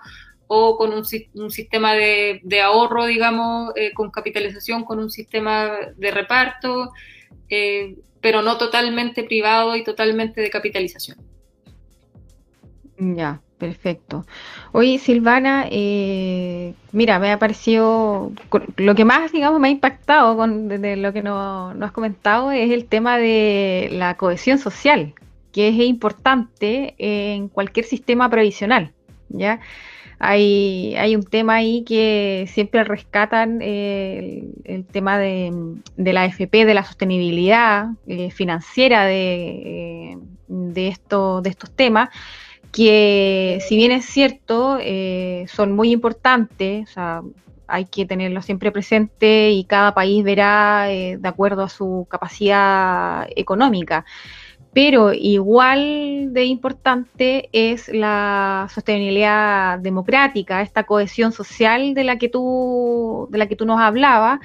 o 0.47 0.77
con 0.77 0.93
un, 0.93 1.03
sistema 1.05 1.93
de, 1.93 2.61
ahorro, 2.63 3.05
digamos, 3.05 3.73
eh, 3.75 3.91
con 3.93 4.11
capitalización, 4.11 4.85
con 4.85 4.99
un 4.99 5.09
sistema 5.09 5.71
de 5.97 6.11
reparto. 6.11 6.93
Eh, 7.49 7.95
pero 8.21 8.41
no 8.41 8.57
totalmente 8.57 9.23
privado 9.23 9.75
y 9.75 9.83
totalmente 9.83 10.41
de 10.41 10.49
capitalización. 10.49 11.17
Ya, 12.97 13.41
perfecto. 13.57 14.25
Oye, 14.71 14.97
Silvana, 14.97 15.67
eh, 15.69 16.73
mira, 16.91 17.19
me 17.19 17.31
ha 17.31 17.37
parecido, 17.37 18.31
lo 18.77 18.95
que 18.95 19.05
más, 19.05 19.31
digamos, 19.31 19.59
me 19.59 19.67
ha 19.67 19.71
impactado 19.71 20.35
con 20.37 20.67
de, 20.67 20.95
lo 20.95 21.13
que 21.13 21.21
nos 21.21 21.75
no 21.75 21.85
has 21.85 21.91
comentado 21.91 22.51
es 22.51 22.71
el 22.71 22.85
tema 22.85 23.17
de 23.17 23.89
la 23.91 24.17
cohesión 24.17 24.57
social, 24.57 25.13
que 25.51 25.67
es 25.67 25.75
importante 25.75 26.95
en 26.97 27.47
cualquier 27.49 27.85
sistema 27.85 28.29
previsional, 28.29 28.91
¿ya? 29.29 29.59
Hay, 30.19 30.95
hay 30.97 31.15
un 31.15 31.23
tema 31.23 31.55
ahí 31.55 31.83
que 31.83 32.45
siempre 32.51 32.83
rescatan 32.83 33.59
eh, 33.61 34.45
el, 34.63 34.85
tema 34.85 35.17
de, 35.17 35.51
la 35.97 36.23
AFP, 36.23 36.65
de 36.65 36.73
la 36.73 36.83
sostenibilidad 36.83 37.87
eh, 38.07 38.31
financiera 38.31 39.05
de, 39.05 40.13
eh, 40.13 40.17
de, 40.47 40.87
esto, 40.87 41.41
de 41.41 41.49
estos 41.49 41.71
temas, 41.71 42.09
que 42.71 43.59
si 43.67 43.75
bien 43.75 43.91
es 43.91 44.05
cierto, 44.05 44.79
son 45.47 45.71
muy 45.71 45.91
importantes, 45.91 46.89
o 46.89 46.93
sea, 46.93 47.21
hay 47.67 47.85
que 47.85 48.05
tenerlo 48.05 48.41
siempre 48.41 48.71
presente 48.71 49.51
y 49.51 49.63
cada 49.63 49.93
país 49.93 50.23
verá 50.23 50.85
de 50.87 51.19
acuerdo 51.23 51.63
a 51.63 51.69
su 51.69 52.05
capacidad 52.09 53.27
económica 53.35 54.05
pero 54.75 55.13
igual 55.13 56.33
de 56.33 56.43
importante 56.43 57.47
es 57.53 57.87
la 57.87 58.67
sostenibilidad 58.73 59.79
democrática, 59.79 60.61
esta 60.61 60.83
cohesión 60.83 61.31
social 61.31 61.93
de 61.93 62.03
la 62.03 62.17
que 62.17 62.27
tú, 62.27 63.29
de 63.31 63.37
la 63.37 63.47
que 63.47 63.55
tú 63.55 63.65
nos 63.65 63.79
hablabas, 63.79 64.41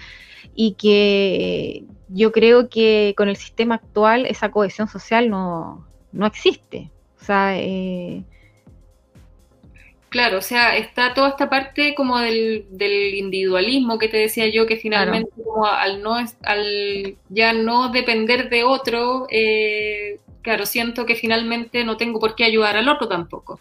y 0.54 0.74
que 0.74 1.84
yo 2.06 2.30
creo 2.30 2.68
que 2.68 3.12
con 3.16 3.28
el 3.28 3.34
sistema 3.34 3.74
actual 3.74 4.24
esa 4.24 4.52
cohesión 4.52 4.86
social 4.86 5.28
no, 5.28 5.84
existe. 6.24 6.92
O 7.20 7.24
sea, 7.24 7.58
eh, 7.58 8.22
Claro, 10.10 10.38
o 10.38 10.42
sea, 10.42 10.76
está 10.76 11.14
toda 11.14 11.28
esta 11.28 11.48
parte 11.48 11.94
como 11.94 12.18
del, 12.18 12.66
individualismo 13.14 13.96
que 13.96 14.08
te 14.08 14.16
decía 14.16 14.48
yo, 14.48 14.66
que 14.66 14.76
finalmente 14.76 15.30
como 15.44 15.66
al 15.66 16.02
no 16.02 16.16
al 16.42 17.16
ya 17.28 17.52
no 17.52 17.90
depender 17.92 18.50
de 18.50 18.64
otro, 18.64 19.28
eh, 19.30 20.18
claro, 20.42 20.66
siento 20.66 21.06
que 21.06 21.14
finalmente 21.14 21.84
no 21.84 21.96
tengo 21.96 22.18
por 22.18 22.34
qué 22.34 22.42
ayudar 22.44 22.76
al 22.76 22.88
otro 22.88 23.06
tampoco. 23.06 23.60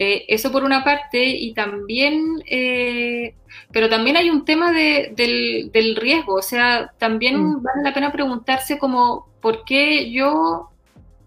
Eh, 0.00 0.24
eso 0.26 0.50
por 0.50 0.64
una 0.64 0.82
parte, 0.82 1.24
y 1.24 1.54
también, 1.54 2.42
eh, 2.46 3.36
pero 3.70 3.88
también 3.88 4.16
hay 4.16 4.30
un 4.30 4.44
tema 4.44 4.72
de, 4.72 5.12
del, 5.14 5.94
riesgo, 5.94 6.34
o 6.34 6.42
sea, 6.42 6.92
también 6.98 7.40
mm. 7.40 7.62
vale 7.62 7.82
la 7.84 7.94
pena 7.94 8.10
preguntarse 8.10 8.78
como, 8.78 9.28
¿por 9.40 9.64
qué 9.64 10.10
yo 10.10 10.70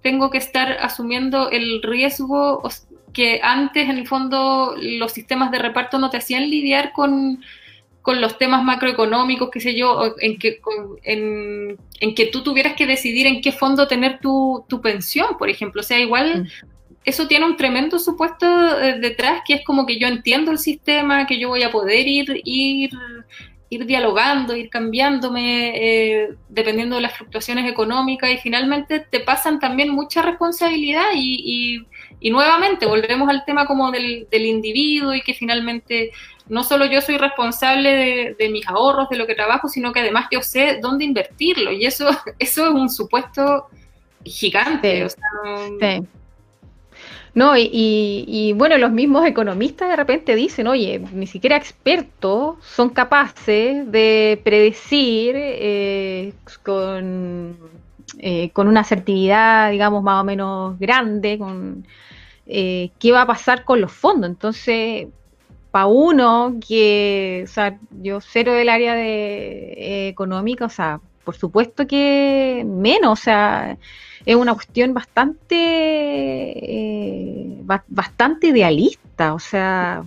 tengo 0.02 0.30
que 0.30 0.40
estar 0.40 0.74
asumiendo 0.82 1.50
el 1.52 1.82
riesgo 1.82 2.62
que 3.14 3.40
antes 3.44 3.90
en 3.90 3.98
el 3.98 4.08
fondo 4.08 4.76
los 4.80 5.12
sistemas 5.12 5.52
de 5.52 5.60
reparto 5.60 6.00
no 6.00 6.10
te 6.10 6.18
hacían 6.18 6.50
lidiar 6.50 6.92
con, 6.94 7.44
los 8.06 8.38
temas 8.38 8.64
macroeconómicos, 8.64 9.50
qué 9.52 9.60
sé 9.60 9.76
yo, 9.76 10.16
en 10.20 10.40
que, 10.40 10.60
en, 11.04 12.16
que 12.16 12.26
tú 12.28 12.44
tuvieras 12.44 12.74
que 12.74 12.88
decidir 12.88 13.28
en 13.28 13.42
qué 13.42 13.52
fondo 13.52 13.88
tener 13.88 14.20
tu, 14.20 14.66
pensión, 14.82 15.38
por 15.38 15.50
ejemplo. 15.50 15.82
O 15.82 15.84
sea, 15.84 16.00
igual 16.00 16.44
mm. 16.44 16.48
eso 17.06 17.28
tiene 17.28 17.46
un 17.46 17.58
tremendo 17.58 18.00
supuesto 18.00 18.46
eh, 18.80 19.00
detrás, 19.00 19.42
que 19.46 19.54
es 19.56 19.64
como 19.64 19.86
que 19.86 20.00
yo 20.00 20.08
entiendo 20.08 20.52
el 20.52 20.58
sistema, 20.58 21.28
que 21.28 21.40
yo 21.40 21.50
voy 21.50 21.64
a 21.64 21.72
poder 21.72 22.08
ir, 22.08 22.42
ir, 22.44 22.90
ir 23.70 23.86
dialogando, 23.86 24.56
ir 24.56 24.70
cambiándome, 24.70 25.72
eh, 25.76 26.30
dependiendo 26.50 26.96
de 26.96 27.04
las 27.04 27.16
fluctuaciones 27.16 27.70
económicas, 27.70 28.32
y 28.32 28.38
finalmente 28.38 29.00
te 29.00 29.20
pasan 29.20 29.60
también 29.60 29.90
mucha 29.90 30.24
responsabilidad 30.24 31.10
y 31.14 31.38
y 31.46 31.86
nuevamente 32.30 32.86
volvemos 32.86 33.28
al 33.30 33.44
tema 33.46 33.66
como 33.66 33.92
del, 33.92 34.28
individuo 34.32 35.14
y 35.14 35.22
que 35.22 35.34
finalmente 35.34 36.12
no 36.48 36.64
solo 36.64 36.86
yo 36.86 37.02
soy 37.02 37.18
responsable 37.18 38.36
de, 38.38 38.50
mis 38.50 38.68
ahorros, 38.68 39.10
de 39.10 39.18
lo 39.18 39.26
que 39.26 39.34
trabajo, 39.34 39.68
sino 39.68 39.92
que 39.92 40.02
además 40.02 40.28
yo 40.32 40.42
sé 40.42 40.80
dónde 40.82 41.06
invertirlo. 41.06 41.72
Y 41.72 41.86
eso, 41.86 42.10
eso 42.40 42.68
es 42.68 42.74
un 42.74 42.90
supuesto 42.90 43.68
gigante. 44.24 45.10
Sí. 45.10 46.08
no... 47.34 47.54
y, 47.58 48.54
bueno, 48.56 48.78
los 48.78 48.92
mismos 48.92 49.26
economistas 49.26 49.90
de 49.90 49.96
repente 49.96 50.36
dicen, 50.36 50.68
oye, 50.68 51.02
ni 51.14 51.26
siquiera 51.26 51.56
expertos 51.56 52.58
son 52.64 52.90
capaces 52.90 53.92
de 53.92 54.40
predecir 54.44 55.34
eh, 55.36 56.34
con, 56.64 57.58
eh, 58.20 58.52
con 58.52 58.68
una 58.68 58.82
asertividad, 58.82 59.72
digamos, 59.72 60.04
más 60.04 60.22
o 60.22 60.24
menos 60.24 60.78
grande, 60.78 61.40
con 61.40 61.86
eh, 62.54 62.92
qué 63.00 63.14
va 63.14 63.22
a 63.22 63.28
pasar 63.28 63.64
con 63.64 63.80
los 63.80 63.92
fondos. 63.92 64.30
Entonces, 64.30 65.08
para 65.72 65.86
uno 65.86 66.58
que, 66.68 67.44
o 67.46 67.48
sea, 67.48 67.80
yo 68.02 68.20
cero 68.20 68.54
del 68.54 68.70
área 68.70 68.94
de 68.94 69.74
eh, 69.78 70.08
económica, 70.10 70.66
o 70.66 70.70
sea, 70.70 71.00
por 71.24 71.36
supuesto 71.36 71.88
que 71.88 72.64
menos, 72.68 73.20
o 73.20 73.24
sea, 73.24 73.78
es 74.26 74.36
una 74.36 74.54
cuestión 74.54 74.94
bastante, 74.94 75.56
eh, 75.56 77.58
bastante 77.88 78.48
idealista, 78.48 79.34
o 79.34 79.40
sea, 79.40 80.04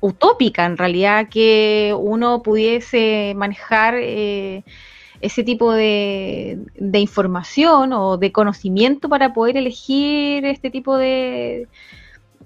utópica 0.00 0.64
en 0.64 0.78
realidad, 0.78 1.28
que 1.28 1.94
uno 1.98 2.42
pudiese 2.42 3.34
manejar 3.36 3.96
eh, 3.98 4.64
ese 5.24 5.42
tipo 5.42 5.72
de, 5.72 6.58
de, 6.76 6.98
información 6.98 7.92
o 7.92 8.16
de 8.16 8.32
conocimiento 8.32 9.08
para 9.08 9.32
poder 9.32 9.56
elegir 9.56 10.44
este 10.44 10.70
tipo 10.70 10.96
de, 10.96 11.68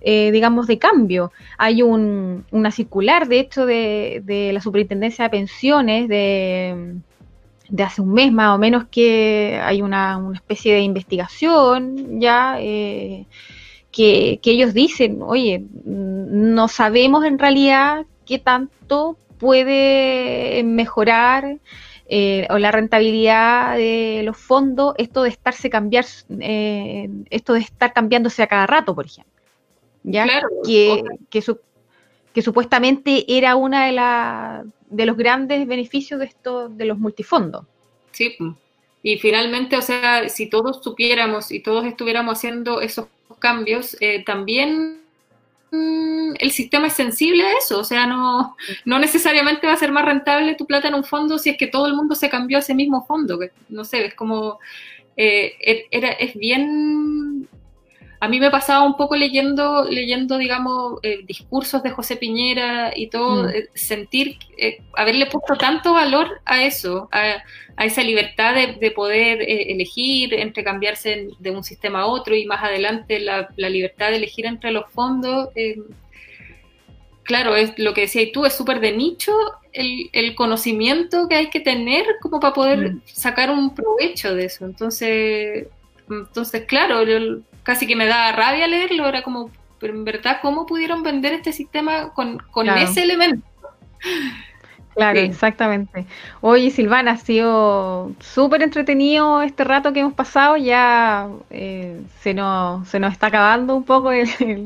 eh, 0.01 0.31
digamos, 0.33 0.67
de 0.67 0.79
cambio. 0.79 1.33
Hay 1.59 1.83
un, 1.83 2.45
una 2.51 2.71
circular, 2.71 3.29
de 3.29 3.41
hecho, 3.41 3.67
de, 3.67 4.23
de 4.25 4.53
la 4.53 4.61
Superintendencia 4.61 5.25
de 5.25 5.31
Pensiones 5.31 6.09
de 6.09 6.99
de 7.69 7.83
hace 7.83 8.01
un 8.01 8.13
mes 8.13 8.33
más 8.33 8.55
o 8.55 8.59
menos 8.59 8.87
que 8.91 9.61
hay 9.63 9.83
una, 9.83 10.21
especie 10.35 10.75
de 10.75 10.81
investigación 10.81 12.21
ya 12.21 12.57
eh, 12.61 13.27
que, 13.93 14.41
ellos 14.45 14.75
dicen, 14.75 15.19
oye, 15.23 15.65
no 15.85 16.69
sabemos 16.69 17.25
en 17.25 17.39
realidad 17.39 18.07
qué 18.25 18.39
tanto 18.39 19.17
puede 19.39 20.63
mejorar 20.65 21.59
eh, 22.09 22.47
o 22.51 22.59
la 22.59 22.73
rentabilidad 22.73 23.77
de 23.77 24.23
los 24.25 24.37
fondos 24.37 24.95
esto 24.99 25.23
de 25.23 25.29
estarse 25.29 25.71
cambiar 25.71 26.07
eh, 26.41 27.09
esto 27.31 27.53
de 27.53 27.61
estar 27.61 27.93
cambiándose 27.93 28.43
a 28.43 28.47
cada 28.47 28.67
rato 28.67 28.95
por 28.95 29.07
ejemplo 29.07 29.33
ya 30.05 30.27
que, 30.65 31.03
que, 31.31 31.43
que 32.33 32.43
supuestamente 32.43 33.25
era 33.29 33.57
una 33.57 33.87
de 33.87 33.93
las 33.93 34.65
de 34.91 35.07
los 35.07 35.17
grandes 35.17 35.67
beneficios 35.67 36.21
de 36.21 36.27
esto, 36.27 36.69
de 36.69 36.85
los 36.85 36.99
multifondos. 36.99 37.65
Sí, 38.13 38.37
y 39.03 39.19
finalmente, 39.19 39.77
o 39.77 39.83
sea, 39.83 40.29
si 40.29 40.49
todos 40.49 40.83
supiéramos 40.83 41.53
y 41.53 41.61
todos 41.61 41.85
estuviéramos 41.87 42.39
haciendo 42.39 42.81
esos 42.81 43.07
cambios, 43.39 43.97
eh, 44.01 44.25
también 44.25 45.03
el 45.71 46.51
sistema 46.51 46.87
es 46.87 46.95
sensible 46.95 47.45
a 47.45 47.59
eso, 47.59 47.79
o 47.81 47.85
sea, 47.85 48.07
no, 48.07 48.57
no 48.85 48.99
necesariamente 48.99 49.67
va 49.67 49.75
a 49.75 49.77
ser 49.77 49.93
más 49.93 50.05
rentable 50.05 50.55
tu 50.55 50.67
plata 50.67 50.89
en 50.89 50.95
un 50.95 51.05
fondo 51.05 51.39
si 51.39 51.51
es 51.51 51.59
que 51.59 51.67
todo 51.67 51.87
el 51.87 51.95
mundo 51.95 52.15
se 52.15 52.31
cambió 52.31 52.57
a 52.57 52.61
ese 52.61 52.75
mismo 52.75 53.05
fondo, 53.07 53.39
no 53.69 53.85
sé, 53.85 54.07
es 54.07 54.15
como, 54.15 54.59
eh, 55.17 55.55
er, 55.61 55.85
era, 55.91 56.11
es 56.13 56.35
bien 56.35 57.49
a 58.21 58.29
mí 58.29 58.41
me 58.41 58.51
pasaba 58.51 58.85
un 58.85 58.97
poco 58.97 59.15
leyendo, 59.17 59.85
leyendo 59.85 60.39
digamos, 60.39 60.99
eh, 61.03 61.21
discursos 61.25 61.83
de 61.83 61.91
José 61.91 62.17
Piñera 62.17 62.93
y 62.95 63.09
todo, 63.09 63.45
mm. 63.45 63.49
eh, 63.51 63.69
sentir, 63.75 64.39
eh, 64.57 64.83
haberle 64.97 65.27
puesto 65.27 65.55
tanto 65.57 65.93
valor 65.93 66.41
a 66.45 66.65
eso, 66.65 67.09
a, 67.13 67.43
esa 67.85 68.03
libertad 68.03 68.57
de, 68.57 68.91
poder 68.91 69.39
elegir, 69.41 70.35
entre 70.35 70.65
cambiarse 70.65 71.29
de 71.39 71.51
un 71.53 71.63
sistema 71.63 72.01
a 72.01 72.07
otro 72.07 72.35
y 72.35 72.45
más 72.45 72.65
adelante 72.65 73.21
la, 73.21 73.49
libertad 73.57 74.11
de 74.11 74.17
elegir 74.17 74.47
entre 74.47 74.73
los 74.73 74.91
fondos. 74.91 75.51
claro, 77.23 77.55
es 77.55 77.79
lo 77.79 77.95
que 77.95 78.01
decías 78.01 78.33
tú, 78.33 78.45
es 78.45 78.55
súper 78.57 78.81
de 78.81 78.91
nicho 78.91 79.33
el, 79.73 80.35
conocimiento 80.35 81.29
que 81.29 81.37
hay 81.37 81.51
que 81.51 81.61
tener 81.61 82.05
como 82.21 82.41
para 82.41 82.53
poder 82.53 82.95
mm. 82.95 83.03
sacar 83.05 83.49
un 83.51 83.73
provecho 83.77 84.35
de 84.35 84.47
eso. 84.47 84.65
Entonces, 84.65 85.69
entonces 86.11 86.65
claro, 86.67 87.05
yo, 87.05 87.39
casi 87.69 87.87
que 87.87 87.97
me 87.97 88.07
daba 88.07 88.33
rabia 88.33 88.67
leerlo, 88.67 89.07
era 89.07 89.21
como, 89.21 89.51
pero 89.79 89.93
en 89.93 90.03
verdad, 90.03 90.39
¿cómo 90.41 90.65
pudieron 90.65 91.03
vender 91.03 91.35
este 91.35 91.53
sistema 91.53 92.15
con, 92.15 92.41
ese 92.79 93.03
elemento? 93.03 93.47
Claro, 94.95 95.19
exactamente. 95.21 96.07
Oye, 96.41 96.71
Silvana, 96.71 97.11
ha 97.11 97.17
sido 97.19 98.13
súper 98.21 98.63
entretenido 98.63 99.43
este 99.43 99.65
rato 99.65 99.93
que 99.93 100.01
hemos 100.01 100.15
pasado. 100.15 100.57
Ya 100.57 101.29
eh, 101.51 102.01
se, 102.21 102.33
nos, 102.33 102.89
se 102.89 102.99
nos 102.99 103.13
está 103.13 103.27
acabando 103.27 103.77
un 103.77 103.85
poco, 103.85 104.13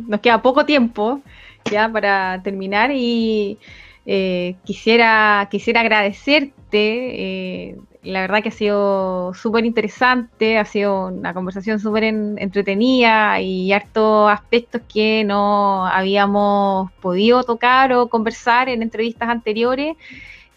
nos 0.06 0.20
queda 0.20 0.40
poco 0.40 0.64
tiempo 0.64 1.20
ya 1.64 1.88
para 1.88 2.40
terminar 2.44 2.92
y 2.94 3.58
eh, 4.06 4.54
quisiera, 4.64 5.48
quisiera 5.50 5.80
agradecerte. 5.80 6.52
Eh, 6.72 7.76
la 8.02 8.22
verdad 8.22 8.42
que 8.42 8.48
ha 8.48 8.52
sido 8.52 9.32
súper 9.34 9.64
interesante, 9.64 10.58
ha 10.58 10.64
sido 10.64 11.06
una 11.06 11.32
conversación 11.34 11.78
súper 11.78 12.04
entretenida 12.04 13.40
y 13.40 13.72
hartos 13.72 14.30
aspectos 14.30 14.82
que 14.92 15.22
no 15.24 15.86
habíamos 15.86 16.90
podido 17.00 17.44
tocar 17.44 17.92
o 17.92 18.08
conversar 18.08 18.68
en 18.68 18.82
entrevistas 18.82 19.28
anteriores 19.28 19.96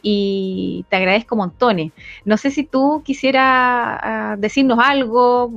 y 0.02 0.86
te 0.89 0.96
agradezco 0.96 1.36
montones. 1.36 1.91
No 2.26 2.38
sé 2.38 2.50
si 2.52 2.64
tú 2.64 3.04
quisieras 3.06 3.43
ah, 3.46 4.36
decirnos 4.38 4.80
algo, 4.82 5.52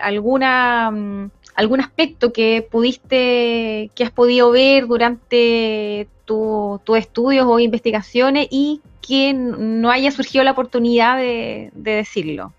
alguna, 0.00 0.90
mm, 0.92 1.30
algún 1.56 1.80
aspecto 1.80 2.32
que 2.32 2.66
pudiste, 2.70 3.90
que 3.94 4.04
has 4.04 4.10
podido 4.10 4.50
ver 4.52 4.86
durante 4.86 6.08
tus 6.24 6.98
estudios 6.98 7.46
o 7.48 7.60
investigaciones 7.60 8.48
y 8.50 8.80
que 9.06 9.32
no 9.34 9.90
haya 9.90 10.10
surgido 10.10 10.44
la 10.44 10.52
oportunidad 10.52 11.16
de, 11.16 11.70
decirlo. 11.74 12.52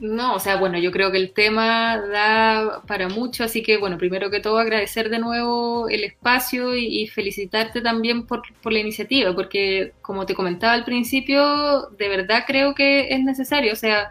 No, 0.00 0.34
o 0.34 0.40
sea, 0.40 0.56
bueno, 0.56 0.78
yo 0.78 0.90
creo 0.90 1.12
que 1.12 1.18
el 1.18 1.32
tema 1.32 1.96
da 1.96 2.82
para 2.88 3.08
mucho, 3.08 3.44
así 3.44 3.62
que, 3.62 3.78
bueno, 3.78 3.98
primero 3.98 4.30
que 4.30 4.40
todo 4.40 4.58
agradecer 4.58 5.10
de 5.10 5.20
nuevo 5.20 5.88
el 5.88 6.02
espacio 6.02 6.74
y, 6.74 7.06
felicitarte 7.06 7.80
también 7.80 8.26
por, 8.26 8.42
por, 8.60 8.72
la 8.72 8.80
iniciativa, 8.80 9.32
porque 9.32 9.92
como 10.02 10.26
te 10.26 10.34
comentaba 10.34 10.72
al 10.72 10.84
principio, 10.84 11.88
de 11.96 12.08
verdad 12.08 12.42
creo 12.46 12.74
que 12.74 13.14
es 13.14 13.22
necesario, 13.22 13.72
o 13.72 13.76
sea, 13.76 14.10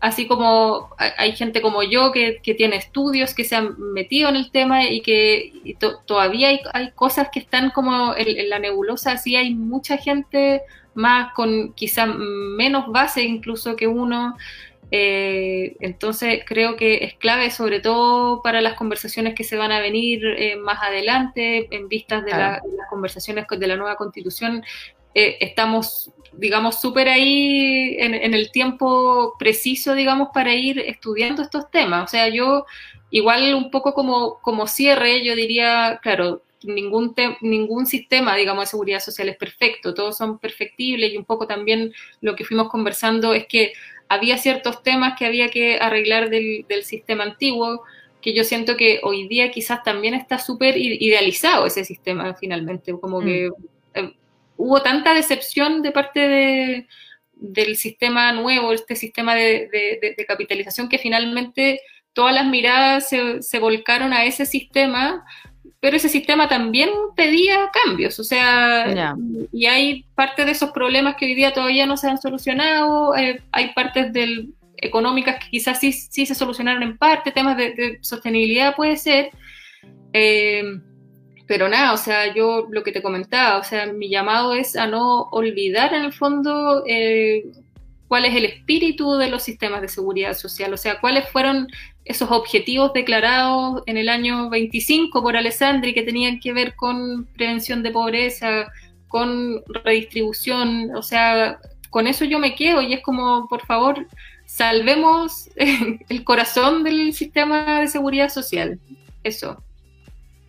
así 0.00 0.26
como 0.26 0.88
hay 0.98 1.32
gente 1.36 1.60
como 1.60 1.82
yo 1.82 2.10
que, 2.10 2.40
tiene 2.56 2.76
estudios, 2.76 3.34
que 3.34 3.44
se 3.44 3.56
han 3.56 3.78
metido 3.78 4.30
en 4.30 4.36
el 4.36 4.50
tema 4.50 4.84
y 4.84 5.02
que 5.02 5.76
todavía 6.06 6.48
hay, 6.48 6.90
cosas 6.94 7.28
que 7.30 7.38
están 7.38 7.70
como 7.70 8.14
en, 8.16 8.48
la 8.48 8.58
nebulosa, 8.58 9.12
así 9.12 9.36
hay 9.36 9.54
mucha 9.54 9.98
gente 9.98 10.62
más 10.94 11.32
con 11.34 11.72
quizá 11.74 12.06
menos 12.06 12.90
base 12.90 13.22
incluso 13.22 13.76
que 13.76 13.86
uno. 13.86 14.36
Eh, 14.92 15.76
entonces 15.78 16.42
creo 16.44 16.74
que 16.74 17.04
es 17.04 17.14
clave 17.14 17.52
sobre 17.52 17.78
todo 17.78 18.42
para 18.42 18.60
las 18.60 18.74
conversaciones 18.74 19.36
que 19.36 19.44
se 19.44 19.56
van 19.56 19.70
a 19.70 19.78
venir 19.78 20.24
eh, 20.26 20.56
más 20.56 20.82
adelante 20.82 21.68
en 21.70 21.86
vistas 21.86 22.24
de, 22.24 22.32
las 22.32 22.60
conversaciones 22.88 23.46
de 23.48 23.66
la 23.66 23.76
nueva 23.76 23.96
constitución. 23.96 24.64
Eh, 25.14 25.36
estamos 25.40 26.10
digamos, 26.32 26.80
súper 26.80 27.08
ahí 27.08 27.96
en, 27.98 28.34
el 28.34 28.50
tiempo 28.50 29.34
preciso, 29.38 29.94
digamos, 29.94 30.28
para 30.32 30.54
ir 30.54 30.78
estudiando 30.78 31.42
estos 31.42 31.70
temas. 31.70 32.04
O 32.04 32.06
sea, 32.08 32.28
yo 32.28 32.66
igual 33.10 33.54
un 33.54 33.70
poco 33.70 33.94
como, 33.94 34.38
como 34.40 34.66
cierre, 34.66 35.24
yo 35.24 35.34
diría, 35.34 35.98
claro, 36.02 36.42
ningún, 36.62 37.14
ningún 37.40 37.86
sistema, 37.86 38.36
digamos, 38.36 38.64
de 38.64 38.70
seguridad 38.70 39.00
social 39.00 39.28
es 39.28 39.36
perfecto, 39.36 39.94
todos 39.94 40.16
son 40.16 40.38
perfectibles 40.38 41.12
y 41.12 41.16
un 41.16 41.24
poco 41.24 41.46
también 41.46 41.92
lo 42.20 42.36
que 42.36 42.44
fuimos 42.44 42.68
conversando 42.68 43.34
es 43.34 43.46
que 43.46 43.72
había 44.08 44.38
ciertos 44.38 44.82
temas 44.82 45.18
que 45.18 45.24
había 45.24 45.48
que 45.48 45.78
arreglar 45.78 46.30
del, 46.30 46.64
sistema 46.82 47.24
antiguo, 47.24 47.82
que 48.20 48.34
yo 48.34 48.44
siento 48.44 48.76
que 48.76 49.00
hoy 49.02 49.28
día 49.28 49.50
quizás 49.50 49.82
también 49.82 50.14
está 50.14 50.38
súper 50.38 50.76
idealizado 50.76 51.66
ese 51.66 51.84
sistema 51.84 52.34
finalmente, 52.34 52.92
como 53.00 53.20
que 53.20 53.50
mm. 53.50 53.98
eh, 53.98 54.14
hubo 54.60 54.82
tanta 54.82 55.14
decepción 55.14 55.80
de 55.82 55.90
parte 55.90 56.20
de, 56.20 56.86
del 57.32 57.76
sistema 57.76 58.32
nuevo, 58.32 58.72
este 58.72 58.94
sistema 58.94 59.34
de, 59.34 60.14
capitalización, 60.28 60.88
que 60.88 60.98
finalmente 60.98 61.80
todas 62.12 62.34
las 62.34 62.46
miradas 62.46 63.08
se, 63.08 63.58
volcaron 63.58 64.12
a 64.12 64.24
ese 64.24 64.44
sistema, 64.44 65.24
pero 65.80 65.96
ese 65.96 66.10
sistema 66.10 66.48
también 66.48 66.90
pedía 67.16 67.70
cambios, 67.84 68.18
o 68.20 68.24
sea, 68.24 69.14
y 69.50 69.66
hay 69.66 70.04
parte 70.14 70.44
de 70.44 70.52
esos 70.52 70.70
problemas 70.72 71.16
que 71.16 71.24
hoy 71.24 71.34
día 71.34 71.54
todavía 71.54 71.86
no 71.86 71.96
se 71.96 72.08
han 72.08 72.18
solucionado, 72.18 73.16
eh, 73.16 73.42
hay 73.52 73.72
partes 73.72 74.12
del, 74.12 74.52
económicas 74.76 75.42
que 75.42 75.50
quizás 75.50 75.80
sí, 75.80 75.92
sí 75.92 76.26
se 76.26 76.34
solucionaron 76.34 76.82
en 76.82 76.98
parte, 76.98 77.32
temas 77.32 77.56
de, 77.56 77.98
sostenibilidad 78.02 78.76
puede 78.76 78.96
ser. 78.96 79.30
Eh, 80.12 80.62
pero 81.50 81.68
nada, 81.68 81.94
o 81.94 81.96
sea, 81.96 82.32
yo 82.32 82.68
lo 82.70 82.84
que 82.84 82.92
te 82.92 83.02
comentaba, 83.02 83.58
o 83.58 83.64
sea, 83.64 83.92
mi 83.92 84.08
llamado 84.08 84.54
es 84.54 84.76
a 84.76 84.86
no 84.86 85.22
olvidar 85.32 85.92
en 85.92 86.04
el 86.04 86.12
fondo 86.12 86.84
eh, 86.86 87.44
cuál 88.06 88.24
es 88.24 88.36
el 88.36 88.44
espíritu 88.44 89.16
de 89.16 89.28
los 89.28 89.42
sistemas 89.42 89.82
de 89.82 89.88
seguridad 89.88 90.34
social, 90.34 90.72
o 90.72 90.76
sea, 90.76 91.00
cuáles 91.00 91.28
fueron 91.28 91.66
esos 92.04 92.30
objetivos 92.30 92.92
declarados 92.92 93.82
en 93.86 93.96
el 93.96 94.08
año 94.08 94.48
25 94.48 95.20
por 95.20 95.36
Alessandri 95.36 95.92
que 95.92 96.04
tenían 96.04 96.38
que 96.38 96.52
ver 96.52 96.76
con 96.76 97.26
prevención 97.34 97.82
de 97.82 97.90
pobreza, 97.90 98.68
con 99.08 99.60
redistribución, 99.82 100.94
o 100.94 101.02
sea, 101.02 101.58
con 101.90 102.06
eso 102.06 102.24
yo 102.24 102.38
me 102.38 102.54
quedo 102.54 102.80
y 102.80 102.92
es 102.92 103.02
como, 103.02 103.48
por 103.48 103.66
favor, 103.66 104.06
salvemos 104.46 105.50
el 106.08 106.22
corazón 106.22 106.84
del 106.84 107.12
sistema 107.12 107.80
de 107.80 107.88
seguridad 107.88 108.28
social. 108.28 108.78
Eso. 109.24 109.60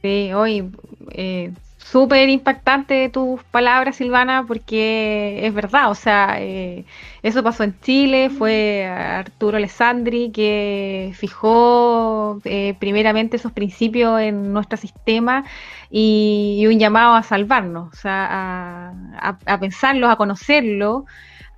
Sí, 0.01 0.33
hoy 0.33 0.71
eh, 1.11 1.53
súper 1.77 2.29
impactante 2.29 3.09
tus 3.09 3.43
palabras, 3.43 3.97
Silvana, 3.97 4.45
porque 4.47 5.45
es 5.45 5.53
verdad, 5.53 5.91
o 5.91 5.95
sea, 5.95 6.37
eh, 6.39 6.85
eso 7.21 7.43
pasó 7.43 7.63
en 7.63 7.79
Chile, 7.81 8.29
fue 8.29 8.85
Arturo 8.87 9.57
Alessandri 9.57 10.31
que 10.31 11.13
fijó 11.15 12.39
eh, 12.45 12.75
primeramente 12.79 13.35
esos 13.37 13.51
principios 13.51 14.19
en 14.21 14.53
nuestro 14.53 14.77
sistema 14.77 15.43
y, 15.91 16.65
un 16.67 16.79
llamado 16.79 17.13
a 17.13 17.23
salvarnos, 17.23 17.89
o 17.93 17.95
sea, 17.95 18.93
a, 19.19 19.37
a, 19.45 19.59
pensarlos, 19.59 20.09
a 20.09 20.15
conocerlo 20.15 21.05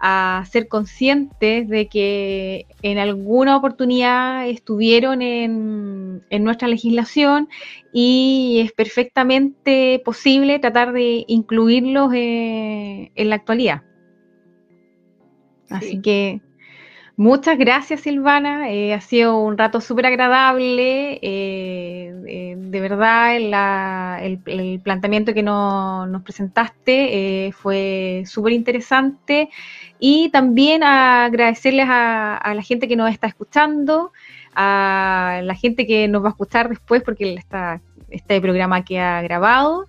a 0.06 0.44
ser 0.52 0.68
conscientes 0.68 1.70
de 1.70 1.88
que 1.88 2.66
en 2.82 2.98
alguna 2.98 3.56
oportunidad 3.56 4.50
estuvieron 4.50 5.22
en, 5.22 6.22
nuestra 6.42 6.68
legislación 6.68 7.48
y 7.94 8.60
es 8.66 8.74
perfectamente 8.74 10.02
posible 10.04 10.60
tratar 10.60 10.92
de 10.92 11.24
incluirlos 11.30 12.12
eh, 12.14 13.12
en 13.16 13.30
la 13.30 13.36
actualidad. 13.36 13.84
Así 15.70 16.02
que 16.02 16.42
Muchas 17.16 17.60
gracias, 17.60 18.02
Silvana. 18.02 18.72
Eh, 18.72 18.92
ha 18.92 19.00
sido 19.00 19.38
un 19.38 19.56
rato 19.56 19.82
súper 19.82 20.08
agradable. 20.08 21.20
Eh, 21.22 22.56
de 22.58 22.80
verdad, 22.82 23.38
el, 23.38 24.80
planteamiento 24.84 25.36
que 25.36 25.44
nos 25.44 26.24
presentaste 26.24 27.52
fue 27.54 28.24
súper 28.26 28.54
interesante. 28.54 29.50
Y 30.06 30.28
también 30.32 30.84
agradecerles 30.84 31.86
a, 31.88 32.54
la 32.54 32.62
gente 32.62 32.90
que 32.90 32.98
nos 32.98 33.10
está 33.10 33.26
escuchando, 33.26 34.12
a 34.54 35.40
la 35.46 35.56
gente 35.56 35.88
que 35.88 36.10
nos 36.10 36.22
va 36.22 36.28
a 36.28 36.32
escuchar 36.32 36.68
después, 36.68 37.02
porque 37.04 37.40
este 38.10 38.42
programa 38.42 38.84
queda 38.84 39.22
grabado. 39.22 39.88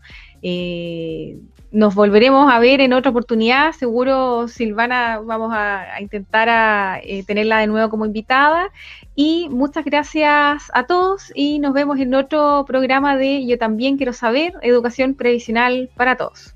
Nos 1.73 1.97
volveremos 1.97 2.49
a 2.53 2.61
ver 2.61 2.81
en 2.81 2.93
otra 2.93 3.11
oportunidad. 3.11 3.73
Seguro, 3.73 4.47
Silvana, 4.47 5.19
vamos 5.19 5.53
a, 5.53 6.01
intentar 6.01 6.49
a, 6.49 7.01
eh, 7.03 7.25
tenerla 7.25 7.59
de 7.59 7.67
nuevo 7.67 7.91
como 7.91 8.07
invitada. 8.07 8.71
Y 9.17 9.49
muchas 9.51 9.85
gracias 9.85 10.71
a 10.75 10.87
todos 10.87 11.33
y 11.35 11.59
nos 11.59 11.75
vemos 11.75 11.99
en 11.99 12.15
otro 12.15 12.65
programa 12.69 13.17
de 13.17 13.45
Yo 13.45 13.59
también 13.59 13.97
quiero 13.97 14.13
saber, 14.13 14.53
educación 14.63 15.15
previsional 15.15 15.91
para 15.97 16.17
todos. 16.17 16.55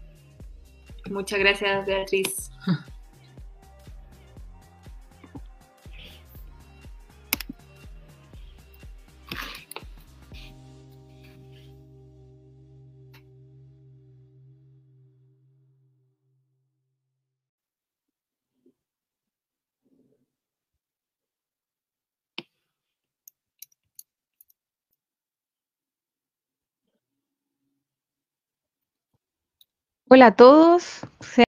Muchas 1.10 1.40
gracias, 1.40 1.84
Beatriz. 1.84 2.52
Hola 30.10 30.26
a 30.28 30.36
todos. 30.36 31.00